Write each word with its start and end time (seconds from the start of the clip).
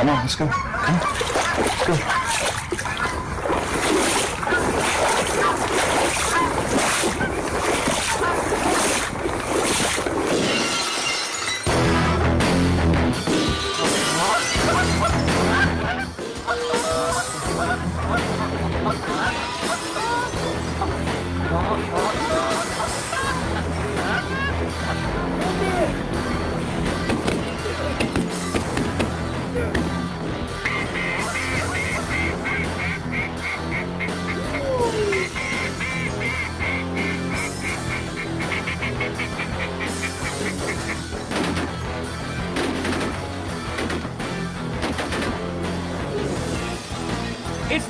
Come 0.00 0.08
on, 0.08 0.16
let's 0.22 0.34
go. 0.34 0.46
Come 0.48 0.94
on. 0.94 1.00
Let's 1.58 1.86
go. 1.86 2.59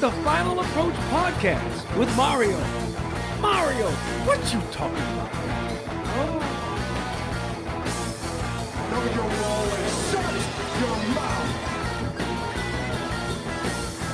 The 0.00 0.10
Final 0.22 0.58
Approach 0.58 0.94
podcast 1.12 1.98
with 1.98 2.08
Mario. 2.16 2.56
Mario, 3.38 3.86
what 4.24 4.38
you 4.50 4.58
talking 4.72 4.96
about? 4.96 5.30
Know 8.90 9.04
your 9.12 9.28
role 9.28 9.68
and 9.76 9.92
shut 10.08 10.32
your 10.80 10.96
mouth. 11.14 11.52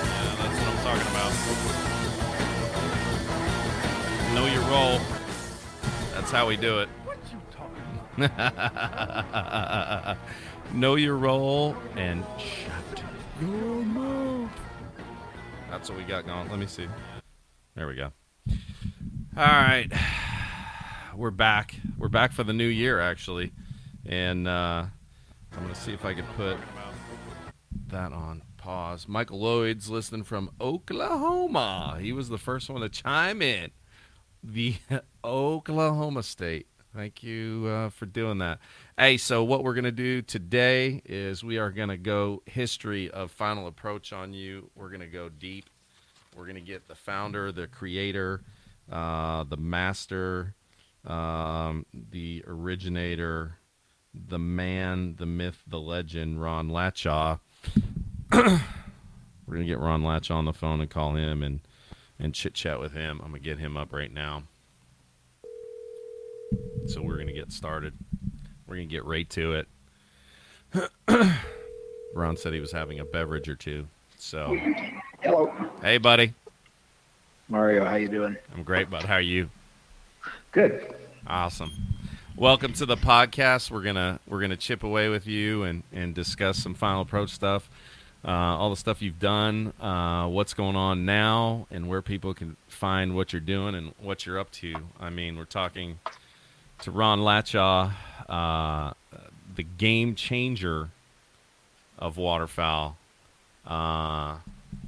Yeah, 0.03 0.35
that's 0.41 0.59
what 0.59 0.69
I'm 0.73 0.81
talking 0.83 1.11
about. 1.13 1.33
Know 4.35 4.47
your 4.47 4.65
role. 4.69 4.99
That's 6.15 6.33
how 6.33 6.49
we 6.49 6.57
do 6.57 6.81
it. 6.81 6.89
What 7.05 7.19
you 7.31 7.39
talking 7.53 8.27
about? 8.27 10.17
know 10.75 10.97
your 10.97 11.17
role 11.17 11.77
and 11.95 12.25
shut 12.39 13.05
your 13.41 13.49
mouth. 13.51 13.66
That's 15.87 15.97
what 15.97 16.05
we 16.05 16.13
got 16.13 16.27
going. 16.27 16.49
Let 16.49 16.59
me 16.59 16.67
see. 16.67 16.89
There 17.77 17.87
we 17.87 17.95
go. 17.95 18.11
All 19.37 19.47
right. 19.47 19.87
We're 21.15 21.31
back. 21.31 21.77
We're 21.97 22.09
back 22.09 22.33
for 22.33 22.43
the 22.43 22.53
new 22.53 22.67
year, 22.67 22.99
actually. 22.99 23.53
And 24.05 24.49
uh, 24.49 24.87
I'm 25.57 25.69
to 25.69 25.75
see 25.77 25.93
if 25.93 26.05
I 26.05 26.13
can 26.13 26.25
put 26.37 26.57
that 27.87 28.13
on 28.13 28.43
pause. 28.57 29.07
Michael 29.07 29.39
Lloyd's 29.39 29.89
listening 29.89 30.25
from 30.25 30.51
Oklahoma. 30.61 31.99
He 32.01 32.13
was 32.13 32.31
the 32.31 32.39
first 32.39 32.69
one 32.69 32.81
to 32.81 32.89
chime 32.89 33.41
in. 33.41 33.71
The 34.43 34.75
Oklahoma 35.25 36.25
State. 36.25 36.67
Thank 36.97 37.23
you 37.23 37.67
uh, 37.69 37.91
for 37.91 38.07
doing 38.07 38.39
that. 38.39 38.59
Hey, 38.99 39.19
so 39.19 39.45
what 39.45 39.63
we're 39.63 39.75
going 39.75 39.85
to 39.85 39.93
do 39.93 40.21
today 40.21 41.01
is 41.05 41.45
we 41.45 41.59
are 41.59 41.71
going 41.71 41.91
to 41.91 41.97
go 41.97 42.43
history 42.45 43.09
of 43.09 43.31
Final 43.31 43.69
Approach 43.69 44.13
on 44.13 44.33
you. 44.33 44.69
We're 44.75 44.89
going 44.89 45.03
to 45.03 45.07
go 45.07 45.29
deep. 45.29 45.71
We're 46.37 46.45
going 46.45 46.57
to 46.57 46.61
get 46.61 46.87
the 46.87 46.95
founder, 46.95 47.51
the 47.51 47.67
creator, 47.67 48.43
uh, 48.93 49.45
the 49.45 49.57
master, 49.57 50.55
um, 51.07 51.87
the 52.11 52.45
originator, 52.47 53.57
the 54.13 54.39
man, 54.39 55.17
the 55.17 55.25
myth, 55.25 55.63
the 55.67 55.81
legend, 55.81 56.43
Ron 56.43 56.69
Latchaw. 56.69 57.41
we're 58.33 58.61
going 59.47 59.61
to 59.61 59.65
get 59.65 59.79
Ron 59.79 60.03
Latchaw 60.03 60.37
on 60.37 60.45
the 60.45 60.53
phone 60.53 60.83
and 60.83 60.91
call 60.91 61.15
him 61.15 61.43
and, 61.43 61.61
and 62.19 62.35
chit 62.35 62.53
chat 62.53 62.81
with 62.81 62.93
him. 62.93 63.21
I'm 63.25 63.31
going 63.31 63.43
to 63.43 63.49
get 63.49 63.59
him 63.59 63.79
up 63.79 63.93
right 63.93 64.13
now. 64.13 64.43
So 66.87 67.01
we're 67.01 67.15
going 67.15 67.29
to 67.29 67.33
get 67.33 67.51
started. 67.51 67.95
We're 68.67 68.77
going 68.77 68.89
to 68.89 68.95
get 68.95 69.07
right 69.07 69.29
to 69.31 69.65
it. 70.75 70.89
Ron 72.15 72.37
said 72.37 72.53
he 72.53 72.61
was 72.61 72.73
having 72.73 73.01
a 73.01 73.05
beverage 73.07 73.49
or 73.49 73.57
two. 73.57 73.87
So, 74.19 74.57
Hello, 75.21 75.53
hey, 75.83 75.99
buddy. 75.99 76.35
Mario. 77.49 77.85
How 77.85 77.97
you 77.97 78.09
doing? 78.09 78.37
I'm 78.55 78.63
great, 78.63 78.91
bud. 78.91 79.05
How 79.05 79.15
are 79.15 79.21
you? 79.21 79.51
Good. 80.53 80.95
Awesome. 81.27 81.71
Welcome 82.37 82.73
to 82.75 82.87
the 82.87 82.97
podcast. 82.97 83.71
We're 83.71 83.83
gonna 83.83 84.21
we're 84.27 84.41
gonna 84.41 84.57
chip 84.57 84.83
away 84.83 85.09
with 85.09 85.27
you 85.27 85.63
and 85.65 85.83
and 85.93 86.15
discuss 86.15 86.59
some 86.59 86.75
final 86.75 87.01
approach 87.03 87.31
stuff, 87.31 87.69
uh, 88.25 88.31
all 88.31 88.71
the 88.71 88.77
stuff 88.77 89.01
you've 89.01 89.19
done, 89.19 89.73
uh, 89.81 90.27
what's 90.29 90.55
going 90.55 90.77
on 90.77 91.05
now, 91.05 91.67
and 91.71 91.89
where 91.89 92.03
people 92.03 92.35
can 92.35 92.57
find 92.69 93.17
what 93.17 93.33
you're 93.33 93.41
doing 93.41 93.75
and 93.75 93.95
what 93.99 94.27
you're 94.27 94.39
up 94.39 94.51
to. 94.53 94.75
I 95.01 95.11
mean, 95.11 95.37
we're 95.37 95.45
talking 95.45 95.99
to 96.83 96.91
Ron 96.91 97.21
Latchaw, 97.21 97.93
uh, 98.29 98.93
the 99.55 99.63
game 99.63 100.15
changer 100.15 100.91
of 101.99 102.17
waterfowl. 102.19 102.97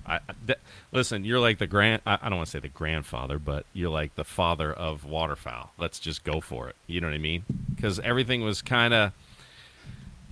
I, 0.09 0.21
th- 0.47 0.59
listen, 0.93 1.25
you're 1.25 1.41
like 1.41 1.59
the 1.59 1.67
grand. 1.67 2.03
I, 2.07 2.19
I 2.23 2.29
don't 2.29 2.39
want 2.39 2.47
to 2.47 2.51
say 2.53 2.61
the 2.61 2.69
grandfather, 2.69 3.39
but 3.39 3.67
you're 3.73 3.91
like 3.91 4.15
the 4.15 4.25
father 4.25 4.73
of 4.73 5.05
waterfowl. 5.05 5.73
Let's 5.79 5.99
just 5.99 6.25
go 6.25 6.41
for 6.41 6.69
it. 6.69 6.77
You 6.87 7.01
know 7.01 7.09
what 7.09 7.15
I 7.15 7.19
mean? 7.19 7.45
Because 7.75 8.01
everything 8.01 8.43
was 8.43 8.63
kind 8.63 8.95
of, 8.95 9.13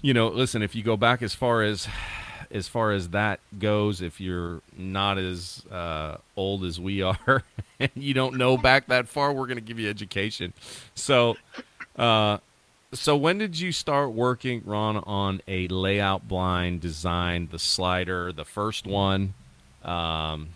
you 0.01 0.15
know. 0.15 0.29
Listen, 0.29 0.63
if 0.63 0.75
you 0.75 0.83
go 0.83 0.97
back 0.97 1.23
as 1.23 1.35
far 1.35 1.63
as, 1.63 1.89
as 2.51 2.69
far 2.69 2.93
as 2.93 3.11
that 3.11 3.41
goes, 3.59 4.01
if 4.01 4.21
you're 4.21 4.63
not 4.77 5.19
as 5.19 5.63
uh, 5.71 6.17
old 6.37 6.65
as 6.65 6.81
we 6.81 7.03
are, 7.03 7.45
and 7.81 7.91
you 7.95 8.15
don't 8.15 8.37
know 8.37 8.57
back 8.57 8.87
that 8.87 9.09
far, 9.09 9.33
we're 9.33 9.47
going 9.47 9.59
to 9.59 9.65
give 9.65 9.79
you 9.79 9.91
education. 9.91 10.53
So, 10.95 11.37
uh, 11.97 12.39
so 12.93 13.17
when 13.17 13.39
did 13.39 13.59
you 13.61 13.73
start 13.73 14.13
working, 14.13 14.63
Ron, 14.65 14.97
on 14.99 15.43
a 15.47 15.69
layout 15.69 16.29
blind 16.29 16.81
design, 16.81 17.49
the 17.51 17.59
slider, 17.59 18.33
the 18.33 18.45
first 18.45 18.87
one? 18.87 19.35
Um, 19.87 20.49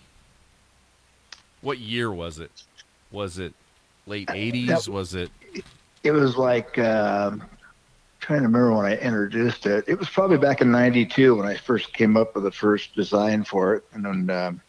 what 1.63 1.79
year 1.79 2.11
was 2.13 2.39
it? 2.39 2.51
Was 3.13 3.39
it 3.39 3.55
late 4.07 4.29
'80s? 4.29 4.67
That- 4.67 4.89
Was 4.93 5.15
it? 5.15 5.31
It 6.03 6.13
was 6.13 6.37
like 6.37 6.79
um, 6.79 7.43
trying 8.21 8.41
to 8.41 8.47
remember 8.47 8.75
when 8.75 8.87
I 8.87 8.97
introduced 8.97 9.67
it. 9.67 9.85
It 9.87 9.99
was 9.99 10.09
probably 10.09 10.39
back 10.39 10.61
in 10.61 10.71
'92 10.73 11.37
when 11.37 11.47
I 11.47 11.57
first 11.57 11.93
came 11.93 12.17
up 12.17 12.35
with 12.35 12.45
the 12.45 12.51
first 12.51 12.95
design 12.95 13.45
for 13.45 13.75
it, 13.75 13.85
and 13.93 14.05
then 14.05 14.31
um, 14.31 14.61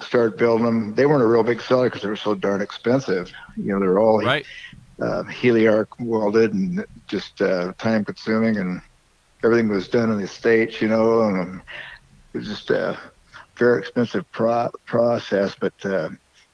started 0.00 0.36
building 0.36 0.66
them. 0.66 0.94
They 0.94 1.06
weren't 1.06 1.22
a 1.22 1.26
real 1.26 1.44
big 1.44 1.60
seller 1.62 1.86
because 1.88 2.02
they 2.02 2.08
were 2.08 2.16
so 2.16 2.34
darn 2.34 2.60
expensive. 2.60 3.32
You 3.56 3.72
know, 3.72 3.80
they 3.80 3.86
were 3.86 4.00
all 4.00 4.20
Right. 4.22 4.44
uh, 5.00 5.22
heliarc 5.24 5.86
welded 6.00 6.52
and 6.52 6.84
just 7.06 7.40
uh, 7.40 7.72
time 7.78 8.04
consuming, 8.04 8.56
and 8.56 8.82
everything 9.44 9.68
was 9.68 9.86
done 9.88 10.10
in 10.10 10.20
the 10.20 10.26
states. 10.26 10.82
You 10.82 10.88
know, 10.88 11.22
and 11.22 11.62
it 12.34 12.38
was 12.38 12.48
just 12.48 12.70
a 12.70 12.98
very 13.56 13.78
expensive 13.80 14.30
pro- 14.32 14.70
process. 14.86 15.54
But 15.58 15.72
uh, 15.84 16.10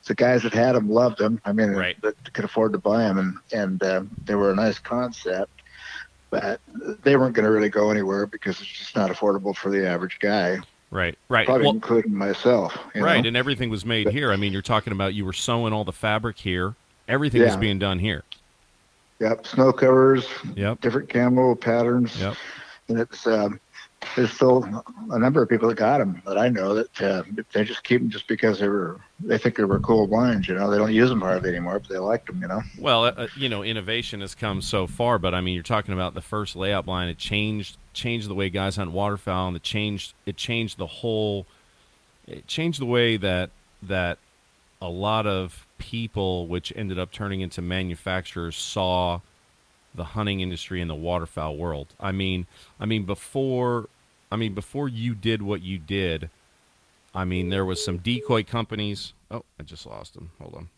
the 0.07 0.15
guys 0.15 0.43
that 0.43 0.53
had 0.53 0.73
them 0.75 0.91
loved 0.91 1.19
them. 1.19 1.41
I 1.45 1.53
mean, 1.53 1.71
Right. 1.71 2.01
that 2.03 2.33
could 2.33 2.45
afford 2.45 2.73
to 2.73 2.79
buy 2.79 3.05
them, 3.05 3.19
and 3.19 3.39
and 3.53 3.83
uh, 3.83 4.03
they 4.25 4.35
were 4.35 4.51
a 4.53 4.57
nice 4.57 4.79
concept. 4.79 5.51
But 6.31 6.61
they 7.03 7.17
weren't 7.17 7.35
going 7.35 7.45
to 7.45 7.51
really 7.51 7.69
go 7.71 7.91
anywhere 7.91 8.25
because 8.27 8.61
it's 8.61 8.69
just 8.71 8.95
not 8.95 9.11
affordable 9.11 9.55
for 9.57 9.69
the 9.71 9.85
average 9.89 10.19
guy, 10.21 10.59
Right. 10.93 11.19
Right. 11.29 11.45
probably 11.45 11.65
Well, 11.67 11.75
including 11.75 12.15
myself. 12.15 12.79
you 12.95 13.03
right. 13.05 13.21
know? 13.21 13.27
And 13.29 13.37
everything 13.37 13.69
was 13.69 13.85
made 13.85 14.09
here. 14.11 14.31
I 14.33 14.37
mean, 14.37 14.53
you're 14.53 14.63
talking 14.63 14.93
about 14.93 15.15
you 15.15 15.25
were 15.25 15.33
sewing 15.33 15.73
all 15.73 15.83
the 15.85 15.93
fabric 15.93 16.39
here. 16.39 16.77
Everything 17.09 17.43
was 17.43 17.57
being 17.57 17.81
done 17.81 17.99
here. 17.99 18.23
Yep, 19.19 19.45
snow 19.47 19.73
covers, 19.73 20.29
Yep. 20.55 20.81
different 20.81 21.09
camo 21.11 21.55
patterns. 21.57 22.17
Yep. 22.21 22.35
and 22.89 22.99
it's 23.01 23.27
um, 23.27 23.59
there's 24.17 24.33
still 24.33 24.65
a 25.11 25.19
number 25.19 25.43
of 25.43 25.49
people 25.49 25.69
that 25.69 25.77
got 25.77 25.99
them 25.99 26.23
that 26.27 26.39
I 26.39 26.49
know 26.49 26.75
that 26.75 27.03
uh, 27.03 27.23
they 27.53 27.65
just 27.65 27.85
keep 27.85 28.01
them 28.01 28.11
just 28.11 28.27
because 28.27 28.59
they 28.59 28.69
were 28.69 29.01
they 29.21 29.39
think 29.39 29.57
they 29.57 29.65
were 29.65 29.79
cool 29.81 30.07
blinds. 30.07 30.49
You 30.49 30.55
know, 30.55 30.71
they 30.71 30.79
don't 30.79 30.93
use 30.93 31.11
them 31.11 31.21
hardly 31.21 31.51
anymore, 31.51 31.79
but 31.79 31.89
they 31.89 31.99
like 31.99 32.27
them. 32.27 32.41
You 32.41 32.49
know. 32.49 32.63
Well, 32.79 33.05
uh, 33.05 33.29
you 33.37 33.49
know, 33.49 33.63
innovation 33.63 34.21
has 34.23 34.35
come 34.35 34.63
so 34.63 34.87
far, 34.87 35.19
but 35.19 35.35
I 35.35 35.41
mean, 35.41 35.55
you're 35.55 35.63
talking 35.63 35.95
about 35.95 36.15
the 36.15 36.23
first 36.23 36.57
layout 36.57 36.87
blind. 36.87 37.11
It 37.11 37.19
changed 37.19 37.77
changed 37.93 38.29
the 38.29 38.35
way 38.35 38.51
guys 38.51 38.77
hunt 38.77 38.91
waterfowl, 38.93 39.49
and 39.49 39.57
it 39.57 39.63
changed 39.63 40.15
it 40.27 40.37
changed 40.37 40.79
the 40.79 40.87
whole. 40.87 41.47
It 42.27 42.47
changed 42.47 42.81
the 42.81 42.87
way 42.87 43.17
that 43.19 43.51
that 43.83 44.19
a 44.81 44.89
lot 44.89 45.27
of 45.27 45.67
people, 45.79 46.47
which 46.47 46.73
ended 46.75 46.99
up 46.99 47.13
turning 47.13 47.43
into 47.43 47.61
manufacturers, 47.61 48.57
saw 48.57 49.21
the 49.95 50.05
hunting 50.05 50.41
industry 50.41 50.81
and 50.81 50.91
the 50.91 50.95
waterfowl 50.95 51.57
world. 51.57 51.89
I 51.99 52.13
mean, 52.13 52.47
I 52.79 52.87
mean 52.87 53.05
before, 53.05 53.89
I 54.31 54.37
mean 54.37 54.55
before 54.55 54.89
you 54.89 55.15
did 55.15 55.43
what 55.43 55.63
you 55.63 55.79
did. 55.79 56.31
I 57.15 57.25
mean, 57.25 57.49
there 57.51 57.65
was 57.65 57.85
some 57.85 57.99
decoy 57.99 58.45
companies. 58.45 59.15
Oh, 59.31 59.45
I 59.59 59.65
just 59.65 59.87
lost 59.87 60.15
them. 60.15 60.31
Hold 60.41 60.55
on. 60.55 60.69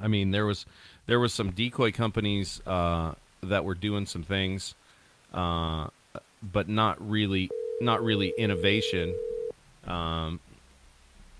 I 0.00 0.08
mean, 0.08 0.30
there 0.30 0.46
was 0.46 0.66
there 1.06 1.20
was 1.20 1.32
some 1.32 1.50
decoy 1.50 1.92
companies 1.92 2.60
uh, 2.66 3.14
that 3.42 3.64
were 3.64 3.74
doing 3.74 4.06
some 4.06 4.22
things, 4.22 4.74
uh, 5.32 5.88
but 6.42 6.68
not 6.68 6.96
really 7.08 7.50
not 7.80 8.02
really 8.02 8.32
innovation. 8.36 9.14
Um, 9.86 10.40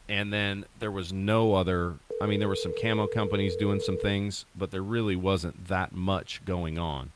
and 0.08 0.32
then 0.32 0.64
there 0.78 0.90
was 0.90 1.12
no 1.12 1.54
other. 1.54 1.94
I 2.24 2.26
mean, 2.26 2.40
there 2.40 2.48
were 2.48 2.56
some 2.56 2.72
camo 2.80 3.06
companies 3.06 3.54
doing 3.54 3.80
some 3.80 3.98
things, 3.98 4.46
but 4.56 4.70
there 4.70 4.80
really 4.80 5.14
wasn't 5.14 5.68
that 5.68 5.92
much 5.92 6.42
going 6.46 6.78
on 6.78 7.12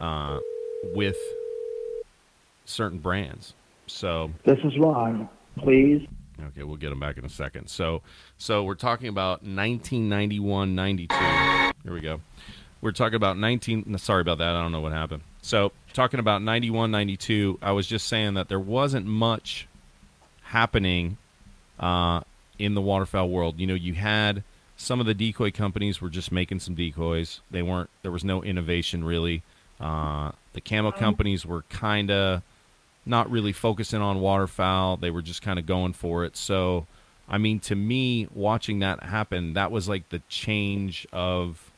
uh, 0.00 0.40
with 0.82 1.16
certain 2.64 2.98
brands. 2.98 3.54
So 3.86 4.32
This 4.44 4.58
is 4.64 4.76
Ron. 4.80 5.28
Please. 5.58 6.08
Okay, 6.48 6.64
we'll 6.64 6.74
get 6.74 6.88
them 6.88 6.98
back 6.98 7.18
in 7.18 7.24
a 7.24 7.28
second. 7.28 7.68
So, 7.68 8.02
so 8.36 8.64
we're 8.64 8.74
talking 8.74 9.06
about 9.06 9.44
1991, 9.44 10.74
92. 10.74 11.14
Here 11.84 11.92
we 11.92 12.00
go. 12.00 12.20
We're 12.80 12.90
talking 12.90 13.14
about 13.14 13.38
19. 13.38 13.96
Sorry 13.98 14.22
about 14.22 14.38
that. 14.38 14.56
I 14.56 14.60
don't 14.60 14.72
know 14.72 14.80
what 14.80 14.90
happened. 14.90 15.22
So, 15.42 15.70
talking 15.92 16.18
about 16.18 16.42
91, 16.42 16.90
92. 16.90 17.60
I 17.62 17.70
was 17.70 17.86
just 17.86 18.08
saying 18.08 18.34
that 18.34 18.48
there 18.48 18.58
wasn't 18.58 19.06
much 19.06 19.68
happening 20.42 21.16
uh, 21.78 22.22
in 22.58 22.74
the 22.74 22.80
waterfowl 22.80 23.28
world. 23.28 23.58
You 23.58 23.66
know, 23.66 23.74
you 23.74 23.94
had 23.94 24.42
some 24.76 25.00
of 25.00 25.06
the 25.06 25.14
decoy 25.14 25.50
companies 25.50 26.00
were 26.00 26.10
just 26.10 26.32
making 26.32 26.60
some 26.60 26.74
decoys. 26.74 27.40
They 27.50 27.62
weren't. 27.62 27.90
There 28.02 28.12
was 28.12 28.24
no 28.24 28.42
innovation 28.42 29.04
really. 29.04 29.42
Uh, 29.80 30.32
the 30.52 30.60
camo 30.60 30.92
companies 30.92 31.44
were 31.44 31.62
kind 31.62 32.10
of 32.10 32.42
not 33.04 33.30
really 33.30 33.52
focusing 33.52 34.00
on 34.00 34.20
waterfowl. 34.20 34.96
They 34.96 35.10
were 35.10 35.22
just 35.22 35.42
kind 35.42 35.58
of 35.58 35.66
going 35.66 35.92
for 35.92 36.24
it. 36.24 36.36
So, 36.36 36.86
I 37.28 37.38
mean, 37.38 37.58
to 37.60 37.74
me, 37.74 38.28
watching 38.34 38.78
that 38.80 39.02
happen, 39.02 39.54
that 39.54 39.72
was 39.72 39.88
like 39.88 40.08
the 40.10 40.22
change 40.28 41.06
of 41.12 41.72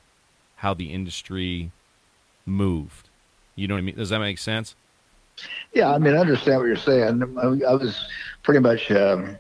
how 0.57 0.75
the 0.75 0.93
industry 0.93 1.71
moved. 2.45 3.09
You 3.57 3.69
know 3.69 3.75
what 3.75 3.79
I 3.79 3.83
mean? 3.83 3.97
Does 3.97 4.11
that 4.11 4.19
make 4.19 4.39
sense? 4.39 4.75
Yeah, 5.73 5.93
I 5.93 5.99
mean, 5.99 6.15
I 6.15 6.19
understand 6.19 6.59
what 6.59 6.67
you're 6.67 6.77
saying. 6.77 7.23
I, 7.39 7.71
I 7.71 7.75
was 7.75 8.09
pretty 8.43 8.61
much 8.61 8.91
um, 8.91 9.25
m- 9.25 9.37
m- 9.37 9.39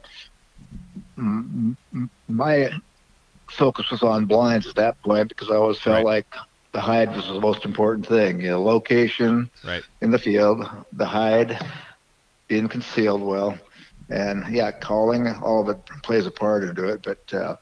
my 1.16 2.70
focus 3.50 3.90
was 3.90 4.02
on 4.02 4.26
blinds 4.26 4.66
at 4.66 4.74
that 4.76 5.00
point 5.02 5.28
because 5.28 5.50
I 5.50 5.56
always 5.56 5.78
felt 5.80 6.02
Right. 6.04 6.04
like 6.04 6.26
the 6.72 6.80
hide 6.80 7.14
was 7.14 7.26
the 7.26 7.40
most 7.40 7.64
important 7.64 8.06
thing. 8.06 8.40
You 8.40 8.50
know, 8.50 8.62
location 8.62 9.50
Right. 9.62 9.84
in 10.00 10.10
the 10.10 10.18
field, 10.18 10.64
the 10.92 11.06
hide 11.06 11.58
being 12.48 12.68
concealed 12.68 13.22
well, 13.22 13.58
and 14.10 14.44
yeah, 14.50 14.70
calling 14.70 15.26
all 15.42 15.62
of 15.62 15.68
it 15.68 15.78
plays 16.02 16.26
a 16.26 16.30
part 16.30 16.64
into 16.64 16.88
it. 16.88 17.02
But 17.02 17.32
uh, 17.38 17.56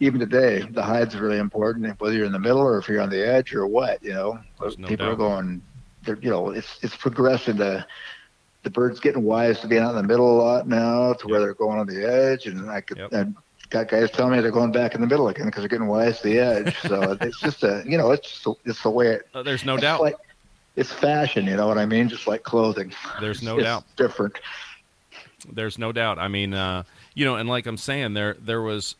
even 0.00 0.20
today, 0.20 0.62
the 0.72 0.82
hide's 0.82 1.16
really 1.16 1.38
important, 1.38 2.00
whether 2.00 2.14
you're 2.14 2.26
in 2.26 2.32
the 2.32 2.38
middle 2.38 2.60
or 2.60 2.78
if 2.78 2.88
you're 2.88 3.00
on 3.00 3.10
the 3.10 3.26
edge 3.26 3.54
or 3.54 3.66
what. 3.66 4.02
You 4.02 4.12
know, 4.14 4.38
There's 4.60 4.76
people 4.86 5.08
are 5.08 5.16
going. 5.16 5.62
They're 6.02 6.18
you 6.20 6.30
know, 6.30 6.50
it's 6.50 6.78
it's 6.82 6.96
progressing 6.96 7.56
to 7.58 7.86
the 8.66 8.70
birds 8.70 8.98
getting 8.98 9.22
wise 9.22 9.60
to 9.60 9.68
being 9.68 9.80
out 9.82 9.90
in 9.90 9.96
the 9.96 10.02
middle 10.02 10.28
a 10.28 10.42
lot 10.42 10.66
now, 10.66 11.12
to 11.12 11.28
where 11.28 11.38
they're 11.38 11.54
going 11.54 11.78
on 11.78 11.86
the 11.86 12.04
edge, 12.04 12.46
and 12.46 12.68
I 12.68 12.80
could. 12.80 12.98
Yep. 12.98 13.12
And, 13.12 13.36
Got 13.68 13.88
guys 13.88 14.12
telling 14.12 14.32
me 14.32 14.40
they're 14.40 14.52
going 14.52 14.70
back 14.70 14.94
in 14.94 15.00
the 15.00 15.08
middle 15.08 15.26
again 15.26 15.46
because 15.46 15.62
they're 15.62 15.68
getting 15.68 15.88
wise 15.88 16.18
to 16.20 16.28
the 16.28 16.38
edge. 16.38 16.76
So 16.82 17.16
it's 17.20 17.40
just 17.40 17.64
a, 17.64 17.82
you 17.84 17.98
know, 17.98 18.12
it's 18.12 18.40
just, 18.44 18.58
it's 18.64 18.80
the 18.84 18.90
way 18.90 19.08
it, 19.08 19.28
Uh, 19.34 19.42
there's 19.42 19.64
no 19.64 19.74
it's 19.74 19.82
doubt. 19.82 20.00
like 20.00 20.14
it's 20.76 20.92
fashion, 20.92 21.46
you 21.46 21.56
know 21.56 21.66
what 21.66 21.76
I 21.76 21.84
mean? 21.84 22.08
Just 22.08 22.28
like 22.28 22.44
clothing. 22.44 22.92
There's 23.20 23.42
no 23.42 23.56
It's 23.56 23.64
doubt. 23.64 23.84
Different. 23.96 24.38
There's 25.52 25.78
no 25.78 25.90
doubt. 25.90 26.20
I 26.20 26.28
mean, 26.28 26.54
uh, 26.54 26.84
you 27.14 27.24
know, 27.24 27.34
and 27.34 27.48
like 27.48 27.66
I'm 27.66 27.76
saying, 27.76 28.14
there 28.14 28.36
there 28.40 28.62
was 28.62 28.94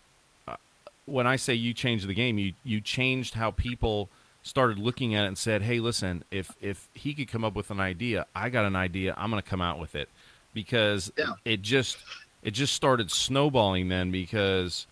uh, 0.48 0.56
when 1.04 1.28
I 1.28 1.36
say 1.36 1.54
you 1.54 1.72
changed 1.72 2.08
the 2.08 2.14
game, 2.14 2.36
you 2.36 2.52
you 2.64 2.80
changed 2.80 3.34
how 3.34 3.52
people 3.52 4.08
started 4.46 4.78
looking 4.78 5.14
at 5.14 5.24
it 5.24 5.28
and 5.28 5.36
said, 5.38 5.62
"Hey, 5.62 5.80
listen, 5.80 6.22
if 6.30 6.52
if 6.60 6.88
he 6.94 7.12
could 7.14 7.28
come 7.28 7.44
up 7.44 7.54
with 7.54 7.70
an 7.70 7.80
idea, 7.80 8.26
I 8.34 8.48
got 8.48 8.64
an 8.64 8.76
idea. 8.76 9.14
I'm 9.16 9.30
going 9.30 9.42
to 9.42 9.48
come 9.48 9.60
out 9.60 9.78
with 9.78 9.94
it." 9.94 10.08
Because 10.54 11.12
Yeah. 11.18 11.32
it 11.44 11.62
just 11.62 11.98
it 12.42 12.52
just 12.52 12.72
started 12.74 13.10
snowballing 13.10 13.88
then 13.88 14.10
because 14.10 14.86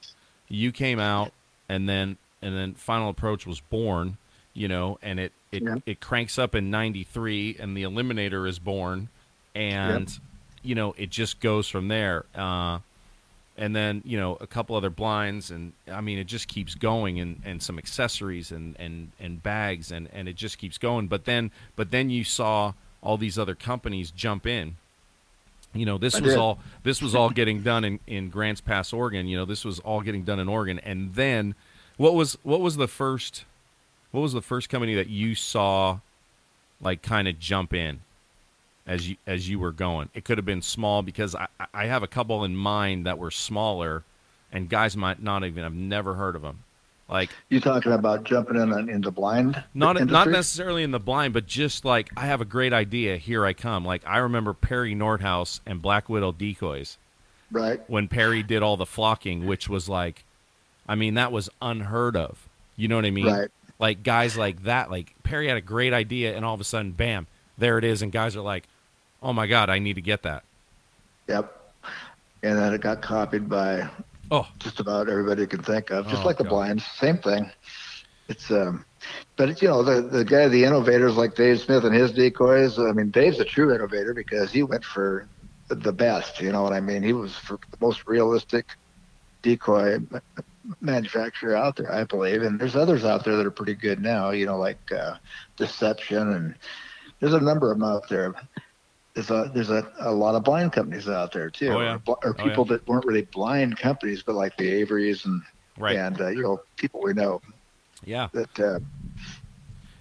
you 0.48 0.72
came 0.72 0.98
out 0.98 1.32
and 1.68 1.88
then 1.88 2.18
and 2.42 2.54
then 2.56 2.74
Final 2.74 3.08
Approach 3.08 3.46
was 3.46 3.60
born, 3.60 4.16
you 4.52 4.68
know, 4.68 4.98
and 5.02 5.18
it 5.20 5.32
it, 5.52 5.62
Yeah. 5.62 5.76
it 5.86 6.00
cranks 6.00 6.38
up 6.38 6.54
in 6.54 6.70
93 6.70 7.56
and 7.60 7.76
the 7.76 7.84
Eliminator 7.84 8.48
is 8.48 8.58
born 8.58 9.08
and 9.54 10.18
you 10.62 10.74
know, 10.74 10.94
it 10.98 11.10
just 11.10 11.40
goes 11.40 11.68
from 11.68 11.88
there. 11.88 12.24
Uh, 12.34 12.78
and 13.56 13.74
then 13.74 14.02
you 14.04 14.18
know 14.18 14.36
a 14.40 14.46
couple 14.46 14.76
other 14.76 14.90
blinds, 14.90 15.50
and 15.50 15.72
I 15.90 16.00
mean 16.00 16.18
it 16.18 16.24
just 16.24 16.48
keeps 16.48 16.74
going, 16.74 17.20
and, 17.20 17.40
and 17.44 17.62
some 17.62 17.78
accessories 17.78 18.50
and, 18.50 18.76
and, 18.78 19.12
and 19.20 19.42
bags, 19.42 19.92
and, 19.92 20.08
and 20.12 20.28
it 20.28 20.36
just 20.36 20.58
keeps 20.58 20.78
going. 20.78 21.06
But 21.06 21.24
then 21.24 21.50
but 21.76 21.90
then 21.90 22.10
you 22.10 22.24
saw 22.24 22.72
all 23.02 23.16
these 23.16 23.38
other 23.38 23.54
companies 23.54 24.10
jump 24.10 24.46
in. 24.46 24.76
You 25.72 25.86
know, 25.86 25.98
this 25.98 26.14
I 26.14 26.20
was 26.20 26.30
did. 26.30 26.38
all 26.38 26.58
this 26.82 27.00
was 27.02 27.14
all 27.14 27.30
getting 27.40 27.62
done 27.62 27.84
in, 27.84 28.00
in 28.06 28.30
Grants 28.30 28.60
Pass, 28.60 28.92
Oregon. 28.92 29.26
You 29.26 29.36
know, 29.36 29.44
this 29.44 29.64
was 29.64 29.78
all 29.80 30.00
getting 30.00 30.24
done 30.24 30.40
in 30.40 30.48
Oregon, 30.48 30.78
and 30.80 31.14
then 31.14 31.54
what 31.96 32.14
was 32.14 32.36
what 32.42 32.60
was 32.60 32.76
the 32.76 32.88
first 32.88 33.44
what 34.10 34.20
was 34.20 34.32
the 34.32 34.42
first 34.42 34.68
company 34.68 34.94
that 34.94 35.08
you 35.08 35.34
saw 35.34 35.98
like 36.80 37.02
kind 37.02 37.28
of 37.28 37.38
jump 37.38 37.72
in 37.72 38.00
as 38.86 39.08
you 39.08 39.16
as 39.26 39.48
you 39.48 39.58
were 39.58 39.72
going. 39.72 40.08
It 40.14 40.25
could 40.25 40.38
have 40.38 40.44
been 40.44 40.62
small 40.62 41.02
because 41.02 41.34
I, 41.34 41.46
I 41.72 41.86
have 41.86 42.02
a 42.02 42.06
couple 42.06 42.44
in 42.44 42.54
mind 42.56 43.06
that 43.06 43.19
were 43.19 43.31
smaller, 43.31 44.04
and 44.52 44.69
guys 44.69 44.96
might 44.96 45.22
not 45.22 45.44
even 45.44 45.62
have 45.62 45.75
never 45.75 46.14
heard 46.14 46.36
of 46.36 46.42
them. 46.42 46.60
Like 47.08 47.31
You 47.50 47.60
talking 47.60 47.92
about 47.92 48.25
jumping 48.25 48.56
in 48.56 48.72
on- 48.72 48.88
in 48.88 49.02
the 49.02 49.10
blind? 49.10 49.62
not 49.75 50.02
not 50.06 50.28
necessarily 50.28 50.82
in 50.82 50.90
the 50.90 50.98
blind, 50.98 51.34
but 51.34 51.46
just 51.46 51.84
like 51.84 52.10
I 52.16 52.26
have 52.26 52.40
a 52.40 52.46
great 52.46 52.72
idea. 52.72 53.16
Here 53.19 53.44
I 53.44 53.52
come. 53.52 53.84
Like 53.84 54.02
I 54.06 54.19
remember 54.19 54.54
Perry 54.54 54.94
Nordhaus 54.94 55.60
and 55.66 55.82
Black 55.82 56.08
Widow 56.08 56.32
decoys 56.32 56.96
Right. 57.52 57.80
when 57.88 58.08
Perry 58.08 58.42
did 58.42 58.62
all 58.62 58.76
the 58.78 58.87
flocking, 58.87 59.46
which 59.46 59.69
was 59.69 59.87
like, 59.88 60.25
I 60.88 60.94
mean, 60.94 61.14
that 61.14 61.30
was 61.30 61.50
unheard 61.60 62.16
of. 62.16 62.48
You 62.76 62.88
know 62.88 62.96
what 62.96 63.04
I 63.04 63.10
mean? 63.10 63.26
Right. 63.26 63.50
Like 63.78 64.02
guys 64.02 64.37
like 64.38 64.62
that. 64.64 64.90
Like 64.90 65.14
Perry 65.25 65.48
had 65.48 65.58
a 65.58 65.62
great 65.62 65.92
idea, 65.92 66.34
and 66.34 66.42
all 66.44 66.54
of 66.54 66.60
a 66.60 66.64
sudden, 66.64 66.92
bam, 66.92 67.26
there 67.58 67.76
it 67.76 67.84
is, 67.84 68.00
and 68.00 68.10
guys 68.12 68.34
are 68.34 68.40
like, 68.40 68.64
"Oh 69.25 69.32
my 69.32 69.47
god, 69.49 69.71
I 69.71 69.79
need 69.81 69.94
to 69.94 70.03
get 70.03 70.23
that." 70.23 70.44
Yep. 71.29 71.53
And 72.43 72.59
then 72.59 72.75
it 72.75 72.81
got 72.82 73.00
copied 73.03 73.49
by 73.49 73.88
Oh, 74.31 74.47
just 74.59 74.81
about 74.81 75.09
everybody 75.09 75.43
you 75.43 75.47
can 75.49 75.62
think 75.62 75.91
of, 75.91 76.06
just 76.09 76.23
Oh, 76.23 76.26
like 76.26 76.37
the 76.38 76.44
God. 76.44 76.50
blinds. 76.50 76.85
Same 76.87 77.19
thing. 77.19 77.50
It's 78.29 78.50
um, 78.50 78.85
but 79.37 79.49
it's, 79.50 79.61
you 79.62 79.69
know 79.69 79.82
the 79.82 80.00
the 80.03 80.25
guy, 80.25 80.49
the 80.49 80.65
innovators 80.65 81.17
like 81.17 81.35
Dave 81.35 81.61
Smith 81.61 81.85
and 81.85 81.94
his 81.94 82.12
decoys. 82.12 82.79
I 82.79 82.93
mean, 82.93 83.11
Dave's 83.11 83.41
a 83.41 83.44
true 83.44 83.75
innovator 83.75 84.15
because 84.15 84.50
he 84.53 84.62
went 84.62 84.85
for 84.85 85.26
the- 85.69 85.75
the 85.75 85.93
best. 85.93 86.40
You 86.40 86.52
know 86.52 86.62
what 86.62 86.73
I 86.73 86.81
mean? 86.81 87.02
He 87.02 87.12
was 87.12 87.37
for 87.37 87.59
the 87.71 87.76
most 87.81 88.07
realistic 88.07 88.66
decoy 89.43 89.99
manufacturer 90.81 91.54
out 91.57 91.76
there, 91.76 91.93
I 91.93 92.04
believe. 92.04 92.43
And 92.43 92.59
there's 92.59 92.76
others 92.76 93.04
out 93.04 93.25
there 93.25 93.37
that 93.37 93.47
are 93.47 93.50
pretty 93.50 93.75
good 93.75 94.00
now. 94.00 94.31
You 94.31 94.47
know, 94.47 94.59
like 94.59 94.81
uh, 94.93 95.16
Deception, 95.57 96.33
and 96.33 96.54
there's 97.21 97.35
a 97.35 97.40
number 97.40 97.71
of 97.71 97.78
them 97.78 97.88
out 97.88 98.09
there. 98.09 98.35
There's 99.14 99.30
a 99.30 99.50
there's 99.54 99.71
a, 99.71 99.90
a 100.00 100.12
lot 100.12 100.35
of 100.35 100.42
blind 100.42 100.73
companies 100.73 101.09
out 101.09 101.33
there 101.33 101.49
too, 101.49 101.68
Oh, 101.71 101.80
yeah. 101.80 101.99
or, 102.06 102.16
or 102.25 102.30
Oh, 102.30 102.35
yeah. 102.38 102.44
people 102.44 102.64
that 102.66 102.87
weren't 102.88 103.04
really 103.06 103.23
blind 103.23 103.78
companies, 103.78 104.23
but 104.23 104.35
like 104.35 104.56
the 104.56 104.83
Averys 104.83 105.25
and 105.25 105.40
right. 105.78 105.97
and 105.97 106.21
uh, 106.21 106.28
you 106.28 106.42
know 106.42 106.61
people 106.76 107.00
we 107.02 107.12
know 107.12 107.40
Yeah. 108.04 108.28
that 108.33 108.59
uh, 108.61 108.80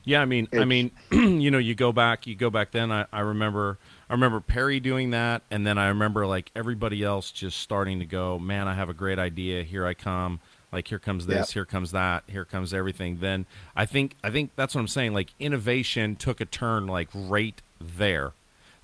Yeah, 0.04 0.22
I 0.22 0.26
mean, 0.26 0.48
I 0.52 0.66
mean, 0.66 0.90
you 1.12 1.52
know, 1.52 1.60
you 1.60 1.76
go 1.76 1.92
back, 1.92 2.26
you 2.26 2.36
go 2.36 2.50
back. 2.50 2.72
Then 2.72 2.92
I, 2.92 3.06
I 3.14 3.20
remember, 3.22 3.78
I 4.10 4.14
remember 4.14 4.40
Perry 4.42 4.80
doing 4.80 5.12
that, 5.12 5.44
and 5.52 5.66
then 5.66 5.78
I 5.78 5.88
remember 5.90 6.26
like 6.26 6.50
everybody 6.56 7.04
else 7.04 7.32
just 7.32 7.60
starting 7.60 8.00
to 8.00 8.06
go, 8.06 8.40
man, 8.40 8.68
I 8.68 8.74
have 8.74 8.90
a 8.90 8.94
great 8.96 9.20
idea. 9.20 9.64
Here 9.64 9.86
I 9.86 9.94
come. 9.94 10.40
Like 10.72 10.88
here 10.88 10.98
comes 10.98 11.28
this, 11.28 11.50
Yeah. 11.52 11.54
here 11.54 11.66
comes 11.66 11.92
that, 11.92 12.24
here 12.26 12.46
comes 12.46 12.74
everything. 12.74 13.20
Then 13.20 13.46
I 13.76 13.86
think, 13.86 14.16
I 14.24 14.32
think 14.32 14.50
that's 14.56 14.74
what 14.74 14.82
I'm 14.82 14.88
saying. 14.88 15.14
Like 15.14 15.30
innovation 15.40 16.16
took 16.16 16.42
a 16.42 16.46
turn, 16.46 16.88
like 16.88 17.10
right 17.14 17.62
there. 17.80 18.32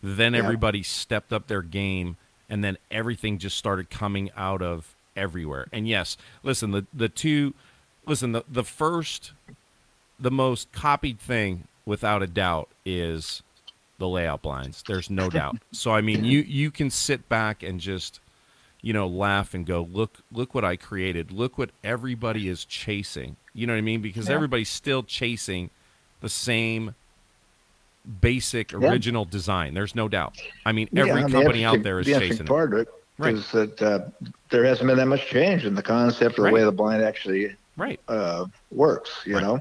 Then 0.01 0.33
Yeah. 0.33 0.39
everybody 0.39 0.83
stepped 0.83 1.31
up 1.33 1.47
their 1.47 1.61
game, 1.61 2.17
and 2.49 2.63
then 2.63 2.77
everything 2.89 3.37
just 3.37 3.57
started 3.57 3.89
coming 3.89 4.31
out 4.35 4.61
of 4.61 4.95
everywhere. 5.15 5.67
And 5.71 5.87
yes, 5.87 6.17
listen, 6.43 6.71
the 6.71 6.85
the 6.93 7.09
two, 7.09 7.53
listen, 8.05 8.31
the 8.31 8.43
the 8.47 8.63
first 8.63 9.33
the 10.19 10.31
most 10.31 10.71
copied 10.71 11.19
thing 11.19 11.65
without 11.85 12.21
a 12.21 12.27
doubt 12.27 12.69
is 12.85 13.41
the 13.99 14.07
layout 14.07 14.41
blinds 14.41 14.83
there's 14.87 15.09
no 15.09 15.29
doubt 15.29 15.57
so 15.71 15.91
i 15.91 15.99
mean 16.01 16.23
you 16.23 16.39
you 16.39 16.69
can 16.71 16.89
sit 16.89 17.27
back 17.29 17.63
and 17.63 17.79
just 17.81 18.19
you 18.81 18.93
know 18.93 19.07
laugh 19.07 19.53
and 19.53 19.65
go 19.65 19.81
look 19.91 20.19
look 20.31 20.53
what 20.55 20.63
i 20.63 20.75
created 20.75 21.31
look 21.31 21.57
what 21.57 21.69
everybody 21.83 22.47
is 22.47 22.63
chasing 22.65 23.35
you 23.53 23.65
know 23.67 23.73
what 23.73 23.77
i 23.77 23.81
mean 23.81 24.01
because 24.01 24.27
Yeah. 24.29 24.35
everybody's 24.35 24.69
still 24.69 25.03
chasing 25.03 25.69
the 26.21 26.29
same 26.29 26.95
basic 28.21 28.71
Yeah. 28.71 28.79
original 28.89 29.25
design 29.25 29.73
there's 29.73 29.93
no 29.95 30.07
doubt 30.07 30.33
i 30.65 30.71
mean 30.71 30.89
every 30.95 31.07
Yeah, 31.07 31.13
I 31.13 31.27
mean, 31.27 31.31
company 31.31 31.63
out 31.65 31.83
there 31.83 31.99
is 31.99 32.07
the 32.07 32.13
chasing 32.19 32.45
it 32.45 32.49
part 32.49 32.73
of 32.73 32.79
it 32.79 32.87
Right. 33.19 33.35
is 33.35 33.51
that 33.51 33.81
uh, 33.81 33.99
there 34.49 34.63
hasn't 34.63 34.87
been 34.87 34.97
that 34.97 35.07
much 35.07 35.27
change 35.27 35.65
in 35.65 35.75
the 35.75 35.83
concept 35.83 36.39
or 36.39 36.43
Right. 36.43 36.51
the 36.51 36.55
way 36.55 36.63
the 36.63 36.71
blind 36.71 37.03
actually 37.03 37.53
right 37.75 37.99
uh, 38.07 38.45
works. 38.71 39.09
You 39.25 39.35
Right. 39.35 39.43
know, 39.43 39.59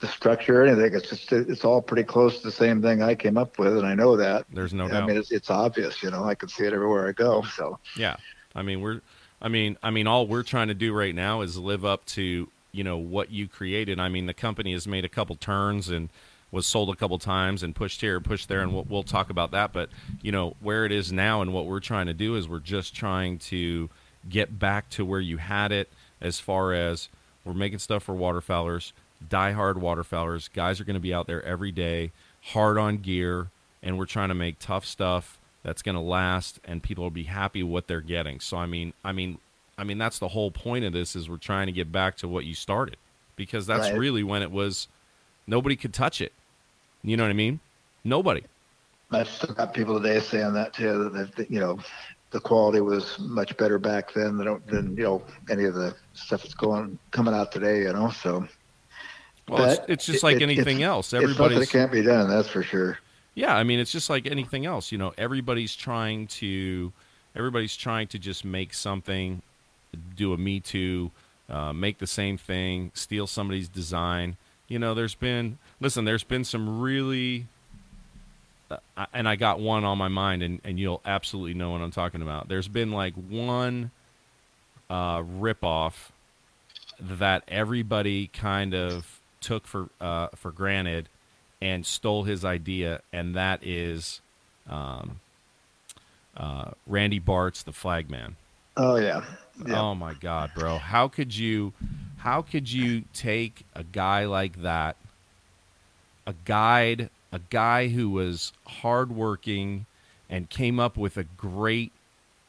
the 0.00 0.06
structure 0.08 0.62
or 0.62 0.66
anything. 0.66 0.94
It's 0.94 1.10
just 1.10 1.30
it's 1.32 1.64
all 1.64 1.82
pretty 1.82 2.04
close 2.04 2.38
to 2.38 2.46
the 2.46 2.52
same 2.52 2.80
thing 2.80 3.02
I 3.02 3.14
came 3.14 3.36
up 3.36 3.58
with, 3.58 3.76
and 3.76 3.86
I 3.86 3.94
know 3.94 4.16
that. 4.16 4.46
There's 4.50 4.72
no 4.72 4.86
I 4.86 4.92
doubt. 4.92 5.08
mean, 5.08 5.16
it's, 5.18 5.30
it's 5.30 5.50
obvious. 5.50 6.02
You 6.02 6.10
know, 6.10 6.24
I 6.24 6.34
can 6.34 6.48
see 6.48 6.64
it 6.64 6.72
everywhere 6.72 7.06
I 7.08 7.12
go. 7.12 7.42
So 7.54 7.78
Yeah, 7.96 8.16
I 8.54 8.62
mean 8.62 8.80
we're, 8.80 9.02
I 9.42 9.48
mean, 9.48 9.76
I 9.82 9.90
mean 9.90 10.06
all 10.06 10.26
we're 10.26 10.42
trying 10.42 10.68
to 10.68 10.74
do 10.74 10.94
right 10.94 11.14
now 11.14 11.42
is 11.42 11.58
live 11.58 11.84
up 11.84 12.06
to 12.06 12.48
you 12.72 12.84
know 12.84 12.96
what 12.96 13.30
you 13.30 13.46
created. 13.46 13.98
I 14.00 14.08
mean 14.08 14.24
the 14.26 14.34
company 14.34 14.72
has 14.72 14.86
made 14.88 15.04
a 15.04 15.08
couple 15.08 15.36
turns 15.36 15.90
and 15.90 16.08
was 16.50 16.66
sold 16.66 16.88
a 16.90 16.94
couple 16.96 17.18
times 17.18 17.62
and 17.62 17.74
pushed 17.74 18.00
here, 18.00 18.20
pushed 18.20 18.48
there, 18.48 18.60
and 18.60 18.72
we'll, 18.72 18.86
we'll 18.88 19.02
talk 19.02 19.28
about 19.30 19.50
that. 19.50 19.72
But 19.72 19.90
you 20.22 20.32
know 20.32 20.56
where 20.60 20.84
it 20.86 20.92
is 20.92 21.12
now 21.12 21.42
and 21.42 21.52
what 21.52 21.66
we're 21.66 21.80
trying 21.80 22.06
to 22.06 22.14
do 22.14 22.36
is 22.36 22.48
we're 22.48 22.58
just 22.58 22.94
trying 22.94 23.38
to 23.38 23.90
get 24.28 24.58
back 24.58 24.88
to 24.90 25.04
where 25.04 25.20
you 25.20 25.36
had 25.36 25.72
it 25.72 25.88
as 26.20 26.40
far 26.40 26.72
as 26.72 27.08
we're 27.44 27.54
making 27.54 27.78
stuff 27.78 28.02
for 28.02 28.14
waterfowlers, 28.14 28.92
diehard 29.28 29.74
waterfowlers. 29.74 30.52
Guys 30.52 30.80
are 30.80 30.84
going 30.84 30.94
to 30.94 31.00
be 31.00 31.14
out 31.14 31.26
there 31.26 31.42
every 31.44 31.70
day, 31.72 32.12
hard 32.42 32.78
on 32.78 32.98
gear, 32.98 33.48
and 33.82 33.98
we're 33.98 34.06
trying 34.06 34.28
to 34.28 34.34
make 34.34 34.58
tough 34.58 34.84
stuff 34.84 35.38
that's 35.62 35.82
going 35.82 35.94
to 35.94 36.00
last, 36.00 36.60
and 36.64 36.82
people 36.82 37.04
will 37.04 37.10
be 37.10 37.24
happy 37.24 37.62
with 37.62 37.72
what 37.72 37.86
they're 37.88 38.00
getting. 38.00 38.40
So 38.40 38.56
I 38.56 38.66
mean, 38.66 38.92
I 39.04 39.12
mean, 39.12 39.38
I 39.76 39.84
mean 39.84 39.98
that's 39.98 40.18
the 40.18 40.28
whole 40.28 40.50
point 40.50 40.84
of 40.84 40.92
this 40.92 41.14
is 41.14 41.28
we're 41.28 41.36
trying 41.36 41.66
to 41.66 41.72
get 41.72 41.92
back 41.92 42.16
to 42.18 42.28
what 42.28 42.44
you 42.44 42.54
started 42.54 42.96
because 43.36 43.66
that's 43.66 43.90
Right. 43.90 43.98
really 43.98 44.22
when 44.24 44.42
it 44.42 44.50
was 44.50 44.88
nobody 45.48 45.74
could 45.74 45.92
touch 45.92 46.20
it. 46.20 46.32
You 47.02 47.16
know 47.16 47.24
what 47.24 47.30
I 47.30 47.34
mean? 47.34 47.58
Nobody. 48.04 48.42
I've 49.10 49.28
still 49.28 49.54
got 49.54 49.74
people 49.74 50.00
today 50.00 50.20
saying 50.20 50.52
that 50.52 50.74
too. 50.74 51.08
That, 51.10 51.34
that 51.36 51.50
you 51.50 51.58
know, 51.58 51.78
the 52.30 52.40
quality 52.40 52.80
was 52.80 53.18
much 53.18 53.56
better 53.56 53.78
back 53.78 54.12
then 54.12 54.36
than 54.36 54.60
than 54.66 54.96
you 54.96 55.02
know 55.02 55.22
any 55.50 55.64
of 55.64 55.74
the 55.74 55.96
stuff 56.12 56.42
that's 56.42 56.54
going 56.54 56.98
coming 57.10 57.34
out 57.34 57.50
today. 57.50 57.80
You 57.80 57.92
know, 57.92 58.10
so. 58.10 58.46
Well, 59.48 59.64
it's, 59.70 59.80
it's 59.88 60.06
just 60.06 60.22
like 60.22 60.36
it- 60.36 60.42
anything 60.42 60.82
else. 60.82 61.06
It's 61.06 61.14
not 61.14 61.20
that 61.20 61.24
Everybody's 61.24 61.68
it 61.68 61.70
can't 61.70 61.90
be 61.90 62.02
done. 62.02 62.28
That's 62.28 62.48
for 62.48 62.62
sure. 62.62 62.98
Yeah, 63.34 63.56
I 63.56 63.62
mean 63.62 63.78
it's 63.78 63.92
just 63.92 64.10
like 64.10 64.26
anything 64.26 64.66
else, 64.66 64.90
you 64.90 64.98
know, 64.98 65.14
everybody's 65.16 65.74
trying 65.74 66.26
to 66.26 66.92
everybody's 67.36 67.76
trying 67.76 68.08
to 68.08 68.18
just 68.18 68.44
make 68.44 68.74
something 68.74 69.40
do 70.16 70.32
a 70.32 70.36
me 70.36 70.60
too, 70.60 71.12
uh, 71.48 71.72
make 71.72 71.98
the 71.98 72.06
same 72.06 72.36
thing, 72.36 72.90
steal 72.94 73.26
somebody's 73.26 73.68
design. 73.68 74.36
You 74.68 74.78
know, 74.78 74.94
there's 74.94 75.14
been 75.14 75.58
listen, 75.80 76.04
there's 76.04 76.24
been 76.24 76.44
some 76.44 76.80
really 76.80 77.46
uh, 78.70 79.06
and 79.14 79.28
I 79.28 79.36
got 79.36 79.60
one 79.60 79.84
on 79.84 79.96
my 79.98 80.08
mind 80.08 80.42
and, 80.42 80.60
and 80.62 80.78
you'll 80.78 81.00
absolutely 81.04 81.54
know 81.54 81.70
what 81.70 81.80
I'm 81.80 81.90
talking 81.90 82.22
about. 82.22 82.48
There's 82.48 82.68
been 82.68 82.92
like 82.92 83.14
one 83.14 83.90
uh 84.90 85.18
ripoff 85.18 86.10
that 87.00 87.44
everybody 87.48 88.26
kind 88.28 88.74
of 88.74 89.20
took 89.40 89.66
for 89.66 89.88
uh, 90.00 90.28
for 90.34 90.50
granted 90.50 91.08
and 91.60 91.84
stole 91.84 92.24
his 92.24 92.44
idea, 92.44 93.00
and 93.12 93.34
that 93.34 93.64
is 93.66 94.20
um, 94.68 95.20
uh, 96.36 96.70
Randy 96.86 97.20
Bartz 97.20 97.64
the 97.64 97.72
Flagman. 97.72 98.36
Oh 98.76 98.96
yeah. 98.96 99.24
Yeah. 99.66 99.80
Oh 99.80 99.94
my 99.94 100.14
God, 100.14 100.52
bro! 100.54 100.78
How 100.78 101.08
could 101.08 101.36
you, 101.36 101.72
how 102.18 102.42
could 102.42 102.70
you 102.72 103.04
take 103.12 103.64
a 103.74 103.84
guy 103.84 104.24
like 104.26 104.62
that, 104.62 104.96
a 106.26 106.34
guide, 106.44 107.10
a 107.32 107.40
guy 107.50 107.88
who 107.88 108.10
was 108.10 108.52
hardworking, 108.66 109.86
and 110.28 110.48
came 110.50 110.78
up 110.78 110.96
with 110.96 111.16
a 111.16 111.24
great, 111.24 111.92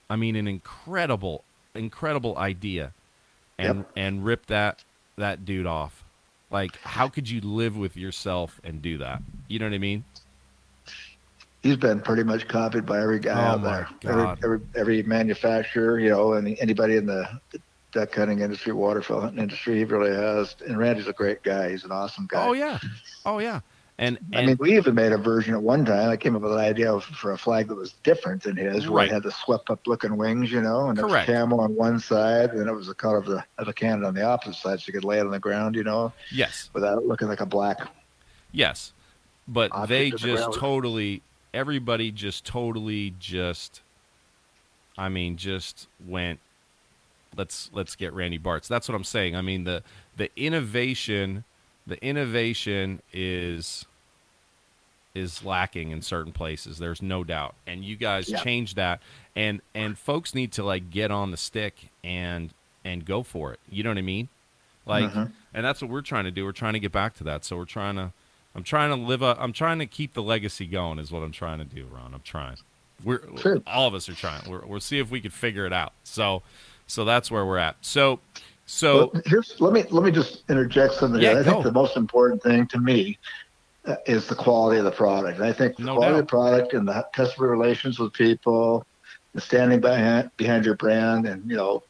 I 0.10 0.16
mean, 0.16 0.36
an 0.36 0.48
incredible, 0.48 1.44
incredible 1.76 2.38
idea, 2.38 2.94
and 3.58 3.80
Yep. 3.80 3.88
and 3.96 4.26
rip 4.26 4.46
that 4.48 4.84
that 5.18 5.46
dude 5.46 5.66
off? 5.68 6.04
Like, 6.52 6.80
how 6.82 7.08
could 7.10 7.30
you 7.30 7.42
live 7.42 7.78
with 7.78 7.96
yourself 7.96 8.60
and 8.64 8.82
do 8.82 8.98
that? 8.98 9.22
You 9.48 9.60
know 9.60 9.66
what 9.66 9.74
I 9.74 9.80
mean? 9.80 10.06
he's 11.62 11.78
been 11.78 12.00
pretty 12.02 12.24
much 12.24 12.48
copied 12.48 12.86
by 12.86 13.02
every 13.02 13.20
guy 13.20 13.34
Oh, 13.34 13.56
out 13.56 13.64
there. 13.64 13.88
Every, 14.08 14.30
every 14.44 14.60
every 14.76 15.04
manufacturer, 15.04 16.00
you 16.00 16.10
know, 16.10 16.34
and 16.34 16.58
anybody 16.60 16.96
in 16.98 17.06
the 17.06 17.28
duck 17.91 18.13
hunting 18.13 18.39
industry, 18.39 18.74
waterfowl 18.74 19.22
hunting 19.22 19.41
industry, 19.41 19.77
he 19.77 19.84
really 19.84 20.15
has. 20.15 20.55
And 20.65 20.77
Randy's 20.77 21.08
a 21.08 21.13
great 21.13 21.43
guy. 21.43 21.69
He's 21.72 21.84
an 21.84 21.91
awesome 21.91 22.27
guy. 22.29 22.46
Oh 22.46 22.53
yeah, 22.53 22.79
oh 23.25 23.39
yeah, 23.39 23.62
and, 23.98 24.17
I 24.34 24.46
mean, 24.46 24.55
we 24.60 24.77
even 24.77 24.96
made 24.96 25.12
a 25.12 25.17
version 25.17 25.53
at 25.53 25.62
one 25.62 25.84
time. 25.84 26.10
I 26.10 26.15
came 26.15 26.34
up 26.36 26.41
with 26.41 26.53
an 26.53 26.58
idea 26.60 26.93
of, 26.93 27.03
for 27.03 27.34
a 27.34 27.38
flag 27.38 27.67
that 27.67 27.75
was 27.75 27.93
different 28.03 28.43
than 28.43 28.55
his, 28.55 28.88
where 28.88 29.00
Right. 29.00 29.10
it 29.10 29.13
had 29.13 29.24
the 29.24 29.31
swept 29.31 29.69
up 29.69 29.86
looking 29.88 30.15
wings, 30.15 30.51
you 30.51 30.62
know, 30.62 30.89
and 30.89 30.98
it 30.98 31.03
was 31.03 31.12
Correct. 31.12 31.27
camel 31.27 31.60
on 31.60 31.75
one 31.75 32.00
side, 32.00 32.51
and 32.51 32.69
it 32.69 32.74
was 32.74 32.88
the 32.88 32.93
color 32.93 33.17
of 33.17 33.25
the 33.25 33.43
of 33.58 33.65
the 33.65 33.74
cannon 33.74 34.05
on 34.05 34.13
the 34.13 34.24
opposite 34.24 34.55
side, 34.55 34.79
so 34.79 34.86
you 34.88 34.93
could 34.93 35.03
lay 35.03 35.17
it 35.17 35.25
on 35.25 35.31
the 35.31 35.39
ground, 35.39 35.75
you 35.75 35.84
know, 35.84 36.13
yes, 36.31 36.69
without 36.74 36.98
it 36.98 37.05
looking 37.05 37.27
like 37.27 37.41
a 37.41 37.46
black. 37.46 37.79
Yes, 38.53 38.93
but 39.48 39.88
they 39.88 40.12
just 40.12 40.24
ground. 40.24 40.53
totally, 40.53 41.22
everybody 41.53 42.12
just 42.12 42.46
totally 42.46 43.13
just, 43.19 43.81
I 44.98 45.10
mean, 45.10 45.36
just 45.36 45.88
went. 46.08 46.39
Let's 47.36 47.70
let's 47.74 47.96
get 47.96 48.14
Randy 48.14 48.40
Bartz. 48.40 48.68
That's 48.68 48.88
what 48.90 48.96
I'm 48.96 49.04
saying. 49.04 49.36
I 49.36 49.42
mean 49.42 49.64
the 49.64 49.84
the 50.18 50.30
innovation, 50.36 51.44
the 51.88 52.04
innovation 52.04 53.02
is 53.14 53.86
is 55.16 55.44
lacking 55.44 55.92
in 55.92 56.02
certain 56.02 56.32
places. 56.32 56.78
There's 56.78 57.02
no 57.02 57.24
doubt, 57.24 57.56
and 57.66 57.84
you 57.84 57.96
guys 57.96 58.30
Yeah. 58.30 58.40
changed 58.42 58.76
that. 58.76 59.02
And 59.36 59.62
and 59.74 59.98
folks 59.98 60.36
need 60.36 60.52
to 60.54 60.64
like 60.64 60.90
get 60.92 61.12
on 61.12 61.32
the 61.32 61.38
stick 61.38 61.90
and 62.04 62.52
and 62.86 63.06
go 63.06 63.24
for 63.24 63.52
it. 63.54 63.60
You 63.70 63.84
know 63.84 63.90
what 63.90 63.98
I 63.98 64.02
mean? 64.04 64.30
Like, 64.86 65.12
Mhm. 65.12 65.32
and 65.54 65.66
that's 65.66 65.82
what 65.82 65.92
we're 65.92 66.02
trying 66.02 66.24
to 66.26 66.32
do. 66.32 66.46
We're 66.46 66.52
trying 66.52 66.74
to 66.74 66.80
get 66.80 66.92
back 66.92 67.16
to 67.16 67.24
that. 67.26 67.44
So 67.46 67.58
we're 67.58 67.66
trying 67.66 67.96
to. 67.96 68.12
I'm 68.56 68.64
trying 68.64 68.90
to 68.90 68.96
live 68.96 69.22
up. 69.22 69.38
I'm 69.40 69.54
trying 69.54 69.78
to 69.80 69.86
keep 69.86 70.14
the 70.14 70.24
legacy 70.24 70.66
going. 70.66 70.98
Is 70.98 71.12
what 71.12 71.22
I'm 71.22 71.32
trying 71.32 71.60
to 71.60 71.66
do, 71.66 71.86
Ron. 71.86 72.14
I'm 72.16 72.22
trying. 72.22 72.58
We're 73.04 73.22
Sure. 73.40 73.62
all 73.68 73.88
of 73.88 73.94
us 73.94 74.10
are 74.10 74.16
trying. 74.16 74.50
We're, 74.50 74.66
we'll 74.66 74.80
see 74.80 74.98
if 75.00 75.10
we 75.12 75.22
can 75.22 75.32
figure 75.32 75.66
it 75.66 75.72
out. 75.72 75.94
So, 76.04 76.42
so 76.89 77.05
that's 77.05 77.29
where 77.31 77.46
we're 77.46 77.58
at. 77.58 77.77
So, 77.81 78.19
so 78.65 79.12
Well, 79.13 79.22
here's 79.25 79.60
let 79.62 79.74
me 79.74 79.84
let 79.91 80.03
me 80.03 80.12
just 80.12 80.43
interject 80.50 80.96
something. 80.96 81.22
Yeah. 81.22 81.31
I 81.31 81.43
go. 81.43 81.51
think 81.51 81.63
the 81.63 81.72
most 81.72 81.96
important 81.96 82.41
thing 82.41 82.65
to 82.67 82.79
me 82.79 83.17
uh, 83.86 83.96
is 84.08 84.27
the 84.27 84.36
quality 84.36 84.79
of 84.79 84.86
the 84.86 84.91
product. 84.91 85.38
And 85.38 85.48
I 85.48 85.53
think 85.53 85.77
the 85.77 85.84
No 85.84 85.96
quality 85.96 86.13
doubt. 86.13 86.19
of 86.19 86.25
the 86.25 86.29
product 86.29 86.74
and 86.74 86.88
the 86.88 87.05
customer 87.13 87.48
relations 87.48 88.00
with 88.00 88.12
people, 88.13 88.86
and 89.34 89.41
standing 89.43 89.79
behind 89.79 90.31
behind 90.38 90.65
your 90.65 90.75
brand, 90.75 91.27
and 91.27 91.48
you 91.50 91.55
know, 91.55 91.84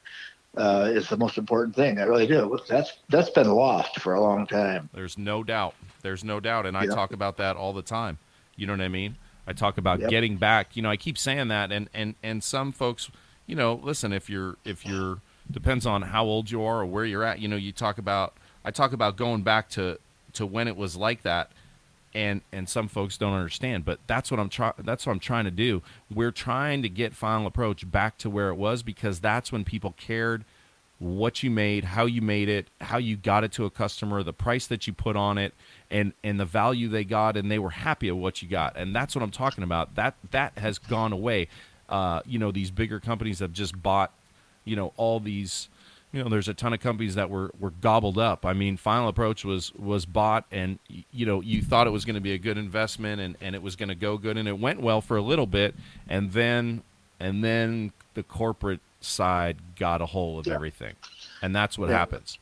uh, 0.57 0.89
is 0.91 1.07
the 1.07 1.17
most 1.17 1.37
important 1.37 1.75
thing. 1.75 1.97
I 1.99 2.03
really 2.03 2.27
do. 2.27 2.57
That's 2.67 2.91
that's 3.07 3.29
been 3.29 3.49
lost 3.49 3.99
for 4.01 4.13
a 4.13 4.21
long 4.21 4.45
time. 4.45 4.89
There's 4.93 5.17
no 5.17 5.43
doubt. 5.43 5.75
There's 6.01 6.23
no 6.23 6.39
doubt, 6.39 6.65
and 6.65 6.77
I 6.77 6.83
Yeah. 6.83 6.95
talk 6.95 7.13
about 7.13 7.37
that 7.37 7.55
all 7.55 7.71
the 7.73 7.81
time. 7.81 8.17
You 8.57 8.67
know 8.67 8.73
what 8.73 8.81
I 8.81 8.89
mean? 8.89 9.15
I 9.47 9.53
talk 9.53 9.77
about 9.77 9.99
Yep. 10.01 10.09
getting 10.09 10.35
back. 10.37 10.75
You 10.75 10.81
know, 10.83 10.89
I 10.89 10.97
keep 10.97 11.17
saying 11.17 11.47
that, 11.47 11.71
and 11.71 11.89
and 11.93 12.15
and 12.21 12.43
some 12.43 12.71
folks, 12.71 13.09
you 13.49 13.55
know, 13.55 13.79
listen. 13.83 14.13
If 14.13 14.29
you're 14.29 14.57
if 14.63 14.85
you're 14.85 15.17
depends 15.51 15.85
on 15.85 16.03
how 16.03 16.23
old 16.23 16.51
you 16.51 16.63
are 16.63 16.81
or 16.81 16.85
where 16.85 17.05
you're 17.05 17.23
at. 17.23 17.39
You 17.39 17.47
know, 17.47 17.55
you 17.55 17.71
talk 17.71 17.97
about. 17.97 18.33
I 18.63 18.71
talk 18.71 18.93
about 18.93 19.15
going 19.15 19.41
back 19.41 19.69
to 19.71 19.97
to 20.33 20.45
when 20.45 20.67
it 20.67 20.77
was 20.77 20.95
like 20.95 21.23
that, 21.23 21.51
and 22.13 22.41
and 22.51 22.69
some 22.69 22.87
folks 22.87 23.17
don't 23.17 23.33
understand. 23.33 23.85
But 23.85 23.99
that's 24.05 24.29
what 24.29 24.39
I'm 24.39 24.49
trying. 24.49 24.73
That's 24.77 25.05
what 25.05 25.13
I'm 25.13 25.19
trying 25.19 25.45
to 25.45 25.51
do. 25.51 25.81
We're 26.13 26.31
trying 26.31 26.83
to 26.83 26.89
get 26.89 27.15
Final 27.15 27.47
Approach 27.47 27.89
back 27.89 28.17
to 28.19 28.29
where 28.29 28.49
it 28.49 28.55
was 28.55 28.83
because 28.83 29.19
that's 29.19 29.51
when 29.51 29.63
people 29.63 29.95
cared 29.97 30.45
what 30.99 31.41
you 31.41 31.49
made, 31.49 31.85
how 31.85 32.05
you 32.05 32.21
made 32.21 32.49
it, 32.49 32.67
how 32.81 32.97
you 32.97 33.15
got 33.15 33.45
it 33.45 33.53
to 33.53 33.63
a 33.63 33.69
customer, 33.69 34.21
the 34.21 34.33
price 34.33 34.67
that 34.67 34.85
you 34.85 34.91
put 34.91 35.15
on 35.15 35.37
it, 35.37 35.53
and 35.89 36.13
and 36.23 36.39
the 36.39 36.45
value 36.45 36.89
they 36.89 37.05
got, 37.05 37.37
and 37.37 37.49
they 37.49 37.59
were 37.59 37.69
happy 37.71 38.09
at 38.09 38.17
what 38.17 38.41
you 38.41 38.49
got, 38.49 38.75
and 38.75 38.93
that's 38.93 39.15
what 39.15 39.23
I'm 39.23 39.31
talking 39.31 39.63
about. 39.63 39.95
That 39.95 40.15
that 40.31 40.57
has 40.57 40.77
gone 40.77 41.13
away. 41.13 41.47
Uh, 41.89 42.21
you 42.25 42.39
know, 42.39 42.51
these 42.51 42.71
bigger 42.71 42.99
companies 42.99 43.39
have 43.39 43.51
just 43.51 43.81
bought, 43.81 44.13
you 44.65 44.75
know, 44.75 44.93
all 44.95 45.19
these. 45.19 45.67
You 46.11 46.23
know, 46.23 46.29
there's 46.29 46.47
a 46.47 46.55
ton 46.55 46.73
of 46.73 46.79
companies 46.79 47.13
that 47.15 47.29
were, 47.29 47.51
were 47.59 47.69
gobbled 47.69 48.17
up. 48.17 48.43
I 48.43 48.53
mean, 48.53 48.77
Final 48.77 49.09
Approach 49.09 49.45
was 49.45 49.71
was 49.75 50.07
bought, 50.07 50.45
and 50.51 50.79
you 51.11 51.25
know, 51.27 51.39
you 51.41 51.61
thought 51.61 51.85
it 51.85 51.91
was 51.91 52.03
going 52.03 52.15
to 52.15 52.19
be 52.21 52.33
a 52.33 52.39
good 52.39 52.57
investment, 52.57 53.21
and, 53.21 53.35
and 53.41 53.53
it 53.53 53.61
was 53.61 53.75
going 53.75 53.89
to 53.89 53.95
go 53.95 54.17
good, 54.17 54.35
and 54.35 54.47
it 54.47 54.57
went 54.57 54.81
well 54.81 55.01
for 55.01 55.17
a 55.17 55.21
little 55.21 55.45
bit, 55.45 55.75
and 56.07 56.31
then 56.31 56.81
and 57.19 57.43
then 57.43 57.91
the 58.15 58.23
corporate 58.23 58.79
side 59.01 59.57
got 59.75 60.01
a 60.01 60.07
hold 60.07 60.39
of 60.39 60.47
Yeah. 60.47 60.55
everything, 60.55 60.95
and 61.43 61.55
that's 61.55 61.77
what 61.77 61.89
Yeah. 61.89 61.99
happens. 61.99 62.39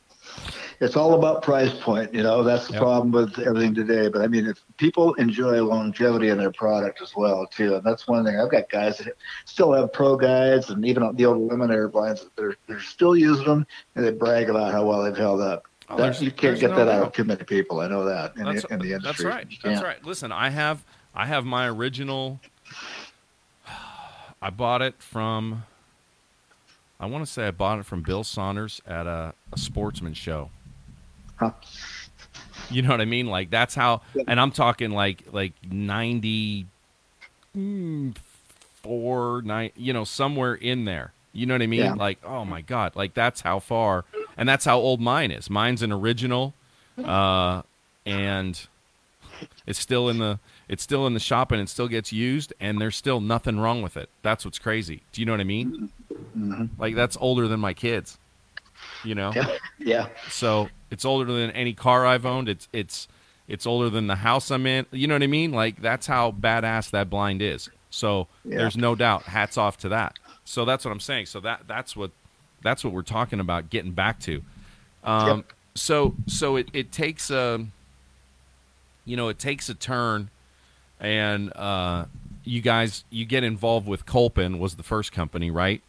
It's 0.80 0.94
all 0.96 1.14
about 1.14 1.42
price 1.42 1.72
point. 1.80 2.14
You 2.14 2.22
know, 2.22 2.44
that's 2.44 2.68
the 2.68 2.74
Yep. 2.74 2.82
problem 2.82 3.10
with 3.10 3.38
everything 3.40 3.74
today. 3.74 4.08
But 4.08 4.22
I 4.22 4.28
mean, 4.28 4.46
if 4.46 4.62
people 4.76 5.14
enjoy 5.14 5.60
longevity 5.62 6.28
in 6.28 6.38
their 6.38 6.52
product 6.52 7.02
as 7.02 7.16
well, 7.16 7.46
too, 7.46 7.74
and 7.74 7.84
that's 7.84 8.06
one 8.06 8.24
thing. 8.24 8.38
I've 8.38 8.50
got 8.50 8.70
guys 8.70 8.98
that 8.98 9.16
still 9.44 9.72
have 9.72 9.92
pro 9.92 10.16
guides 10.16 10.70
and 10.70 10.84
even 10.86 11.14
the 11.16 11.24
old 11.26 11.50
Luminaire 11.50 11.90
blinds. 11.90 12.26
They're 12.36 12.54
they're 12.68 12.80
still 12.80 13.16
using 13.16 13.44
them 13.46 13.66
and 13.96 14.04
they 14.04 14.12
brag 14.12 14.48
about 14.50 14.72
how 14.72 14.86
well 14.86 15.02
they've 15.02 15.16
held 15.16 15.40
up. 15.40 15.64
Oh, 15.90 15.96
That- 15.96 16.20
you 16.20 16.30
can't 16.30 16.60
get 16.60 16.70
no 16.70 16.76
that 16.76 16.88
out 16.88 17.02
of 17.08 17.12
too 17.12 17.24
many 17.24 17.42
people. 17.44 17.80
I 17.80 17.88
know 17.88 18.04
that 18.04 18.36
in, 18.36 18.44
That's, 18.44 18.62
the, 18.62 18.74
in 18.74 18.78
the 18.80 18.98
that's 19.02 19.24
right. 19.24 19.48
That's 19.62 19.82
right. 19.82 20.04
Listen, 20.04 20.30
I 20.30 20.50
have 20.50 20.84
I 21.14 21.26
have 21.26 21.44
my 21.44 21.66
original. 21.68 22.40
I 24.40 24.50
bought 24.50 24.82
it 24.82 24.94
from. 25.02 25.64
I 27.00 27.06
want 27.06 27.24
to 27.24 27.30
say 27.30 27.46
I 27.46 27.50
bought 27.52 27.78
it 27.78 27.86
from 27.86 28.02
Bill 28.02 28.22
Saunders 28.24 28.80
at 28.86 29.06
a, 29.06 29.34
a 29.52 29.58
sportsman 29.58 30.14
show. 30.14 30.50
Huh. 31.38 31.52
You 32.70 32.82
know 32.82 32.90
what 32.90 33.00
I 33.00 33.06
mean? 33.06 33.28
Like 33.28 33.48
that's 33.48 33.74
how, 33.74 34.02
and 34.26 34.38
I'm 34.38 34.50
talking 34.50 34.90
like 34.90 35.24
like 35.32 35.54
ninety 35.70 36.66
mm, 37.56 38.14
nine, 38.84 39.70
you 39.74 39.94
know, 39.94 40.04
somewhere 40.04 40.54
in 40.54 40.84
there. 40.84 41.12
You 41.32 41.46
know 41.46 41.54
what 41.54 41.62
I 41.62 41.66
mean? 41.66 41.80
Yeah. 41.80 41.94
Like, 41.94 42.18
oh 42.24 42.44
my 42.44 42.60
god, 42.60 42.94
like 42.96 43.14
that's 43.14 43.40
how 43.40 43.58
far, 43.58 44.04
and 44.36 44.46
that's 44.46 44.64
how 44.64 44.78
old 44.78 45.00
mine 45.00 45.30
is. 45.30 45.48
Mine's 45.48 45.82
an 45.82 45.92
original, 45.92 46.52
uh, 47.02 47.62
and 48.04 48.60
it's 49.66 49.78
still 49.78 50.08
in 50.08 50.18
the 50.18 50.38
it's 50.68 50.82
still 50.82 51.06
in 51.06 51.14
the 51.14 51.20
shop 51.20 51.52
and 51.52 51.60
it 51.60 51.68
still 51.68 51.88
gets 51.88 52.12
used, 52.12 52.52
and 52.60 52.80
there's 52.80 52.96
still 52.96 53.20
nothing 53.20 53.58
wrong 53.58 53.82
with 53.82 53.96
it. 53.96 54.08
That's 54.22 54.44
what's 54.44 54.58
crazy. 54.58 55.02
Do 55.12 55.20
you 55.20 55.26
know 55.26 55.32
what 55.32 55.40
I 55.40 55.44
mean? 55.44 55.90
Like 56.78 56.94
that's 56.94 57.16
older 57.20 57.48
than 57.48 57.60
my 57.60 57.72
kids. 57.74 58.18
You 59.04 59.14
know 59.14 59.32
Yeah, 59.34 59.56
yeah, 59.78 60.08
so 60.30 60.68
it's 60.90 61.04
older 61.04 61.30
than 61.32 61.50
any 61.52 61.72
car 61.72 62.06
I've 62.06 62.26
owned. 62.26 62.48
It's 62.48 62.68
it's 62.72 63.08
it's 63.46 63.66
older 63.66 63.88
than 63.90 64.06
the 64.08 64.16
house 64.16 64.50
I'm 64.50 64.66
in. 64.66 64.86
You 64.90 65.06
know 65.06 65.14
what 65.14 65.22
I 65.22 65.26
mean? 65.28 65.52
Like 65.52 65.80
that's 65.80 66.06
how 66.06 66.32
badass 66.32 66.90
that 66.90 67.08
blind 67.08 67.40
is. 67.42 67.70
So 67.90 68.26
Yeah. 68.44 68.58
there's 68.58 68.76
no 68.76 68.94
doubt. 68.94 69.22
Hats 69.24 69.56
off 69.56 69.78
to 69.78 69.88
that. 69.90 70.18
So 70.44 70.64
that's 70.64 70.84
what 70.84 70.90
I'm 70.92 71.00
saying. 71.00 71.26
So 71.26 71.40
that 71.40 71.62
that's 71.66 71.96
what 71.96 72.10
that's 72.62 72.82
what 72.84 72.92
we're 72.92 73.02
talking 73.02 73.40
about 73.40 73.70
getting 73.70 73.92
back 73.92 74.18
to. 74.20 74.42
Um, 75.04 75.26
Yep. 75.38 75.44
So 75.74 76.14
so 76.26 76.56
it 76.56 76.68
it 76.72 76.90
takes 76.92 77.30
a 77.30 77.64
you 79.04 79.16
know 79.16 79.28
it 79.28 79.38
takes 79.38 79.68
a 79.68 79.74
turn, 79.74 80.28
and 81.00 81.52
uh, 81.56 82.06
you 82.44 82.60
guys 82.60 83.04
you 83.10 83.24
get 83.24 83.44
involved 83.44 83.86
with 83.86 84.04
Kolpin 84.04 84.58
was 84.58 84.74
the 84.74 84.82
first 84.82 85.12
company, 85.12 85.50
right? 85.50 85.80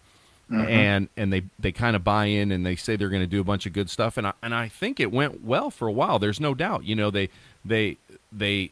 And 0.51 1.09
and 1.15 1.31
they 1.31 1.43
they 1.59 1.71
kind 1.71 1.95
of 1.95 2.03
buy 2.03 2.25
in 2.25 2.51
and 2.51 2.65
they 2.65 2.75
say 2.75 2.95
they're 2.95 3.09
going 3.09 3.21
to 3.21 3.27
do 3.27 3.39
a 3.39 3.43
bunch 3.43 3.65
of 3.65 3.73
good 3.73 3.89
stuff 3.89 4.17
and 4.17 4.27
I, 4.27 4.33
and 4.41 4.53
I 4.53 4.67
think 4.67 4.99
it 4.99 5.11
went 5.11 5.43
well 5.43 5.69
for 5.69 5.87
a 5.87 5.91
while 5.91 6.19
there's 6.19 6.39
no 6.39 6.53
doubt. 6.53 6.83
You 6.85 6.95
know 6.95 7.11
they 7.11 7.29
they 7.63 7.97
they 8.31 8.71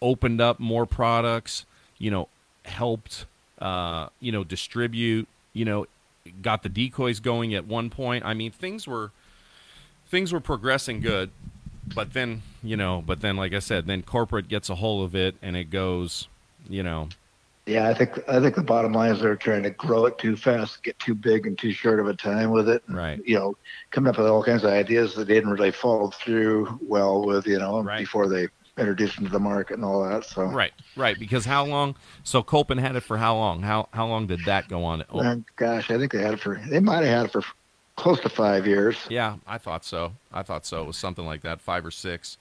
opened 0.00 0.40
up 0.40 0.60
more 0.60 0.86
products 0.86 1.66
you 1.98 2.10
know 2.10 2.28
helped 2.64 3.26
uh 3.58 4.08
you 4.20 4.30
know 4.30 4.44
distribute 4.44 5.26
you 5.52 5.64
know 5.64 5.86
got 6.42 6.62
the 6.62 6.68
decoys 6.68 7.20
going 7.20 7.54
at 7.54 7.66
one 7.66 7.90
point. 7.90 8.24
I 8.24 8.34
mean 8.34 8.52
things 8.52 8.86
were 8.86 9.10
things 10.08 10.32
were 10.32 10.40
progressing 10.40 11.00
good 11.00 11.30
but 11.94 12.12
then 12.12 12.42
you 12.62 12.76
know 12.76 13.02
but 13.04 13.20
then 13.20 13.36
like 13.36 13.52
I 13.52 13.58
said 13.58 13.86
then 13.86 14.02
corporate 14.02 14.48
gets 14.48 14.70
a 14.70 14.76
hold 14.76 15.04
of 15.04 15.14
it 15.14 15.34
and 15.42 15.56
it 15.56 15.70
goes 15.70 16.28
you 16.68 16.82
know 16.82 17.08
yeah. 17.68 17.88
I 17.88 17.94
think 17.94 18.18
I 18.28 18.40
think 18.40 18.54
the 18.56 18.62
bottom 18.62 18.92
line 18.92 19.12
is 19.12 19.20
they're 19.20 19.36
trying 19.36 19.62
to 19.64 19.70
grow 19.70 20.06
it 20.06 20.18
too 20.18 20.36
fast, 20.36 20.82
get 20.82 20.98
too 20.98 21.14
big 21.14 21.46
and 21.46 21.56
too 21.58 21.72
short 21.72 22.00
of 22.00 22.06
a 22.08 22.14
time 22.14 22.50
with 22.50 22.68
it. 22.68 22.82
Right. 22.88 23.20
You 23.24 23.38
know, 23.38 23.56
coming 23.90 24.10
up 24.10 24.18
with 24.18 24.26
all 24.26 24.42
kinds 24.42 24.64
of 24.64 24.70
ideas 24.70 25.14
that 25.14 25.26
didn't 25.26 25.50
really 25.50 25.70
follow 25.70 26.10
through 26.10 26.78
well 26.82 27.24
with. 27.24 27.46
You 27.46 27.58
know, 27.58 27.80
Right. 27.82 27.98
before 28.00 28.28
they 28.28 28.48
introduced 28.78 29.16
them 29.16 29.24
to 29.26 29.30
the 29.32 29.40
market 29.40 29.74
and 29.74 29.84
all 29.84 30.08
that. 30.08 30.24
So 30.24 30.44
Right, 30.44 30.72
right. 30.96 31.18
Because 31.18 31.44
how 31.44 31.64
long? 31.64 31.96
So 32.22 32.42
Kolpin 32.44 32.78
had 32.78 32.94
it 32.96 33.00
for 33.00 33.16
how 33.18 33.34
long? 33.36 33.62
How 33.62 33.88
how 33.92 34.06
long 34.06 34.26
did 34.26 34.44
that 34.46 34.68
go 34.68 34.84
on? 34.84 35.04
Oh, 35.12 35.42
gosh, 35.56 35.90
I 35.90 35.98
think 35.98 36.12
they 36.12 36.22
had 36.22 36.34
it 36.34 36.40
for 36.40 36.60
they 36.68 36.80
might 36.80 37.04
have 37.04 37.06
had 37.06 37.26
it 37.26 37.32
for 37.32 37.42
close 37.96 38.20
to 38.20 38.28
five 38.28 38.66
years. 38.66 38.96
yeah, 39.10 39.36
I 39.46 39.58
thought 39.58 39.84
so. 39.84 40.12
I 40.32 40.42
thought 40.44 40.64
so. 40.64 40.82
It 40.82 40.86
was 40.86 40.96
something 40.96 41.26
like 41.26 41.42
that, 41.42 41.60
five 41.60 41.84
or 41.84 41.90
six. 41.90 42.38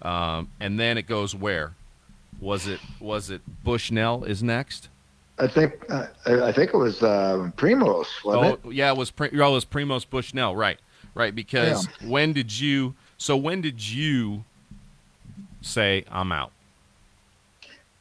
Um, 0.00 0.50
and 0.60 0.80
then 0.80 0.96
it 0.98 1.06
goes 1.06 1.34
where? 1.34 1.74
Was 2.40 2.66
it 2.66 2.80
was 3.00 3.30
it 3.30 3.40
Bushnell 3.64 4.24
is 4.24 4.42
next? 4.42 4.88
I 5.38 5.46
think 5.46 5.84
uh, 5.90 6.06
I 6.26 6.52
think 6.52 6.72
it 6.72 6.76
was 6.76 7.02
uh, 7.02 7.50
Primos, 7.56 8.06
wasn't 8.24 8.60
Oh, 8.64 8.70
yeah, 8.70 8.90
it 8.90 8.96
was 8.96 9.10
Pri- 9.10 9.30
oh, 9.34 9.50
it 9.50 9.54
was 9.54 9.64
Primos 9.64 10.08
Bushnell, 10.08 10.56
right? 10.56 10.78
Right. 11.14 11.34
Because 11.34 11.86
when 12.04 12.32
did 12.32 12.58
you? 12.58 12.94
So 13.16 13.36
when 13.36 13.62
did 13.62 13.86
you 13.86 14.44
say 15.62 16.04
I'm 16.10 16.30
out? 16.30 16.52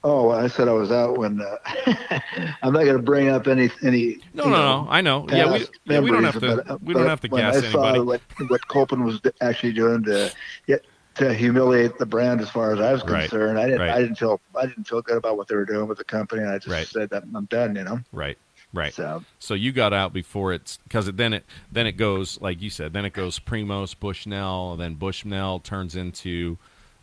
Oh, 0.04 0.30
I 0.30 0.48
said 0.48 0.68
I 0.68 0.74
was 0.74 0.92
out 0.92 1.18
when. 1.18 1.42
Uh, 1.42 1.58
I'm 2.62 2.74
not 2.74 2.84
going 2.84 2.98
to 2.98 3.02
bring 3.02 3.30
up 3.30 3.48
any 3.48 3.72
any. 3.82 4.20
No, 4.34 4.44
no, 4.44 4.50
know, 4.50 4.84
no. 4.84 4.88
I 4.90 5.02
know. 5.02 5.26
Yeah, 5.30 5.52
we, 5.52 5.66
yeah, 5.86 6.00
we 6.00 6.12
don't 6.12 6.24
have 6.24 6.40
to. 6.42 6.64
but, 6.68 6.84
we 6.84 6.94
don't 6.94 7.08
have 7.08 7.22
to 7.22 7.28
gas 7.28 7.56
I 7.56 7.72
saw 7.72 7.90
anybody. 7.90 8.02
what 8.02 8.22
what 8.50 8.68
Kolpin 8.68 9.04
was 9.04 9.20
actually 9.42 9.74
doing 9.74 10.04
to 10.04 10.32
get 10.68 10.86
to 11.16 11.34
humiliate 11.34 11.98
the 11.98 12.06
brand, 12.06 12.42
as 12.42 12.50
far 12.50 12.74
as 12.74 12.80
I 12.80 12.92
was 12.94 13.04
Right, 13.04 13.30
concerned, 13.30 13.58
I 13.60 13.66
didn't 13.68 13.80
right. 13.82 13.90
I 13.92 14.02
didn't 14.02 14.16
feel 14.18 14.40
I 14.56 14.66
didn't 14.66 14.86
feel 14.88 15.02
good 15.02 15.18
about 15.18 15.38
what 15.38 15.48
they 15.48 15.56
were 15.56 15.66
doing 15.66 15.88
with 15.88 15.98
the 15.98 16.04
company, 16.04 16.42
and 16.42 16.52
I 16.52 16.58
just 16.60 16.68
Right. 16.68 16.88
said 16.88 17.10
that 17.12 17.24
I'm 17.34 17.46
done. 17.46 17.76
You 17.76 17.84
know. 17.84 18.00
Right. 18.12 18.38
Right. 18.74 18.94
So 18.94 19.24
So 19.40 19.54
you 19.54 19.72
got 19.72 19.94
out 19.94 20.12
before 20.14 20.54
it's 20.54 20.78
because 20.78 21.08
it, 21.08 21.18
then 21.18 21.34
it 21.34 21.46
then 21.72 21.88
it 21.88 21.94
goes 21.94 22.40
like 22.42 22.62
you 22.62 22.70
said. 22.70 22.94
Then 22.94 23.06
it 23.06 23.14
goes 23.14 23.40
Primos, 23.40 23.98
Bushnell, 23.98 24.76
then 24.76 24.96
Bushnell 24.96 25.60
turns 25.60 25.96
into 25.96 26.58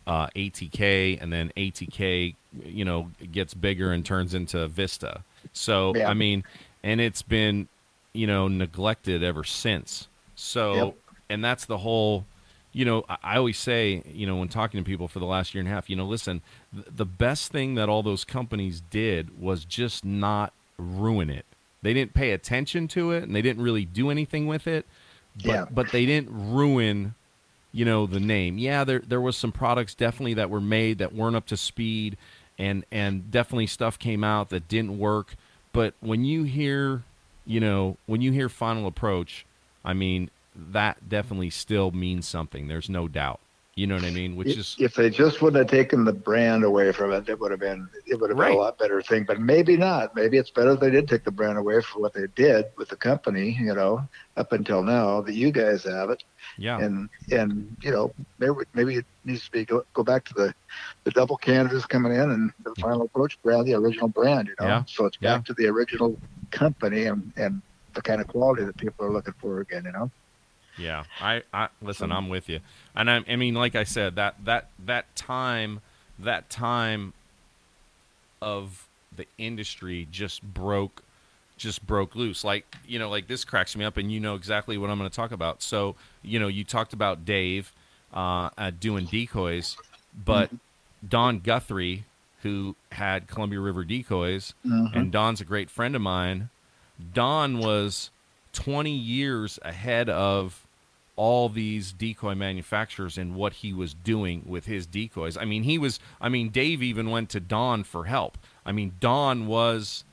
uh, 0.05 0.27
ATK, 0.35 1.17
and 1.21 1.31
then 1.33 1.51
ATK, 1.57 2.35
you 2.63 2.85
know, 2.85 3.09
gets 3.31 3.53
bigger 3.53 3.91
and 3.91 4.05
turns 4.05 4.33
into 4.33 4.67
Vista. 4.67 5.23
So 5.53 5.93
Yeah. 5.95 6.09
I 6.09 6.13
mean, 6.13 6.43
and 6.83 7.01
it's 7.01 7.21
been, 7.23 7.67
you 8.13 8.27
know, 8.27 8.47
neglected 8.47 9.23
ever 9.23 9.43
since. 9.43 10.07
So 10.35 10.73
Yep. 10.75 10.95
and 11.29 11.43
that's 11.43 11.65
the 11.65 11.79
whole. 11.79 12.25
You 12.73 12.85
know, 12.85 13.05
I 13.07 13.37
always 13.37 13.57
say, 13.59 14.01
you 14.11 14.25
know, 14.25 14.35
when 14.37 14.47
talking 14.49 14.79
to 14.79 14.83
people 14.83 15.07
for 15.07 15.19
the 15.19 15.25
last 15.27 15.53
year 15.53 15.59
and 15.59 15.67
a 15.67 15.71
half, 15.71 15.89
you 15.91 15.95
know, 15.95 16.05
listen, 16.05 16.41
the 16.73 17.05
best 17.05 17.51
thing 17.51 17.75
that 17.75 17.87
all 17.87 18.01
those 18.01 18.25
companies 18.25 18.81
did 18.89 19.39
was 19.39 19.63
just 19.63 20.03
not 20.03 20.53
ruin 20.79 21.29
it. 21.29 21.45
They 21.83 21.93
didn't 21.93 22.13
pay 22.15 22.31
attention 22.31 22.87
to 22.89 23.11
it 23.11 23.23
and 23.23 23.35
they 23.35 23.43
didn't 23.43 23.61
really 23.63 23.85
do 23.85 24.09
anything 24.09 24.47
with 24.47 24.65
it. 24.67 24.87
But, 25.35 25.45
Yeah. 25.45 25.65
but 25.69 25.91
they 25.91 26.05
didn't 26.07 26.29
ruin, 26.31 27.13
you 27.71 27.85
know, 27.85 28.07
the 28.07 28.19
name. 28.19 28.57
Yeah, 28.57 28.83
there 28.83 28.99
there 28.99 29.21
was 29.21 29.37
some 29.37 29.51
products 29.51 29.93
definitely 29.93 30.33
that 30.35 30.49
were 30.49 30.61
made 30.61 30.97
that 30.97 31.13
weren't 31.13 31.35
up 31.35 31.45
to 31.47 31.57
speed 31.57 32.17
and 32.57 32.85
and 32.91 33.29
definitely 33.31 33.67
stuff 33.67 33.97
came 33.99 34.23
out 34.23 34.49
that 34.49 34.67
didn't 34.67 34.97
work. 34.97 35.35
But 35.73 35.93
when 35.99 36.23
you 36.25 36.43
hear, 36.43 37.03
you 37.45 37.59
know, 37.59 37.97
when 38.05 38.21
you 38.21 38.31
hear 38.31 38.47
final 38.49 38.85
approach, 38.87 39.45
I 39.83 39.93
mean, 39.93 40.29
that 40.55 41.09
definitely 41.09 41.49
still 41.49 41.91
means 41.91 42.27
something. 42.27 42.67
There's 42.67 42.89
no 42.89 43.07
doubt. 43.07 43.39
You 43.75 43.87
know 43.87 43.95
what 43.95 44.03
I 44.03 44.11
mean? 44.11 44.35
Which 44.35 44.49
if, 44.49 44.57
is 44.59 44.75
if 44.77 44.93
they 44.93 45.09
just 45.09 45.41
wouldn't 45.41 45.57
have 45.57 45.71
taken 45.71 46.03
the 46.05 46.13
brand 46.13 46.63
away 46.63 46.91
from 46.91 47.11
it, 47.11 47.27
it 47.27 47.39
would 47.39 47.49
have 47.49 47.59
been 47.59 47.89
it 48.05 48.19
would 48.19 48.29
have 48.29 48.37
been 48.37 48.51
a 48.51 48.55
lot 48.55 48.77
better 48.77 49.01
thing. 49.01 49.23
But 49.23 49.39
maybe 49.39 49.77
not. 49.77 50.15
Maybe 50.15 50.37
it's 50.37 50.51
better 50.51 50.73
if 50.73 50.79
they 50.79 50.91
did 50.91 51.07
take 51.07 51.23
the 51.23 51.31
brand 51.31 51.57
away 51.57 51.81
for 51.81 51.99
what 51.99 52.13
they 52.13 52.27
did 52.35 52.65
with 52.77 52.89
the 52.89 52.95
company. 52.95 53.57
You 53.59 53.73
know, 53.73 54.07
up 54.37 54.51
until 54.51 54.83
now 54.83 55.21
that 55.21 55.33
you 55.33 55.51
guys 55.51 55.85
have 55.85 56.11
it, 56.11 56.23
yeah. 56.55 56.77
and 56.77 57.09
and 57.31 57.75
you 57.81 57.89
know 57.89 58.13
maybe 58.37 58.53
maybe 58.75 58.95
it 58.97 59.05
needs 59.25 59.45
to 59.45 59.51
be 59.51 59.65
go, 59.65 59.83
go 59.93 60.03
back 60.03 60.23
to 60.25 60.35
the 60.35 60.53
the 61.03 61.09
double 61.09 61.37
canvas 61.37 61.83
coming 61.87 62.11
in 62.11 62.29
and 62.29 62.51
the 62.63 62.75
final 62.79 63.01
approach 63.01 63.41
brand, 63.41 63.65
the 63.65 63.73
original 63.73 64.07
brand. 64.07 64.49
You 64.49 64.55
know, 64.59 64.67
Yeah. 64.67 64.83
so 64.85 65.05
it's 65.07 65.17
Yeah. 65.19 65.37
back 65.37 65.45
to 65.45 65.53
the 65.55 65.65
original 65.65 66.15
company 66.51 67.05
and 67.05 67.33
and 67.37 67.59
the 67.95 68.03
kind 68.03 68.21
of 68.21 68.27
quality 68.27 68.65
that 68.65 68.77
people 68.77 69.03
are 69.03 69.11
looking 69.11 69.33
for 69.41 69.61
again. 69.61 69.85
You 69.85 69.93
know. 69.93 70.11
Yeah, 70.77 71.03
I, 71.21 71.43
I 71.53 71.69
listen. 71.81 72.11
I'm 72.11 72.29
with 72.29 72.49
you, 72.49 72.59
and 72.95 73.09
I, 73.09 73.23
I 73.27 73.35
mean, 73.35 73.53
like 73.53 73.75
I 73.75 73.83
said, 73.83 74.15
that 74.15 74.35
that 74.45 74.69
that 74.85 75.15
time, 75.15 75.81
that 76.19 76.49
time 76.49 77.13
of 78.41 78.87
the 79.15 79.25
industry 79.37 80.07
just 80.11 80.41
broke, 80.41 81.03
just 81.57 81.85
broke 81.85 82.15
loose. 82.15 82.43
Like 82.43 82.65
you 82.87 82.97
know, 82.99 83.09
like 83.09 83.27
this 83.27 83.43
cracks 83.45 83.75
me 83.75 83.85
up, 83.85 83.97
and 83.97 84.11
you 84.11 84.19
know 84.19 84.35
exactly 84.35 84.77
what 84.77 84.89
I'm 84.89 84.97
going 84.97 85.09
to 85.09 85.15
talk 85.15 85.31
about. 85.31 85.61
So 85.61 85.95
you 86.23 86.39
know, 86.39 86.47
you 86.47 86.63
talked 86.63 86.93
about 86.93 87.23
Dave 87.25 87.71
uh, 88.13 88.49
uh, 88.57 88.71
doing 88.79 89.05
decoys, 89.05 89.77
but 90.25 90.49
Don 91.07 91.39
Guthrie, 91.39 92.05
who 92.41 92.75
had 92.91 93.27
Columbia 93.27 93.59
River 93.59 93.83
decoys, 93.83 94.53
and 94.95 95.11
Don's 95.11 95.39
a 95.41 95.45
great 95.45 95.69
friend 95.69 95.95
of 95.95 96.01
mine. 96.01 96.49
Don 97.13 97.59
was 97.59 98.09
20 98.53 98.91
years 98.91 99.59
ahead 99.63 100.09
of 100.09 100.62
all 101.15 101.47
these 101.49 101.91
decoy 101.91 102.33
manufacturers 102.33 103.17
and 103.17 103.35
what 103.35 103.53
he 103.53 103.71
was 103.73 103.93
doing 103.93 104.43
with 104.47 104.65
his 104.65 104.85
decoys. 104.87 105.37
I 105.37 105.45
mean, 105.45 105.63
he 105.63 105.77
was 105.77 105.99
I 106.19 106.29
mean, 106.29 106.49
Dave 106.49 106.81
even 106.81 107.09
went 107.11 107.29
to 107.31 107.39
Don 107.39 107.83
for 107.83 108.05
help. 108.05 108.37
I 108.65 108.71
mean, 108.71 108.93
Don 108.99 109.47
was 109.47 110.03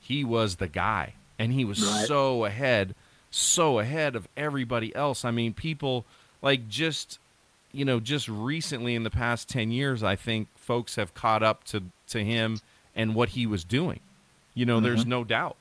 he 0.00 0.24
was 0.24 0.56
the 0.56 0.68
guy 0.68 1.14
and 1.38 1.52
he 1.52 1.64
was 1.64 1.82
Right. 1.82 2.06
so 2.06 2.44
ahead, 2.44 2.94
so 3.30 3.78
ahead 3.78 4.14
of 4.14 4.28
everybody 4.36 4.94
else. 4.94 5.24
I 5.24 5.30
mean, 5.30 5.54
people 5.54 6.04
like 6.42 6.68
just 6.68 7.18
you 7.74 7.86
know, 7.86 7.98
just 8.00 8.28
recently 8.28 8.94
in 8.94 9.02
the 9.02 9.10
past 9.10 9.48
10 9.48 9.70
years, 9.70 10.02
I 10.02 10.14
think 10.14 10.48
folks 10.56 10.96
have 10.96 11.14
caught 11.14 11.42
up 11.42 11.64
to 11.64 11.84
to 12.08 12.22
him 12.22 12.58
and 12.94 13.14
what 13.14 13.30
he 13.30 13.46
was 13.46 13.64
doing. 13.64 14.00
You 14.54 14.66
know, 14.66 14.80
there's 14.80 15.06
no 15.06 15.24
doubt. 15.24 15.56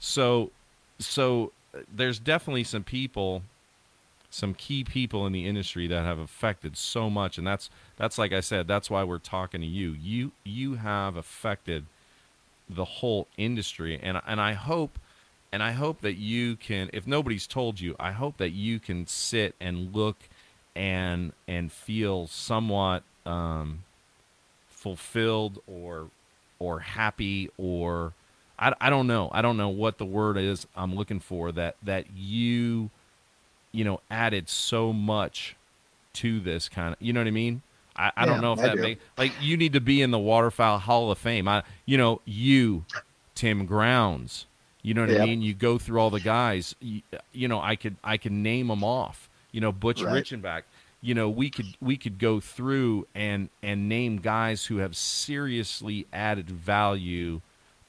So 0.00 0.50
so 0.98 1.52
uh, 1.74 1.78
there's 1.90 2.18
definitely 2.18 2.64
some 2.64 2.84
people 2.84 3.42
some 4.34 4.52
key 4.52 4.82
people 4.82 5.26
in 5.26 5.32
the 5.32 5.46
industry 5.46 5.86
that 5.86 6.04
have 6.04 6.18
affected 6.18 6.76
so 6.76 7.08
much 7.08 7.38
and 7.38 7.46
that's 7.46 7.70
that's 7.96 8.18
like 8.18 8.32
I 8.32 8.40
said 8.40 8.66
that's 8.66 8.90
why 8.90 9.04
we're 9.04 9.18
talking 9.18 9.60
to 9.60 9.66
you. 9.66 9.90
You 9.92 10.32
you 10.42 10.74
have 10.74 11.16
affected 11.16 11.86
the 12.68 12.84
whole 12.84 13.28
industry 13.36 13.98
and 14.02 14.20
and 14.26 14.40
I 14.40 14.54
hope 14.54 14.98
and 15.52 15.62
I 15.62 15.70
hope 15.70 16.00
that 16.00 16.14
you 16.14 16.56
can 16.56 16.90
if 16.92 17.06
nobody's 17.06 17.46
told 17.46 17.78
you 17.78 17.94
I 18.00 18.10
hope 18.10 18.38
that 18.38 18.50
you 18.50 18.80
can 18.80 19.06
sit 19.06 19.54
and 19.60 19.94
look 19.94 20.16
and 20.74 21.32
and 21.46 21.70
feel 21.70 22.26
somewhat 22.26 23.04
um, 23.24 23.84
fulfilled 24.68 25.60
or 25.68 26.08
or 26.58 26.80
happy 26.80 27.50
or 27.56 28.14
I, 28.58 28.72
I 28.80 28.90
don't 28.90 29.06
know. 29.06 29.30
I 29.32 29.42
don't 29.42 29.56
know 29.56 29.68
what 29.68 29.98
the 29.98 30.04
word 30.04 30.36
is 30.38 30.66
I'm 30.76 30.94
looking 30.94 31.20
for 31.20 31.52
that 31.52 31.76
that 31.84 32.06
you 32.16 32.90
you 33.74 33.84
know 33.84 34.00
added 34.10 34.48
so 34.48 34.92
much 34.92 35.56
to 36.14 36.40
this 36.40 36.68
kind 36.68 36.94
of 36.94 37.02
you 37.02 37.12
know 37.12 37.20
what 37.20 37.26
I 37.26 37.32
mean? 37.32 37.62
I, 37.96 38.10
I 38.16 38.26
don't 38.26 38.40
know 38.40 38.52
if 38.52 38.58
I 38.58 38.62
that 38.68 38.76
do. 38.76 38.82
make 38.82 38.98
like 39.18 39.32
you 39.40 39.56
need 39.56 39.72
to 39.74 39.80
be 39.80 40.02
in 40.02 40.10
the 40.10 40.18
waterfowl 40.18 40.78
hall 40.78 41.10
of 41.10 41.18
fame. 41.18 41.48
I 41.48 41.62
you 41.86 41.98
know 41.98 42.20
you 42.24 42.84
Tim 43.34 43.66
Grounds 43.66 44.46
you 44.82 44.92
know 44.92 45.06
what 45.06 45.16
I 45.16 45.24
mean? 45.24 45.40
You 45.40 45.54
go 45.54 45.78
through 45.78 45.98
all 45.98 46.10
the 46.10 46.20
guys 46.20 46.74
you, 46.80 47.00
you 47.32 47.48
know 47.48 47.60
I 47.60 47.74
could 47.76 47.96
I 48.04 48.16
could 48.16 48.32
name 48.32 48.68
them 48.68 48.84
off. 48.84 49.28
You 49.50 49.60
know 49.60 49.72
Butch 49.72 50.02
Right. 50.02 50.22
Richenbach 50.22 50.62
you 51.00 51.14
know 51.14 51.28
we 51.28 51.50
could 51.50 51.76
we 51.80 51.96
could 51.96 52.18
go 52.18 52.40
through 52.40 53.06
and 53.14 53.48
and 53.62 53.88
name 53.88 54.18
guys 54.18 54.66
who 54.66 54.78
have 54.78 54.96
seriously 54.96 56.06
added 56.12 56.50
value 56.50 57.40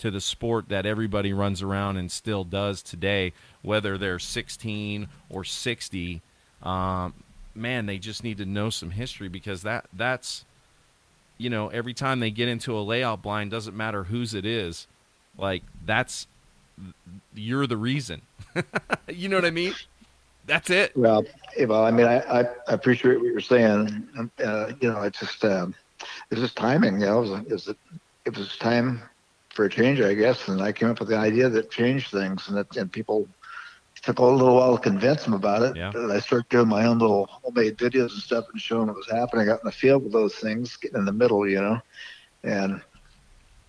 to 0.05 0.11
the 0.11 0.21
sport 0.21 0.69
that 0.69 0.85
everybody 0.85 1.33
runs 1.33 1.63
around 1.63 1.97
and 1.97 2.11
still 2.11 2.43
does 2.43 2.83
today 2.83 3.33
whether 3.63 3.97
they're 3.97 4.19
16 4.19 5.07
or 5.31 5.43
60 5.43 6.21
um, 6.61 7.11
man 7.55 7.87
they 7.87 7.97
just 7.97 8.23
need 8.23 8.37
to 8.37 8.45
know 8.45 8.69
some 8.69 8.91
history 8.91 9.27
because 9.27 9.63
that 9.63 9.85
that's 9.91 10.45
you 11.39 11.49
know 11.49 11.69
every 11.69 11.91
time 11.91 12.19
they 12.19 12.29
get 12.29 12.47
into 12.47 12.77
a 12.77 12.81
layout 12.81 13.23
blind 13.23 13.49
doesn't 13.49 13.75
matter 13.75 14.03
whose 14.03 14.35
it 14.35 14.45
is 14.45 14.85
like 15.39 15.63
that's 15.87 16.27
you're 17.33 17.65
the 17.65 17.75
reason 17.75 18.21
you 19.07 19.27
know 19.27 19.37
what 19.37 19.45
i 19.45 19.49
mean 19.49 19.73
that's 20.45 20.69
it 20.69 20.95
Well, 20.95 21.25
well, 21.67 21.83
I 21.83 21.89
mean, 21.89 22.05
I, 22.05 22.19
I, 22.19 22.45
appreciate 22.67 23.15
what 23.15 23.25
you're 23.25 23.39
saying. 23.39 24.07
Uh, 24.37 24.73
you 24.79 24.91
know, 24.91 25.01
it's 25.01 25.19
just 25.19 25.43
um, 25.43 25.73
it's 26.29 26.39
just 26.39 26.55
timing. 26.55 26.99
You 26.99 27.07
know, 27.07 27.21
was, 27.21 27.31
it 27.31 27.49
was 27.49 27.73
it 28.25 28.37
was 28.37 28.55
time 28.57 29.01
for 29.55 29.65
a 29.65 29.69
change, 29.69 30.01
I 30.01 30.13
guess, 30.13 30.47
and 30.47 30.61
I 30.61 30.71
came 30.71 30.89
up 30.89 30.99
with 30.99 31.09
the 31.09 31.17
idea 31.17 31.49
that 31.49 31.71
changed 31.71 32.11
things, 32.11 32.47
and 32.47 32.57
that 32.57 32.75
and 32.77 32.91
people 32.91 33.27
took 34.03 34.19
a 34.19 34.23
little 34.23 34.55
while 34.55 34.77
to 34.77 34.83
convince 34.83 35.23
them 35.23 35.33
about 35.33 35.63
it. 35.63 35.75
Yeah. 35.77 35.91
And 35.95 36.11
I 36.11 36.19
started 36.19 36.49
doing 36.49 36.67
my 36.67 36.85
own 36.85 36.99
little 36.99 37.27
homemade 37.31 37.77
videos 37.77 38.11
and 38.11 38.21
stuff 38.21 38.45
and 38.51 38.61
showing 38.61 38.87
what 38.87 38.97
was 38.97 39.09
happening 39.09 39.49
out 39.49 39.61
in 39.63 39.65
the 39.65 39.71
field 39.71 40.03
with 40.03 40.11
those 40.11 40.35
things, 40.35 40.75
getting 40.75 40.99
in 40.99 41.05
the 41.05 41.13
middle, 41.13 41.47
you 41.49 41.61
know, 41.61 41.79
and 42.43 42.81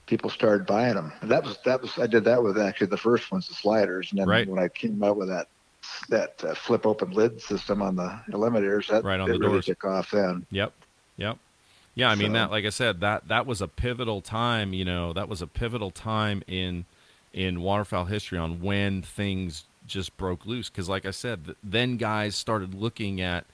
people 0.06 0.28
started 0.28 0.66
buying 0.66 0.94
them. 0.94 1.12
And 1.20 1.30
that 1.30 1.44
was 1.44 1.58
that 1.64 1.80
was 1.80 1.96
I 1.98 2.06
did 2.08 2.24
that 2.24 2.42
with 2.42 2.58
actually 2.58 2.88
the 2.88 2.96
first 2.96 3.30
ones, 3.30 3.46
the 3.48 3.54
sliders, 3.54 4.10
and 4.10 4.20
then 4.20 4.28
Right. 4.28 4.48
when 4.48 4.58
I 4.62 4.68
came 4.68 5.02
out 5.02 5.16
with 5.16 5.28
that 5.28 5.46
that 6.08 6.44
uh, 6.44 6.54
flip 6.54 6.84
open 6.84 7.12
lid 7.12 7.40
system 7.40 7.80
on 7.80 7.94
the 7.94 8.20
eliminators, 8.32 8.88
that 8.88 9.04
Right 9.04 9.20
on 9.20 9.30
it 9.30 9.34
the 9.34 9.38
really 9.38 9.52
doors. 9.52 9.66
took 9.66 9.84
off 9.84 10.10
then. 10.10 10.44
Yep. 10.50 10.74
Yep. 11.16 11.38
Yeah, 11.96 12.10
I 12.10 12.14
mean 12.14 12.28
So- 12.28 12.32
that 12.34 12.50
like 12.52 12.64
I 12.64 12.68
said, 12.70 13.00
that 13.00 13.26
that 13.28 13.46
was 13.46 13.60
a 13.60 13.66
pivotal 13.68 14.20
time, 14.20 14.72
you 14.72 14.84
know, 14.84 15.12
that 15.14 15.28
was 15.28 15.42
a 15.42 15.46
pivotal 15.48 15.90
time 15.90 16.42
in 16.46 16.84
in 17.32 17.60
waterfowl 17.60 18.04
history 18.04 18.38
on 18.38 18.60
when 18.62 19.02
things 19.02 19.64
just 19.86 20.16
broke 20.16 20.46
loose 20.46 20.68
cuz 20.68 20.88
like 20.88 21.04
I 21.04 21.10
said, 21.10 21.54
then 21.64 21.96
guys 21.96 22.36
started 22.36 22.74
looking 22.74 23.20
at 23.20 23.44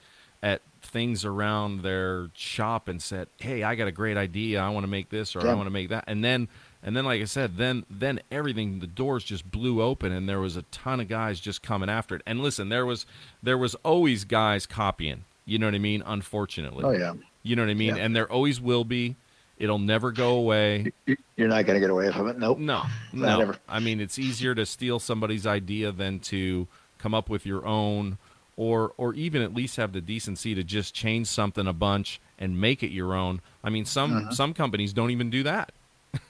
at 0.42 0.60
things 0.82 1.24
around 1.24 1.82
their 1.82 2.28
shop 2.34 2.88
and 2.88 3.00
said, 3.00 3.28
"Hey, 3.38 3.62
I 3.62 3.76
got 3.76 3.86
a 3.86 3.92
great 3.92 4.16
idea. 4.16 4.60
I 4.60 4.68
want 4.70 4.82
to 4.82 4.88
make 4.90 5.08
this 5.10 5.36
or 5.36 5.46
I 5.48 5.54
want 5.54 5.66
to 5.66 5.70
make 5.70 5.88
that." 5.90 6.02
And 6.08 6.24
then 6.24 6.48
and 6.82 6.96
then 6.96 7.04
like 7.04 7.22
I 7.22 7.26
said, 7.26 7.58
then 7.58 7.84
then 7.88 8.18
everything 8.32 8.80
the 8.80 8.88
doors 8.88 9.22
just 9.22 9.48
blew 9.52 9.80
open 9.80 10.10
and 10.10 10.28
there 10.28 10.40
was 10.40 10.56
a 10.56 10.62
ton 10.72 10.98
of 10.98 11.06
guys 11.06 11.38
just 11.38 11.62
coming 11.62 11.88
after 11.88 12.16
it. 12.16 12.22
And 12.26 12.40
listen, 12.40 12.70
there 12.70 12.84
was 12.84 13.06
there 13.40 13.56
was 13.56 13.76
always 13.84 14.24
guys 14.24 14.66
copying. 14.66 15.24
You 15.44 15.60
know 15.60 15.66
what 15.68 15.76
I 15.76 15.78
mean? 15.78 16.02
Unfortunately. 16.04 16.84
Oh 16.84 16.90
yeah, 16.90 17.12
You 17.42 17.56
know 17.56 17.62
what 17.62 17.70
I 17.70 17.74
mean? 17.74 17.96
Yeah. 17.96 18.04
And 18.04 18.14
there 18.16 18.30
always 18.30 18.60
will 18.60 18.84
be. 18.84 19.16
It'll 19.58 19.78
never 19.78 20.10
go 20.12 20.34
away. 20.36 20.92
You- 21.06 21.16
you're 21.36 21.48
not 21.48 21.66
going 21.66 21.74
to 21.76 21.80
get 21.80 21.90
away 21.90 22.10
from 22.12 22.28
it. 22.28 22.38
Nope. 22.38 22.58
No, 22.58 22.82
Not 23.12 23.38
no. 23.38 23.40
ever. 23.40 23.56
I 23.68 23.80
mean, 23.80 24.00
it's 24.00 24.18
easier 24.18 24.54
to 24.54 24.64
steal 24.66 24.98
somebody's 24.98 25.46
idea 25.46 25.92
than 25.92 26.18
to 26.20 26.66
come 26.98 27.14
up 27.14 27.28
with 27.28 27.44
your 27.46 27.66
own, 27.66 28.18
or 28.56 28.92
or 28.96 29.14
even 29.14 29.42
at 29.42 29.54
least 29.54 29.76
have 29.76 29.92
the 29.92 30.00
decency 30.00 30.54
to 30.54 30.62
just 30.62 30.94
change 30.94 31.26
something 31.26 31.66
a 31.66 31.72
bunch 31.72 32.20
and 32.38 32.60
make 32.60 32.82
it 32.82 32.90
your 32.90 33.14
own. 33.14 33.40
I 33.64 33.70
mean, 33.70 33.84
some 33.84 34.16
Uh-huh. 34.16 34.30
some 34.32 34.54
companies 34.54 34.92
don't 34.92 35.10
even 35.10 35.30
do 35.30 35.42
that. 35.44 35.72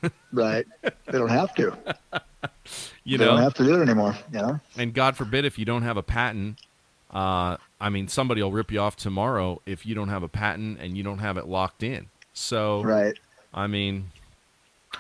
Right. 0.33 0.67
they 0.83 0.91
don't 1.19 1.29
have 1.29 1.55
to. 1.57 1.77
You 3.05 3.19
they 3.19 3.25
know, 3.25 3.33
don't 3.33 3.43
have 3.43 3.55
to 3.55 3.65
do 3.65 3.79
it 3.79 3.83
anymore. 3.83 4.17
You 4.33 4.39
know. 4.41 4.61
and 4.79 4.95
God 4.95 5.17
forbid 5.17 5.45
if 5.45 5.59
you 5.59 5.65
don't 5.65 5.83
have 5.83 5.97
a 5.97 6.03
patent. 6.03 6.59
Uh, 7.11 7.59
I 7.83 7.89
mean, 7.89 8.07
somebody 8.07 8.41
will 8.41 8.53
rip 8.53 8.71
you 8.71 8.79
off 8.79 8.95
tomorrow 8.95 9.61
if 9.67 9.85
you 9.85 9.97
don't 9.97 10.09
have 10.09 10.23
a 10.23 10.29
patent 10.29 10.79
and 10.81 10.97
you 10.97 11.03
don't 11.03 11.19
have 11.19 11.37
it 11.37 11.49
locked 11.49 11.83
in. 11.83 12.07
So, 12.33 12.81
Right. 12.83 13.19
I 13.53 13.67
mean, 13.67 14.13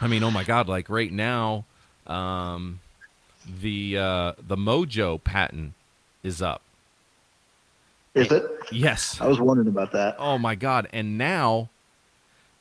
I 0.01 0.09
mean, 0.09 0.25
oh 0.25 0.31
my 0.33 0.42
God! 0.42 0.68
Like 0.68 0.90
right 0.90 1.12
now, 1.12 1.64
um, 2.07 2.81
the 3.61 3.97
uh, 3.97 4.33
the 4.47 4.57
Mojo 4.57 5.23
patent 5.23 5.75
is 6.25 6.42
up. 6.42 6.61
Is 8.14 8.31
it? 8.31 8.45
Yes. 8.71 9.21
I 9.21 9.27
was 9.29 9.40
wondering 9.40 9.68
about 9.68 9.92
that. 9.92 10.16
Oh 10.18 10.37
my 10.38 10.55
God! 10.55 10.88
And 10.92 11.16
now 11.16 11.71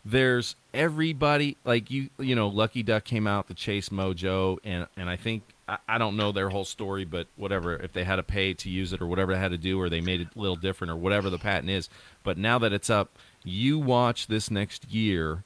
there's 0.06 0.56
everybody 0.74 1.58
like 1.66 1.90
you. 1.92 2.10
You 2.20 2.36
know, 2.36 2.48
Lucky 2.48 2.84
Duck 2.84 3.04
came 3.04 3.28
out 3.28 3.48
to 3.48 3.54
chase 3.54 3.90
Mojo, 3.90 4.60
and 4.64 4.88
and 4.96 5.10
I 5.10 5.16
think 5.16 5.44
I, 5.88 5.98
don't 5.98 6.18
know 6.18 6.32
their 6.32 6.50
whole 6.50 6.66
story, 6.66 7.06
but 7.06 7.28
whatever. 7.36 7.76
If 7.76 7.94
they 7.94 8.04
had 8.04 8.18
to 8.18 8.24
pay 8.24 8.54
to 8.54 8.70
use 8.70 8.94
it 8.94 9.02
or 9.02 9.08
whatever 9.08 9.34
they 9.34 9.40
had 9.40 9.52
to 9.52 9.58
do, 9.58 9.80
or 9.80 9.90
they 9.90 10.02
made 10.02 10.22
it 10.22 10.28
a 10.36 10.40
little 10.40 10.56
different 10.56 10.92
or 10.92 10.96
whatever 10.96 11.30
the 11.30 11.38
patent 11.38 11.70
is. 11.70 11.90
But 12.24 12.38
now 12.38 12.60
that 12.60 12.74
it's 12.74 12.90
up, 12.90 13.10
you 13.44 13.80
watch 13.80 14.28
this 14.28 14.52
next 14.52 14.90
year 14.92 15.44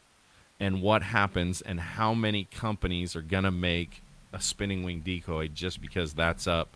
and 0.60 0.82
what 0.82 1.04
happens 1.04 1.62
and 1.62 1.80
how 1.80 2.14
many 2.14 2.46
companies 2.46 3.16
are 3.16 3.22
gonna 3.22 3.52
make 3.52 4.02
a 4.34 4.42
spinning 4.42 4.84
wing 4.84 5.02
decoy 5.02 5.48
just 5.48 5.82
because 5.82 6.14
that's 6.14 6.48
up 6.48 6.76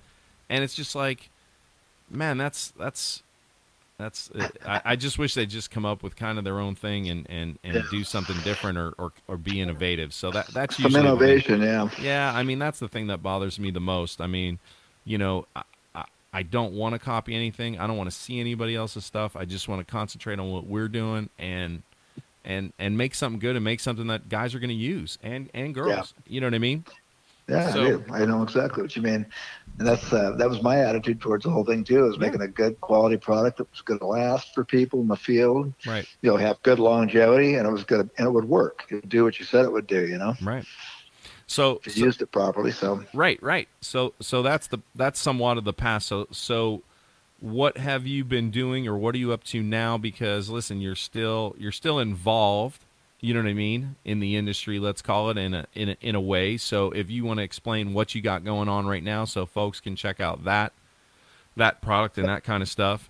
and 0.50 0.64
it's 0.64 0.76
just 0.76 0.96
like 0.96 1.30
man 2.10 2.38
that's 2.38 2.72
that's 2.72 3.24
that's 4.00 4.32
uh, 4.32 4.48
I, 4.66 4.82
I 4.86 4.96
just 4.96 5.20
wish 5.20 5.34
they'd 5.36 5.50
just 5.50 5.70
come 5.70 5.86
up 5.86 6.02
with 6.02 6.16
kind 6.16 6.38
of 6.40 6.44
their 6.46 6.60
own 6.60 6.74
thing 6.74 7.10
and 7.10 7.30
and, 7.30 7.60
and 7.64 7.84
do 7.92 8.04
something 8.04 8.38
different 8.44 8.78
or, 8.78 8.94
or 8.98 9.12
or 9.28 9.38
be 9.38 9.60
innovative 9.62 10.14
so 10.14 10.32
that 10.32 10.48
that's 10.48 10.78
Some 10.78 10.86
usually 10.86 11.02
thing. 11.04 11.12
innovation. 11.12 11.62
Yeah. 11.62 11.90
Yeah, 12.02 12.32
I 12.34 12.44
mean 12.44 12.58
that's 12.60 12.80
the 12.80 12.88
thing 12.88 13.08
that 13.08 13.22
bothers 13.22 13.60
me 13.60 13.70
the 13.72 13.80
most. 13.82 14.22
I 14.22 14.28
mean, 14.28 14.58
you 15.04 15.18
know, 15.18 15.46
I, 15.56 15.64
I, 15.94 16.06
I 16.34 16.44
don't 16.44 16.74
want 16.74 16.94
to 16.94 17.00
copy 17.00 17.36
anything. 17.36 17.78
I 17.78 17.86
don't 17.88 17.98
want 17.98 18.10
to 18.10 18.16
see 18.16 18.40
anybody 18.40 18.76
else's 18.76 19.04
stuff. 19.06 19.36
I 19.36 19.46
just 19.46 19.68
want 19.68 19.86
to 19.86 19.92
concentrate 19.92 20.40
on 20.40 20.50
what 20.52 20.66
we're 20.66 20.88
doing 20.88 21.30
and 21.38 21.84
and 22.46 22.72
and 22.80 22.98
make 22.98 23.14
something 23.14 23.40
good 23.40 23.58
and 23.58 23.66
make 23.66 23.82
something 23.82 24.08
that 24.08 24.30
guys 24.30 24.56
are 24.56 24.60
going 24.60 24.70
to 24.70 24.74
use 24.76 25.18
and 25.22 25.50
and 25.54 25.76
girls. 25.76 26.14
You 26.26 26.40
know 26.40 26.48
what 26.48 26.54
I 26.54 26.60
mean? 26.60 26.86
Yeah, 27.50 27.74
So- 27.74 27.82
I 27.82 27.88
do. 27.88 28.04
I 28.12 28.26
know 28.26 28.44
exactly 28.44 28.84
what 28.84 28.96
you 28.96 29.02
mean, 29.02 29.26
and 29.78 29.88
that's 29.88 30.12
uh, 30.14 30.32
that 30.38 30.50
was 30.50 30.62
my 30.62 30.80
attitude 30.80 31.20
towards 31.20 31.44
the 31.46 31.50
whole 31.50 31.66
thing 31.66 31.84
too. 31.84 32.06
Is 32.06 32.20
making 32.20 32.42
a 32.42 32.48
good 32.48 32.80
quality 32.82 33.18
product 33.18 33.58
that 33.58 33.72
was 33.72 33.82
going 33.82 34.00
to 34.00 34.06
last 34.06 34.54
for 34.54 34.64
people 34.64 35.02
in 35.02 35.08
the 35.08 35.16
field. 35.16 35.74
Right. 35.86 36.06
You 36.22 36.32
know, 36.32 36.38
have 36.38 36.62
good 36.64 36.80
longevity, 36.80 37.56
and 37.56 37.68
it 37.68 37.72
was 37.72 37.84
good, 37.84 38.10
and 38.18 38.28
it 38.28 38.32
would 38.32 38.46
work. 38.46 38.86
It 38.90 38.96
would 38.96 39.10
do 39.10 39.24
what 39.24 39.40
you 39.40 39.46
said 39.46 39.66
it 39.66 39.72
would 39.72 39.88
do. 39.88 40.08
You 40.08 40.18
know, 40.18 40.36
Right. 40.42 40.66
So, 41.48 41.82
so 41.88 41.92
used 42.06 42.22
it 42.22 42.32
properly. 42.32 42.72
So 42.72 43.04
Right, 43.14 43.42
right. 43.42 43.68
So 43.82 44.14
so 44.20 44.44
that's 44.44 44.68
the 44.68 44.80
that's 44.94 45.20
somewhat 45.20 45.58
of 45.58 45.64
the 45.64 45.74
past. 45.74 46.08
So 46.08 46.28
so 46.32 46.84
what 47.40 47.78
have 47.78 48.06
you 48.06 48.24
been 48.24 48.52
doing 48.52 48.88
or 48.88 48.98
what 48.98 49.16
are 49.16 49.18
you 49.18 49.32
up 49.32 49.44
to 49.46 49.64
now 49.64 49.98
because 49.98 50.50
listen, 50.50 50.80
you're 50.80 50.96
still 50.96 51.56
you're 51.58 51.72
still 51.72 51.98
involved, 51.98 52.86
you 53.22 53.34
know 53.34 53.42
what 53.42 53.50
I 53.50 53.54
mean, 53.54 53.96
in 54.06 54.20
the 54.20 54.38
industry, 54.38 54.80
let's 54.80 55.02
call 55.02 55.30
it 55.30 55.38
in 55.38 55.54
a 55.54 55.66
in 55.74 55.90
a, 55.90 55.98
in 56.02 56.16
a 56.16 56.22
way. 56.22 56.58
So 56.58 56.92
if 56.92 57.10
you 57.10 57.26
want 57.26 57.40
to 57.40 57.44
explain 57.44 57.94
what 57.94 58.16
you 58.16 58.22
got 58.22 58.44
going 58.44 58.70
on 58.70 58.88
right 58.88 59.04
now 59.04 59.26
so 59.26 59.46
folks 59.46 59.80
can 59.80 59.96
check 59.96 60.20
out 60.20 60.46
that 60.46 60.74
that 61.56 61.82
product 61.82 62.18
and 62.18 62.28
that 62.28 62.44
kind 62.44 62.64
of 62.64 62.70
stuff. 62.70 63.10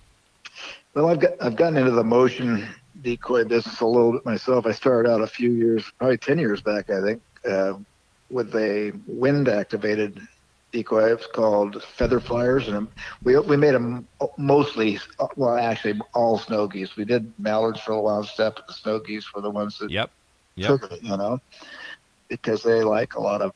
Well, 0.94 1.10
I've 1.10 1.20
got 1.20 1.34
I've 1.42 1.56
gotten 1.56 1.78
into 1.78 1.92
the 1.92 2.04
motion 2.04 2.68
decoy 3.02 3.46
business 3.46 3.80
a 3.80 3.86
little 3.86 4.14
bit 4.14 4.26
myself. 4.26 4.66
I 4.66 4.72
started 4.72 5.10
out 5.10 5.22
a 5.22 5.28
few 5.28 5.52
years, 5.52 5.86
probably 5.98 6.18
ten 6.18 6.40
years 6.40 6.62
back, 6.62 6.90
I 6.90 7.02
think, 7.02 7.22
uh, 7.48 7.74
with 8.30 8.56
a 8.56 8.94
wind 9.06 9.48
activated 9.48 10.20
decoy. 10.72 11.14
It's 11.14 11.28
called 11.28 11.84
feather 11.84 12.20
flyers, 12.20 12.68
and 12.68 12.88
we 13.24 13.38
we 13.40 13.58
made 13.58 13.74
them 13.74 14.08
mostly, 14.38 15.00
well, 15.36 15.58
actually 15.58 16.00
all 16.14 16.38
snow 16.38 16.68
geese. 16.68 16.96
We 16.96 17.06
did 17.06 17.34
mallards 17.38 17.80
for 17.82 17.94
a 17.94 18.02
while, 18.02 18.24
step, 18.24 18.56
but 18.56 18.68
the 18.68 18.74
snow 18.74 19.00
geese 19.00 19.26
were 19.34 19.42
the 19.42 19.52
ones 19.52 19.78
that 19.80 19.92
Yep. 19.92 20.12
Yep. 20.56 20.68
took 20.68 20.92
it, 20.92 21.02
you 21.04 21.18
know, 21.18 21.40
because 22.30 22.64
they 22.64 22.84
like 22.84 23.16
a 23.16 23.22
lot 23.22 23.42
of 23.42 23.52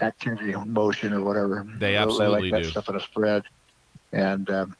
activity, 0.00 0.54
motion, 0.66 1.12
or 1.12 1.22
whatever. 1.22 1.66
They 1.78 1.96
absolutely 1.96 2.50
like 2.50 2.54
that 2.54 2.64
do. 2.64 2.70
stuff 2.70 2.88
in 2.88 2.96
a 2.96 3.00
spread, 3.00 3.42
and 4.12 4.48
um, 4.50 4.74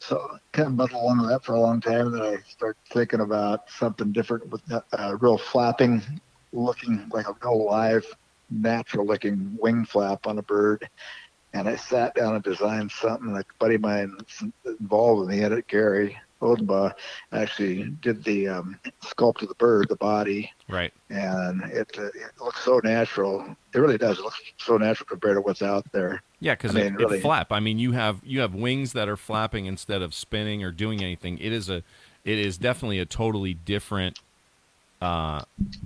so 0.00 0.38
kind 0.52 0.68
of 0.68 0.74
muddled 0.74 1.02
along 1.02 1.18
with 1.20 1.30
that 1.30 1.44
for 1.44 1.54
a 1.54 1.60
long 1.60 1.80
time. 1.80 2.12
Then 2.12 2.22
I 2.22 2.36
started 2.48 2.78
thinking 2.92 3.20
about 3.20 3.60
something 3.68 4.12
different 4.12 4.48
with 4.48 4.62
uh, 4.70 5.16
real 5.20 5.38
flapping, 5.38 6.02
looking 6.52 7.08
like 7.12 7.28
a 7.28 7.34
real 7.42 7.64
live, 7.66 8.04
natural 8.50 9.06
looking 9.06 9.56
wing 9.60 9.84
flap 9.84 10.26
on 10.26 10.38
a 10.38 10.42
bird. 10.42 10.88
And 11.54 11.68
I 11.68 11.76
sat 11.76 12.14
down 12.14 12.34
and 12.34 12.44
designed 12.44 12.90
something. 12.92 13.32
Like 13.32 13.46
a 13.50 13.58
buddy 13.58 13.76
of 13.76 13.80
mine 13.80 14.16
involved 14.66 15.20
with 15.20 15.30
me, 15.30 15.42
Edit 15.42 15.66
Gary, 15.66 16.18
Odenbaugh 16.42 16.92
actually 17.32 17.84
did 18.02 18.22
the 18.22 18.48
um, 18.48 18.78
sculpt 19.02 19.42
of 19.42 19.48
the 19.48 19.54
bird, 19.54 19.88
the 19.88 19.96
body, 19.96 20.52
Right. 20.68 20.92
and 21.08 21.62
it, 21.64 21.90
uh, 21.98 22.04
it 22.08 22.32
looks 22.40 22.62
so 22.62 22.80
natural. 22.84 23.56
It 23.74 23.78
really 23.78 23.96
does. 23.98 24.18
It 24.18 24.22
looks 24.24 24.40
so 24.58 24.76
natural 24.76 25.06
compared 25.06 25.36
to 25.36 25.40
what's 25.40 25.62
out 25.62 25.90
there. 25.90 26.22
Yeah, 26.38 26.54
because 26.54 26.76
I 26.76 26.80
it, 26.80 26.84
mean, 26.84 26.94
it 26.94 26.98
really- 26.98 27.20
flap. 27.20 27.50
I 27.50 27.60
mean, 27.60 27.78
you 27.78 27.92
have 27.92 28.20
you 28.22 28.40
have 28.40 28.54
wings 28.54 28.92
that 28.92 29.08
are 29.08 29.16
flapping 29.16 29.64
instead 29.66 30.02
of 30.02 30.14
spinning 30.14 30.62
or 30.62 30.70
doing 30.70 31.02
anything. 31.02 31.38
It 31.38 31.52
is 31.52 31.68
a, 31.70 31.82
it 32.24 32.38
is 32.38 32.58
definitely 32.58 32.98
a 33.00 33.06
totally 33.06 33.54
different. 33.54 34.20
Uh, 35.00 35.42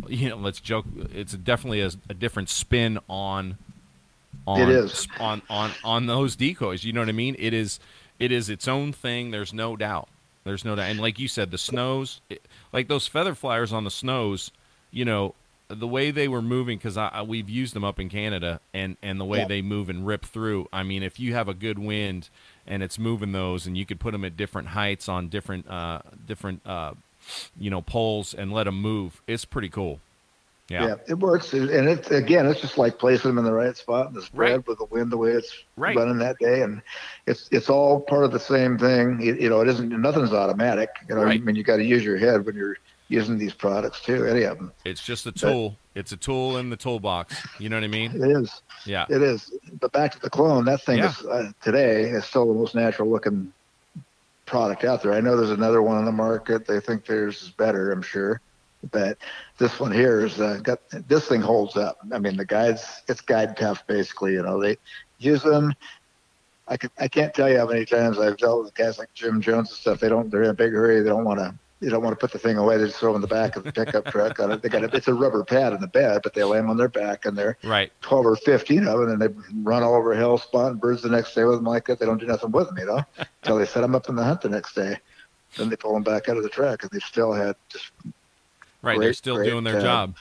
you 0.09 0.29
know, 0.29 0.37
let's 0.37 0.61
joke. 0.61 0.87
It's 1.15 1.35
definitely 1.35 1.81
a, 1.83 1.91
a 2.09 2.15
different 2.15 2.49
spin 2.49 2.99
on. 3.09 3.59
On, 4.47 4.61
It 4.61 4.71
is. 4.71 5.07
on 5.21 5.43
on 5.49 5.71
on 5.85 6.07
those 6.07 6.35
decoys. 6.35 6.83
You 6.83 6.93
know 6.93 7.01
what 7.01 7.09
I 7.09 7.13
mean? 7.13 7.37
It 7.39 7.53
is 7.55 7.79
it 8.19 8.33
is 8.33 8.49
its 8.49 8.67
own 8.67 8.93
thing. 8.93 9.31
There's 9.31 9.53
no 9.53 9.77
doubt. 9.77 10.09
There's 10.45 10.65
no 10.65 10.75
doubt. 10.75 10.91
And 10.91 10.99
like 11.01 11.19
you 11.21 11.29
said, 11.29 11.51
the 11.53 11.59
snows, 11.59 12.21
it, 12.29 12.43
like 12.73 12.89
those 12.89 13.07
feather 13.07 13.35
flyers 13.37 13.73
on 13.73 13.85
the 13.85 13.91
snows, 13.91 14.51
you 14.91 15.05
know, 15.05 15.35
the 15.69 15.87
way 15.87 16.11
they 16.11 16.27
were 16.27 16.43
moving 16.43 16.79
because 16.79 16.97
I, 16.97 17.09
I 17.09 17.23
we've 17.23 17.49
used 17.49 17.75
them 17.75 17.85
up 17.85 18.01
in 18.01 18.09
Canada, 18.09 18.59
and 18.75 18.97
and 19.03 19.21
the 19.21 19.25
way 19.25 19.39
Yeah. 19.41 19.47
they 19.49 19.63
move 19.63 19.89
and 19.89 20.05
rip 20.07 20.25
through. 20.25 20.69
I 20.73 20.83
mean, 20.83 21.03
if 21.05 21.21
you 21.21 21.35
have 21.35 21.47
a 21.49 21.55
good 21.55 21.79
wind 21.79 22.29
and 22.67 22.83
it's 22.83 22.99
moving 22.99 23.31
those, 23.33 23.67
and 23.69 23.77
you 23.79 23.87
could 23.87 24.01
put 24.01 24.11
them 24.13 24.25
at 24.25 24.37
different 24.37 24.69
heights 24.69 25.09
on 25.09 25.29
different 25.29 25.69
uh 25.71 26.01
different 26.27 26.67
uh 26.67 26.95
you 27.59 27.71
know 27.71 27.81
poles 27.83 28.35
and 28.35 28.53
let 28.53 28.65
them 28.65 28.81
move, 28.81 29.21
it's 29.27 29.45
pretty 29.45 29.69
cool. 29.69 30.01
Yeah. 30.69 30.87
Yeah, 30.87 30.95
it 31.09 31.19
works, 31.19 31.53
and 31.53 31.69
it 31.71 32.11
again, 32.11 32.47
it's 32.47 32.61
just 32.61 32.79
like 32.79 32.99
placing 32.99 33.31
them 33.31 33.37
in 33.39 33.45
the 33.45 33.53
right 33.53 33.77
spot 33.77 34.09
in 34.09 34.15
the 34.15 34.23
spread 34.23 34.53
Right. 34.59 34.67
with 34.67 34.79
the 34.79 34.87
wind 34.87 35.11
the 35.11 35.17
way 35.19 35.33
it's 35.33 35.53
Right. 35.77 35.95
running 35.97 36.19
that 36.19 36.39
day, 36.39 36.63
and 36.63 36.81
it's 37.27 37.49
it's 37.53 37.69
all 37.69 38.01
part 38.01 38.25
of 38.25 38.33
the 38.33 38.41
same 38.41 38.79
thing. 38.79 39.21
You, 39.21 39.35
you 39.35 39.49
know, 39.51 39.61
it 39.61 39.69
isn't 39.69 39.89
nothing's 39.91 40.33
automatic. 40.33 40.89
You 41.09 41.17
know, 41.17 41.25
Right. 41.25 41.41
I 41.41 41.45
mean, 41.45 41.57
you 41.57 41.63
got 41.65 41.77
to 41.77 41.85
use 41.85 42.05
your 42.05 42.17
head 42.17 42.47
when 42.47 42.55
you're 42.55 42.77
using 43.09 43.37
these 43.37 43.53
products 43.53 44.01
too. 44.01 44.25
Any 44.27 44.45
of 44.45 44.57
them, 44.57 44.73
It's 44.87 45.03
just 45.03 45.27
a 45.27 45.33
tool. 45.33 45.77
It's 45.95 46.13
a 46.13 46.17
tool 46.17 46.57
in 46.57 46.71
the 46.71 46.77
toolbox. 46.77 47.35
You 47.59 47.69
know 47.69 47.77
what 47.77 47.85
I 47.85 47.89
mean? 47.89 48.13
it 48.13 48.31
is. 48.31 48.63
Yeah. 48.87 49.05
It 49.11 49.21
is. 49.21 49.53
But 49.79 49.93
back 49.93 50.13
to 50.13 50.21
the 50.21 50.31
clone, 50.31 50.65
that 50.65 50.81
thing 50.83 50.99
Yeah. 50.99 51.11
is 51.11 51.27
uh, 51.27 51.51
today 51.61 52.05
is 52.05 52.25
still 52.25 52.47
the 52.47 52.55
most 52.55 52.75
natural 52.75 53.11
looking 53.11 53.53
product 54.47 54.85
out 54.85 55.03
there. 55.03 55.13
I 55.13 55.21
know 55.21 55.37
there's 55.37 55.51
another 55.51 55.83
one 55.83 55.97
on 55.97 56.05
the 56.05 56.13
market. 56.13 56.67
They 56.67 56.81
think 56.81 57.07
theirs 57.07 57.43
is 57.43 57.51
better, 57.51 57.93
I'm 57.93 58.03
sure. 58.03 58.41
But 58.91 59.19
this 59.59 59.79
one 59.79 59.93
here 59.93 60.27
is 60.27 60.41
uh, 60.41 60.59
got 60.63 60.81
this 61.09 61.29
thing 61.29 61.41
holds 61.41 61.77
up. 61.77 61.99
I 62.13 62.19
mean, 62.19 62.37
the 62.37 62.45
guides, 62.45 63.03
it's 63.09 63.21
guide 63.21 63.57
tough 63.57 63.87
basically. 63.87 64.33
You 64.33 64.43
know, 64.43 64.61
they 64.61 64.77
use 65.19 65.43
them. 65.43 65.73
I 66.67 66.77
can 66.77 66.91
I 66.99 67.07
can't 67.07 67.33
tell 67.33 67.49
you 67.49 67.59
how 67.59 67.67
many 67.67 67.85
times 67.85 68.19
I've 68.19 68.39
dealt 68.39 68.65
with 68.65 68.75
guys 68.75 68.99
like 68.99 69.15
Jim 69.15 69.41
Jones 69.41 69.71
and 69.71 69.79
stuff. 69.79 70.01
They 70.01 70.09
don't 70.09 70.31
they're 70.31 70.43
in 70.43 70.51
a 70.51 70.55
big 70.55 70.73
hurry. 70.73 71.01
They 71.01 71.11
don't 71.11 71.25
want 71.25 71.39
to. 71.39 71.55
They 71.83 71.89
don't 71.89 72.03
want 72.03 72.17
to 72.17 72.21
put 72.21 72.31
the 72.31 72.39
thing 72.39 72.59
away. 72.59 72.79
They 72.79 72.87
just 72.87 73.01
throw 73.01 73.13
it 73.13 73.17
in 73.17 73.21
the 73.23 73.27
back 73.27 73.57
of 73.57 73.65
the 73.65 73.73
pickup 73.73 74.05
truck. 74.07 74.39
On 74.39 74.53
it. 74.53 74.63
They 74.63 74.69
got 74.69 74.85
a, 74.85 74.97
it's 74.97 75.09
a 75.09 75.15
rubber 75.15 75.43
pad 75.43 75.73
in 75.73 75.81
the 75.81 75.89
bed, 75.89 76.21
but 76.23 76.33
they 76.33 76.45
lay 76.45 76.59
them 76.59 76.71
on 76.71 76.77
their 76.77 76.89
back 76.89 77.27
and 77.27 77.37
they're 77.37 77.59
Right. 77.65 77.91
12 78.03 78.25
or 78.27 78.37
15 78.37 78.87
of 78.87 79.01
them, 79.01 79.11
and 79.11 79.21
they 79.21 79.29
run 79.63 79.83
all 79.83 79.97
over 79.97 80.13
a 80.13 80.17
hill, 80.17 80.39
spotting 80.39 80.79
birds 80.79 81.03
the 81.03 81.09
next 81.09 81.35
day 81.35 81.43
with 81.43 81.57
them 81.57 81.65
like 81.65 81.87
that. 81.87 81.99
They 81.99 82.07
don't 82.07 82.21
do 82.21 82.27
nothing 82.27 82.53
with 82.53 82.69
them, 82.69 82.79
you 82.79 82.87
know, 82.87 83.03
until 83.43 83.59
they 83.59 83.67
set 83.67 83.81
them 83.81 83.97
up 83.97 84.09
in 84.09 84.15
the 84.15 84.23
hunt 84.23 84.43
the 84.43 84.49
next 84.49 84.75
day. 84.75 84.97
Then 85.57 85.69
they 85.71 85.77
pull 85.77 85.93
them 85.93 86.05
back 86.05 86.29
out 86.29 86.37
of 86.37 86.45
the 86.45 86.49
truck, 86.49 86.83
and 86.83 86.91
they 86.93 87.01
still 87.01 87.33
had 87.33 87.57
just 87.69 87.91
Right. 88.81 88.99
They're 89.01 89.13
still 89.13 89.37
great, 89.37 89.49
doing 89.51 89.65
their 89.65 89.79
uh, 89.79 89.83
job. 89.83 90.17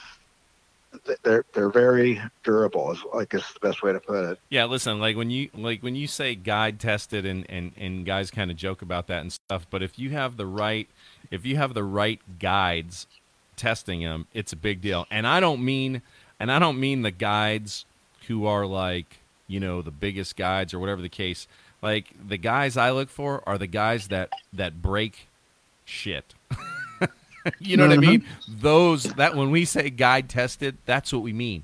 they're 1.23 1.45
they're 1.53 1.69
very 1.69 2.21
durable. 2.43 2.91
Is 2.91 2.99
I 3.15 3.25
guess 3.25 3.51
the 3.53 3.59
best 3.59 3.81
way 3.81 3.93
to 3.93 3.99
put 3.99 4.31
it. 4.31 4.39
Yeah, 4.49 4.65
listen, 4.65 4.99
like 4.99 5.15
when 5.15 5.29
you 5.29 5.49
like 5.53 5.81
when 5.81 5.95
you 5.95 6.07
say 6.07 6.35
guide 6.35 6.79
tested 6.79 7.25
and 7.25 7.45
and 7.49 7.71
and 7.77 8.05
guys 8.05 8.29
kind 8.29 8.51
of 8.51 8.57
joke 8.57 8.81
about 8.81 9.07
that 9.07 9.21
and 9.21 9.31
stuff, 9.31 9.65
but 9.69 9.81
if 9.81 9.97
you 9.97 10.11
have 10.11 10.37
the 10.37 10.45
right 10.45 10.87
if 11.29 11.45
you 11.45 11.57
have 11.57 11.73
the 11.73 11.83
right 11.83 12.19
guides 12.39 13.07
testing 13.55 14.01
them, 14.01 14.27
it's 14.33 14.53
a 14.53 14.57
big 14.57 14.81
deal. 14.81 15.05
And 15.11 15.27
I 15.27 15.39
don't 15.39 15.63
mean 15.63 16.01
and 16.39 16.51
I 16.51 16.57
don't 16.57 16.79
mean 16.79 17.03
the 17.03 17.11
guides 17.11 17.85
who 18.27 18.47
are 18.47 18.65
like, 18.65 19.19
you 19.47 19.59
know, 19.59 19.83
the 19.83 19.91
biggest 19.91 20.35
guides 20.35 20.73
or 20.73 20.79
whatever 20.79 21.01
the 21.01 21.09
case. 21.09 21.47
Like 21.81 22.07
the 22.27 22.37
guys 22.37 22.77
I 22.77 22.91
look 22.91 23.09
for 23.09 23.43
are 23.47 23.57
the 23.57 23.67
guys 23.67 24.07
that 24.07 24.31
that 24.53 24.81
break 24.81 25.27
shit. 25.85 26.33
you 27.59 27.77
know 27.77 27.87
what 27.87 27.97
I 27.97 28.01
mean? 28.01 28.21
Uh-huh. 28.21 28.53
Those 28.59 29.03
that 29.03 29.35
when 29.35 29.51
we 29.51 29.65
say 29.65 29.89
guide 29.89 30.29
tested, 30.29 30.77
that's 30.85 31.13
what 31.13 31.21
we 31.21 31.33
mean. 31.33 31.63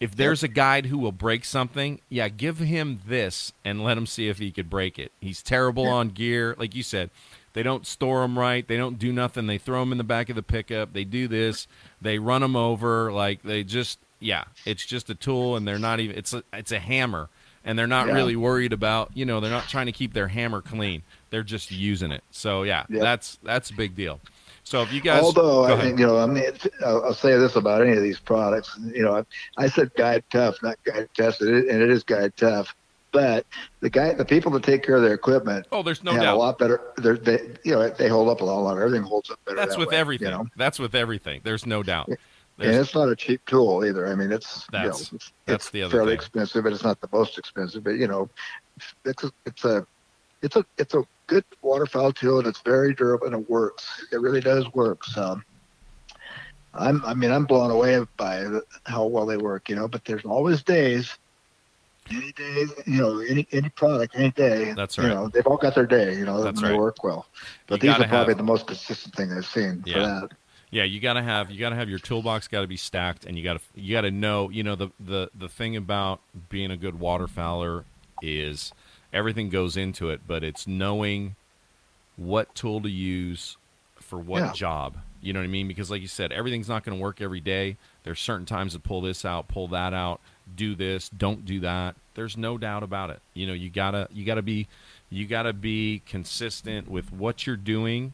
If 0.00 0.16
there's 0.16 0.42
a 0.42 0.48
guide 0.48 0.86
who 0.86 0.98
will 0.98 1.12
break 1.12 1.44
something, 1.44 2.00
yeah, 2.08 2.28
give 2.28 2.58
him 2.58 3.00
this 3.06 3.52
and 3.64 3.84
let 3.84 3.96
him 3.96 4.06
see 4.06 4.28
if 4.28 4.38
he 4.38 4.50
could 4.50 4.68
break 4.68 4.98
it. 4.98 5.12
He's 5.20 5.42
terrible 5.42 5.86
on 5.86 6.08
gear, 6.08 6.54
like 6.58 6.74
you 6.74 6.82
said. 6.82 7.10
They 7.54 7.62
don't 7.62 7.86
store 7.86 8.20
them 8.22 8.38
right. 8.38 8.66
They 8.66 8.76
don't 8.76 8.98
do 8.98 9.12
nothing. 9.12 9.46
They 9.46 9.58
throw 9.58 9.80
them 9.80 9.92
in 9.92 9.98
the 9.98 10.04
back 10.04 10.28
of 10.28 10.36
the 10.36 10.42
pickup. 10.42 10.92
They 10.92 11.04
do 11.04 11.26
this. 11.28 11.66
They 12.02 12.18
run 12.18 12.42
them 12.42 12.56
over. 12.56 13.10
Like 13.12 13.42
they 13.42 13.64
just, 13.64 13.98
yeah, 14.20 14.44
it's 14.66 14.84
just 14.84 15.08
a 15.08 15.14
tool, 15.14 15.56
and 15.56 15.66
they're 15.66 15.78
not 15.78 16.00
even. 16.00 16.16
It's 16.18 16.34
a, 16.34 16.42
it's 16.52 16.72
a 16.72 16.78
hammer, 16.80 17.28
and 17.64 17.78
they're 17.78 17.86
not 17.86 18.08
Yeah. 18.08 18.14
really 18.14 18.36
worried 18.36 18.72
about. 18.72 19.10
You 19.14 19.24
know, 19.24 19.40
they're 19.40 19.50
not 19.50 19.68
trying 19.68 19.86
to 19.86 19.92
keep 19.92 20.12
their 20.12 20.28
hammer 20.28 20.60
clean. 20.60 21.02
They're 21.30 21.42
just 21.44 21.70
using 21.70 22.10
it. 22.12 22.24
So 22.30 22.64
yeah, 22.64 22.84
Yep. 22.90 23.00
that's 23.00 23.38
that's 23.42 23.70
a 23.70 23.74
big 23.74 23.94
deal. 23.94 24.20
So 24.66 24.82
if 24.82 24.92
you 24.92 25.00
guys, 25.02 25.22
Although 25.22 25.64
I 25.64 25.80
think 25.80 25.98
you 26.00 26.06
know, 26.06 26.18
I 26.18 26.26
mean, 26.26 26.44
I'll, 26.84 27.04
I'll 27.04 27.14
say 27.14 27.36
this 27.36 27.54
about 27.54 27.82
any 27.82 27.96
of 27.96 28.02
these 28.02 28.18
products. 28.18 28.76
You 28.82 29.02
know, 29.02 29.18
I, 29.58 29.64
I 29.64 29.68
said 29.68 29.92
guide 29.94 30.24
tough, 30.32 30.56
not 30.62 30.82
guide 30.84 31.08
tested, 31.14 31.66
and 31.66 31.82
it 31.82 31.90
is 31.90 32.02
guide 32.02 32.36
tough. 32.36 32.74
But 33.14 33.46
the 33.78 33.88
guy, 33.88 34.12
the 34.12 34.24
people 34.24 34.50
that 34.50 34.64
take 34.64 34.82
care 34.82 34.96
of 34.96 35.02
their 35.02 35.14
equipment, 35.14 35.68
oh, 35.70 35.84
there's 35.84 36.02
no 36.02 36.10
have 36.10 36.22
doubt. 36.22 36.34
a 36.34 36.36
lot 36.36 36.58
better. 36.58 36.80
They, 36.98 37.38
you 37.62 37.70
know, 37.72 37.88
they 37.88 38.08
hold 38.08 38.28
up 38.28 38.40
a 38.40 38.44
lot 38.44 38.58
longer. 38.58 38.82
Everything 38.82 39.04
holds 39.06 39.30
up 39.30 39.38
better. 39.44 39.56
That's 39.56 39.74
that 39.74 39.78
with 39.78 39.90
way, 39.90 39.96
everything. 39.96 40.26
You 40.26 40.34
know? 40.34 40.46
That's 40.56 40.80
with 40.80 40.96
everything. 40.96 41.40
There's 41.44 41.64
no 41.64 41.84
doubt. 41.84 42.08
And 42.08 42.18
it's 42.58 42.92
not 42.92 43.08
a 43.08 43.14
cheap 43.14 43.40
tool 43.46 43.84
either. 43.84 44.08
I 44.08 44.16
mean, 44.16 44.32
it's 44.32 44.66
you 44.72 44.78
know, 44.78 44.84
That's- 44.86 45.12
it's, 45.12 45.32
that's 45.46 45.64
it's 45.66 45.70
the 45.70 45.82
other 45.82 45.92
fairly 45.92 46.10
thing. 46.10 46.16
expensive, 46.16 46.64
but 46.64 46.72
it's 46.72 46.82
not 46.82 47.00
the 47.00 47.08
most 47.12 47.38
expensive. 47.38 47.84
But 47.84 47.98
you 47.98 48.08
know, 48.08 48.28
it's 49.04 49.22
a, 49.22 49.30
it's 49.46 49.64
a 49.64 49.86
it's 50.42 50.56
a 50.56 50.66
it's 50.76 50.94
a 50.94 51.04
good 51.28 51.44
waterfowl 51.62 52.12
tool, 52.12 52.38
and 52.38 52.48
it's 52.48 52.62
very 52.62 52.94
durable, 52.94 53.26
and 53.26 53.34
it 53.36 53.48
works. 53.48 54.04
It 54.12 54.20
really 54.20 54.40
does 54.40 54.72
work. 54.74 55.04
So, 55.04 55.40
I'm 56.74 57.04
I 57.04 57.14
mean 57.14 57.30
I'm 57.30 57.44
blown 57.44 57.70
away 57.70 58.04
by 58.16 58.44
how 58.86 59.06
well 59.06 59.26
they 59.26 59.36
work. 59.36 59.68
You 59.68 59.76
know, 59.76 59.86
but 59.86 60.04
there's 60.04 60.24
always 60.24 60.64
days. 60.64 61.16
Any 62.10 62.32
day, 62.32 62.66
you 62.86 63.00
know, 63.00 63.20
any 63.20 63.46
any 63.52 63.68
product, 63.70 64.14
any 64.16 64.30
day. 64.30 64.72
That's 64.74 64.98
right. 64.98 65.08
You 65.08 65.14
know, 65.14 65.28
they've 65.28 65.46
all 65.46 65.56
got 65.56 65.74
their 65.74 65.86
day. 65.86 66.16
You 66.16 66.24
know, 66.26 66.42
That's 66.42 66.60
they 66.60 66.70
right. 66.70 66.78
work 66.78 67.02
well. 67.02 67.26
But 67.66 67.82
You 67.82 67.90
these 67.90 68.00
are 68.00 68.08
probably 68.08 68.32
have- 68.34 68.38
the 68.38 68.42
most 68.44 68.66
consistent 68.66 69.14
thing 69.14 69.32
I've 69.32 69.46
seen 69.46 69.82
Yeah. 69.86 69.94
for 69.94 70.00
that. 70.00 70.36
yeah, 70.70 70.84
you 70.84 71.00
gotta 71.00 71.22
have 71.22 71.50
you 71.50 71.58
gotta 71.58 71.76
have 71.76 71.88
your 71.88 71.98
toolbox 71.98 72.48
got 72.48 72.60
to 72.62 72.66
be 72.66 72.76
stacked, 72.76 73.24
and 73.24 73.38
you 73.38 73.44
gotta 73.44 73.60
you 73.74 73.94
gotta 73.94 74.10
know. 74.10 74.50
You 74.50 74.62
know 74.62 74.74
the 74.76 74.88
the 75.00 75.30
the 75.34 75.48
thing 75.48 75.76
about 75.76 76.20
being 76.50 76.70
a 76.70 76.76
good 76.76 76.94
waterfowler 77.00 77.84
is 78.22 78.72
everything 79.12 79.48
goes 79.48 79.76
into 79.76 80.10
it, 80.10 80.22
but 80.26 80.42
it's 80.44 80.66
knowing 80.66 81.36
what 82.16 82.54
tool 82.54 82.80
to 82.82 82.90
use 82.90 83.56
for 83.96 84.18
what 84.18 84.40
Yeah. 84.42 84.52
job. 84.52 84.98
You 85.22 85.32
know 85.32 85.40
what 85.40 85.44
I 85.44 85.48
mean? 85.48 85.68
Because 85.68 85.90
like 85.90 86.02
you 86.02 86.08
said, 86.08 86.32
everything's 86.32 86.68
not 86.68 86.84
going 86.84 86.96
to 86.98 87.02
work 87.02 87.20
every 87.22 87.40
day. 87.40 87.76
There's 88.02 88.20
certain 88.20 88.44
times 88.44 88.74
to 88.74 88.78
pull 88.78 89.00
this 89.00 89.24
out, 89.24 89.48
pull 89.48 89.68
that 89.68 89.94
out, 89.94 90.20
do 90.56 90.74
this, 90.74 91.08
don't 91.08 91.44
do 91.44 91.60
that. 91.60 91.96
There's 92.14 92.36
no 92.36 92.58
doubt 92.58 92.82
about 92.82 93.10
it. 93.10 93.20
You 93.34 93.46
know, 93.46 93.52
you 93.52 93.70
gotta 93.70 94.08
you 94.12 94.24
gotta 94.24 94.42
be 94.42 94.68
you 95.10 95.26
gotta 95.26 95.52
be 95.52 96.02
consistent 96.06 96.88
with 96.88 97.12
what 97.12 97.46
you're 97.46 97.56
doing, 97.56 98.12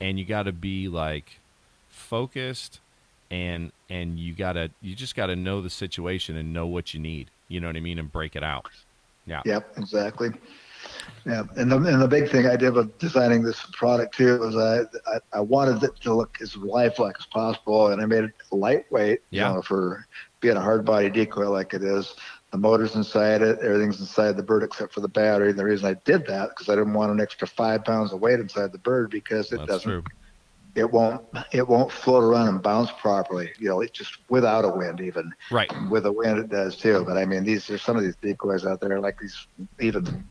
and 0.00 0.18
you 0.18 0.24
gotta 0.24 0.52
be 0.52 0.88
like 0.88 1.40
focused, 1.88 2.80
and 3.30 3.72
and 3.88 4.18
you 4.18 4.34
gotta 4.34 4.70
you 4.80 4.94
just 4.94 5.14
gotta 5.14 5.36
know 5.36 5.60
the 5.60 5.70
situation 5.70 6.36
and 6.36 6.52
know 6.52 6.66
what 6.66 6.94
you 6.94 7.00
need. 7.00 7.30
You 7.48 7.60
know 7.60 7.68
what 7.68 7.76
I 7.76 7.80
mean, 7.80 7.98
and 7.98 8.10
break 8.10 8.36
it 8.36 8.42
out. 8.42 8.68
Yeah. 9.26 9.42
Yep, 9.44 9.78
exactly. 9.78 10.30
Yeah, 11.24 11.42
and 11.56 11.70
the, 11.70 11.76
and 11.76 12.00
the 12.00 12.06
big 12.06 12.30
thing 12.30 12.46
I 12.46 12.54
did 12.54 12.74
with 12.74 12.96
designing 12.98 13.42
this 13.42 13.60
product 13.72 14.16
too 14.16 14.38
was 14.38 14.56
I, 14.56 14.82
I 15.10 15.18
I 15.34 15.40
wanted 15.40 15.82
it 15.82 15.96
to 16.02 16.14
look 16.14 16.38
as 16.40 16.56
lifelike 16.56 17.16
as 17.18 17.26
possible, 17.26 17.88
and 17.88 18.00
I 18.00 18.06
made 18.06 18.24
it 18.24 18.32
lightweight. 18.50 19.22
Yeah. 19.30 19.48
You 19.48 19.54
know, 19.56 19.62
for 19.62 20.06
being 20.46 20.56
a 20.56 20.60
hard 20.60 20.84
body 20.84 21.10
decoy 21.10 21.50
like 21.50 21.74
it 21.74 21.82
is. 21.82 22.14
The 22.52 22.58
motor's 22.58 22.94
inside 22.94 23.42
it. 23.42 23.58
Everything's 23.58 23.98
inside 23.98 24.36
the 24.36 24.44
bird 24.44 24.62
except 24.62 24.94
for 24.94 25.00
the 25.00 25.08
battery. 25.08 25.50
And 25.50 25.58
the 25.58 25.64
reason 25.64 25.86
I 25.88 25.94
did 26.04 26.24
that 26.28 26.50
because 26.50 26.68
I 26.68 26.76
didn't 26.76 26.92
want 26.94 27.10
an 27.10 27.20
extra 27.20 27.48
five 27.48 27.84
pounds 27.84 28.12
of 28.12 28.20
weight 28.20 28.38
inside 28.38 28.70
the 28.70 28.78
bird 28.78 29.10
because 29.10 29.50
it 29.50 29.56
That's 29.56 29.72
doesn't 29.72 29.90
true. 29.90 30.04
it 30.76 30.88
won't 30.88 31.26
it 31.52 31.66
won't 31.66 31.90
float 31.90 32.22
around 32.22 32.46
and 32.46 32.62
bounce 32.62 32.92
properly. 32.92 33.50
You 33.58 33.70
know, 33.70 33.80
it 33.80 33.92
just 33.92 34.18
without 34.30 34.64
a 34.64 34.68
wind 34.68 35.00
even 35.00 35.32
Right. 35.50 35.72
with 35.90 36.06
a 36.06 36.12
wind 36.12 36.38
it 36.38 36.48
does 36.48 36.76
too. 36.76 37.04
But 37.04 37.16
I 37.16 37.24
mean, 37.24 37.42
these 37.42 37.66
there's 37.66 37.82
some 37.82 37.96
of 37.96 38.04
these 38.04 38.16
decoys 38.22 38.64
out 38.64 38.80
there 38.80 39.00
like 39.00 39.18
these 39.18 39.36
even. 39.80 40.24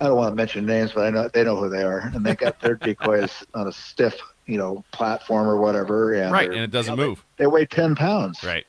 I 0.00 0.06
don't 0.06 0.16
want 0.16 0.32
to 0.32 0.36
mention 0.36 0.66
names, 0.66 0.92
but 0.92 1.06
I 1.06 1.10
know 1.10 1.28
they 1.32 1.44
know 1.44 1.56
who 1.56 1.68
they 1.68 1.82
are, 1.82 1.98
and 2.14 2.24
they 2.24 2.34
got 2.36 2.60
their 2.60 2.74
decoys 2.82 3.44
on 3.54 3.68
a 3.68 3.72
stiff, 3.72 4.16
you 4.46 4.58
know, 4.58 4.84
platform 4.92 5.48
or 5.48 5.56
whatever, 5.56 6.12
and 6.14 6.32
Right, 6.32 6.50
and 6.50 6.60
it 6.60 6.70
doesn't 6.70 6.94
you 6.94 7.00
know, 7.00 7.08
move. 7.10 7.24
They, 7.38 7.44
they 7.44 7.48
weigh 7.48 7.66
ten 7.66 7.94
pounds. 7.94 8.42
Right. 8.42 8.64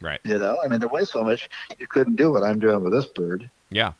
Right. 0.00 0.20
You 0.24 0.38
know, 0.38 0.58
I 0.64 0.68
mean, 0.68 0.78
there 0.80 0.88
weigh 0.88 1.04
so 1.04 1.24
much 1.24 1.48
you 1.78 1.86
couldn't 1.86 2.16
do 2.16 2.30
what 2.32 2.42
I'm 2.44 2.58
doing 2.60 2.82
with 2.84 2.92
this 2.92 3.06
bird. 3.06 3.50
Yeah. 3.70 3.92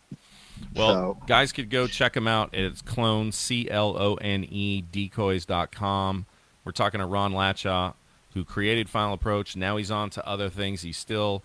Well, 0.74 0.88
So- 0.88 1.18
guys 1.26 1.52
could 1.52 1.70
go 1.70 1.86
check 1.86 2.12
them 2.14 2.28
out. 2.28 2.50
It's 2.52 2.82
clone, 2.82 3.32
C 3.32 3.68
L 3.70 3.96
O 4.00 4.14
N 4.16 4.44
E, 4.48 4.82
decoys.com. 4.92 6.26
We're 6.64 6.72
talking 6.72 7.00
to 7.00 7.06
Ron 7.06 7.32
Latchaw, 7.32 7.94
who 8.34 8.44
created 8.44 8.88
Final 8.88 9.14
Approach. 9.14 9.56
Now 9.56 9.76
he's 9.76 9.90
on 9.90 10.10
to 10.10 10.26
other 10.26 10.48
things. 10.50 10.82
He's 10.82 10.98
still, 10.98 11.42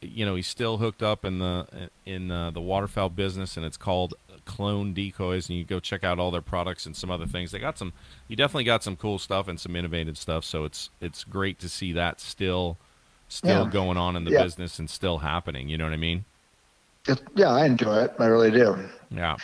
you 0.00 0.26
know, 0.26 0.34
he's 0.34 0.46
still 0.46 0.78
hooked 0.78 1.02
up 1.02 1.24
in 1.24 1.38
the 1.38 1.66
in 2.04 2.30
uh, 2.30 2.50
the 2.50 2.60
waterfowl 2.60 3.08
business, 3.10 3.56
and 3.56 3.64
it's 3.64 3.76
called 3.76 4.14
Clone 4.44 4.92
Decoys. 4.92 5.48
And 5.48 5.58
you 5.58 5.64
go 5.64 5.80
check 5.80 6.04
out 6.04 6.18
all 6.18 6.30
their 6.30 6.42
products 6.42 6.86
and 6.86 6.94
some 6.94 7.10
other 7.10 7.26
things. 7.26 7.52
They 7.52 7.58
got 7.58 7.78
some. 7.78 7.92
You 8.28 8.36
definitely 8.36 8.64
got 8.64 8.82
some 8.84 8.96
cool 8.96 9.18
stuff 9.18 9.48
and 9.48 9.58
some 9.58 9.74
innovative 9.76 10.18
stuff. 10.18 10.44
So 10.44 10.64
it's 10.64 10.90
it's 11.00 11.24
great 11.24 11.58
to 11.60 11.68
see 11.68 11.92
that 11.92 12.20
still 12.20 12.76
still 13.28 13.64
Yeah. 13.64 13.70
going 13.70 13.96
on 13.96 14.16
in 14.16 14.24
the 14.24 14.30
Yeah. 14.30 14.44
business 14.44 14.78
and 14.78 14.88
still 14.88 15.18
happening. 15.18 15.68
You 15.68 15.78
know 15.78 15.84
what 15.84 15.92
I 15.92 15.98
mean? 15.98 16.24
It, 17.08 17.22
yeah, 17.36 17.50
I 17.50 17.66
enjoy 17.66 18.04
it. 18.04 18.14
I 18.18 18.26
really 18.26 18.50
do. 18.50 18.76
Yeah. 19.10 19.36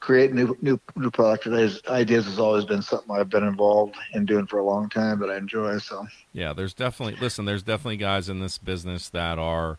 Create 0.00 0.32
new 0.32 0.56
new 0.60 0.80
new 0.96 1.10
product 1.12 1.46
ideas, 1.46 2.24
has 2.26 2.38
always 2.40 2.64
been 2.64 2.82
something 2.82 3.10
I've 3.12 3.28
been 3.28 3.44
involved 3.44 3.94
in 4.14 4.26
doing 4.26 4.46
for 4.46 4.58
a 4.58 4.64
long 4.64 4.88
time 4.88 5.20
that 5.20 5.30
I 5.30 5.36
enjoy. 5.36 5.78
So 5.78 6.04
Yeah, 6.32 6.52
there's 6.52 6.74
definitely 6.74 7.16
listen. 7.20 7.44
There's 7.44 7.62
definitely 7.62 7.98
guys 7.98 8.28
in 8.28 8.40
this 8.40 8.58
business 8.58 9.08
that 9.10 9.38
are 9.38 9.78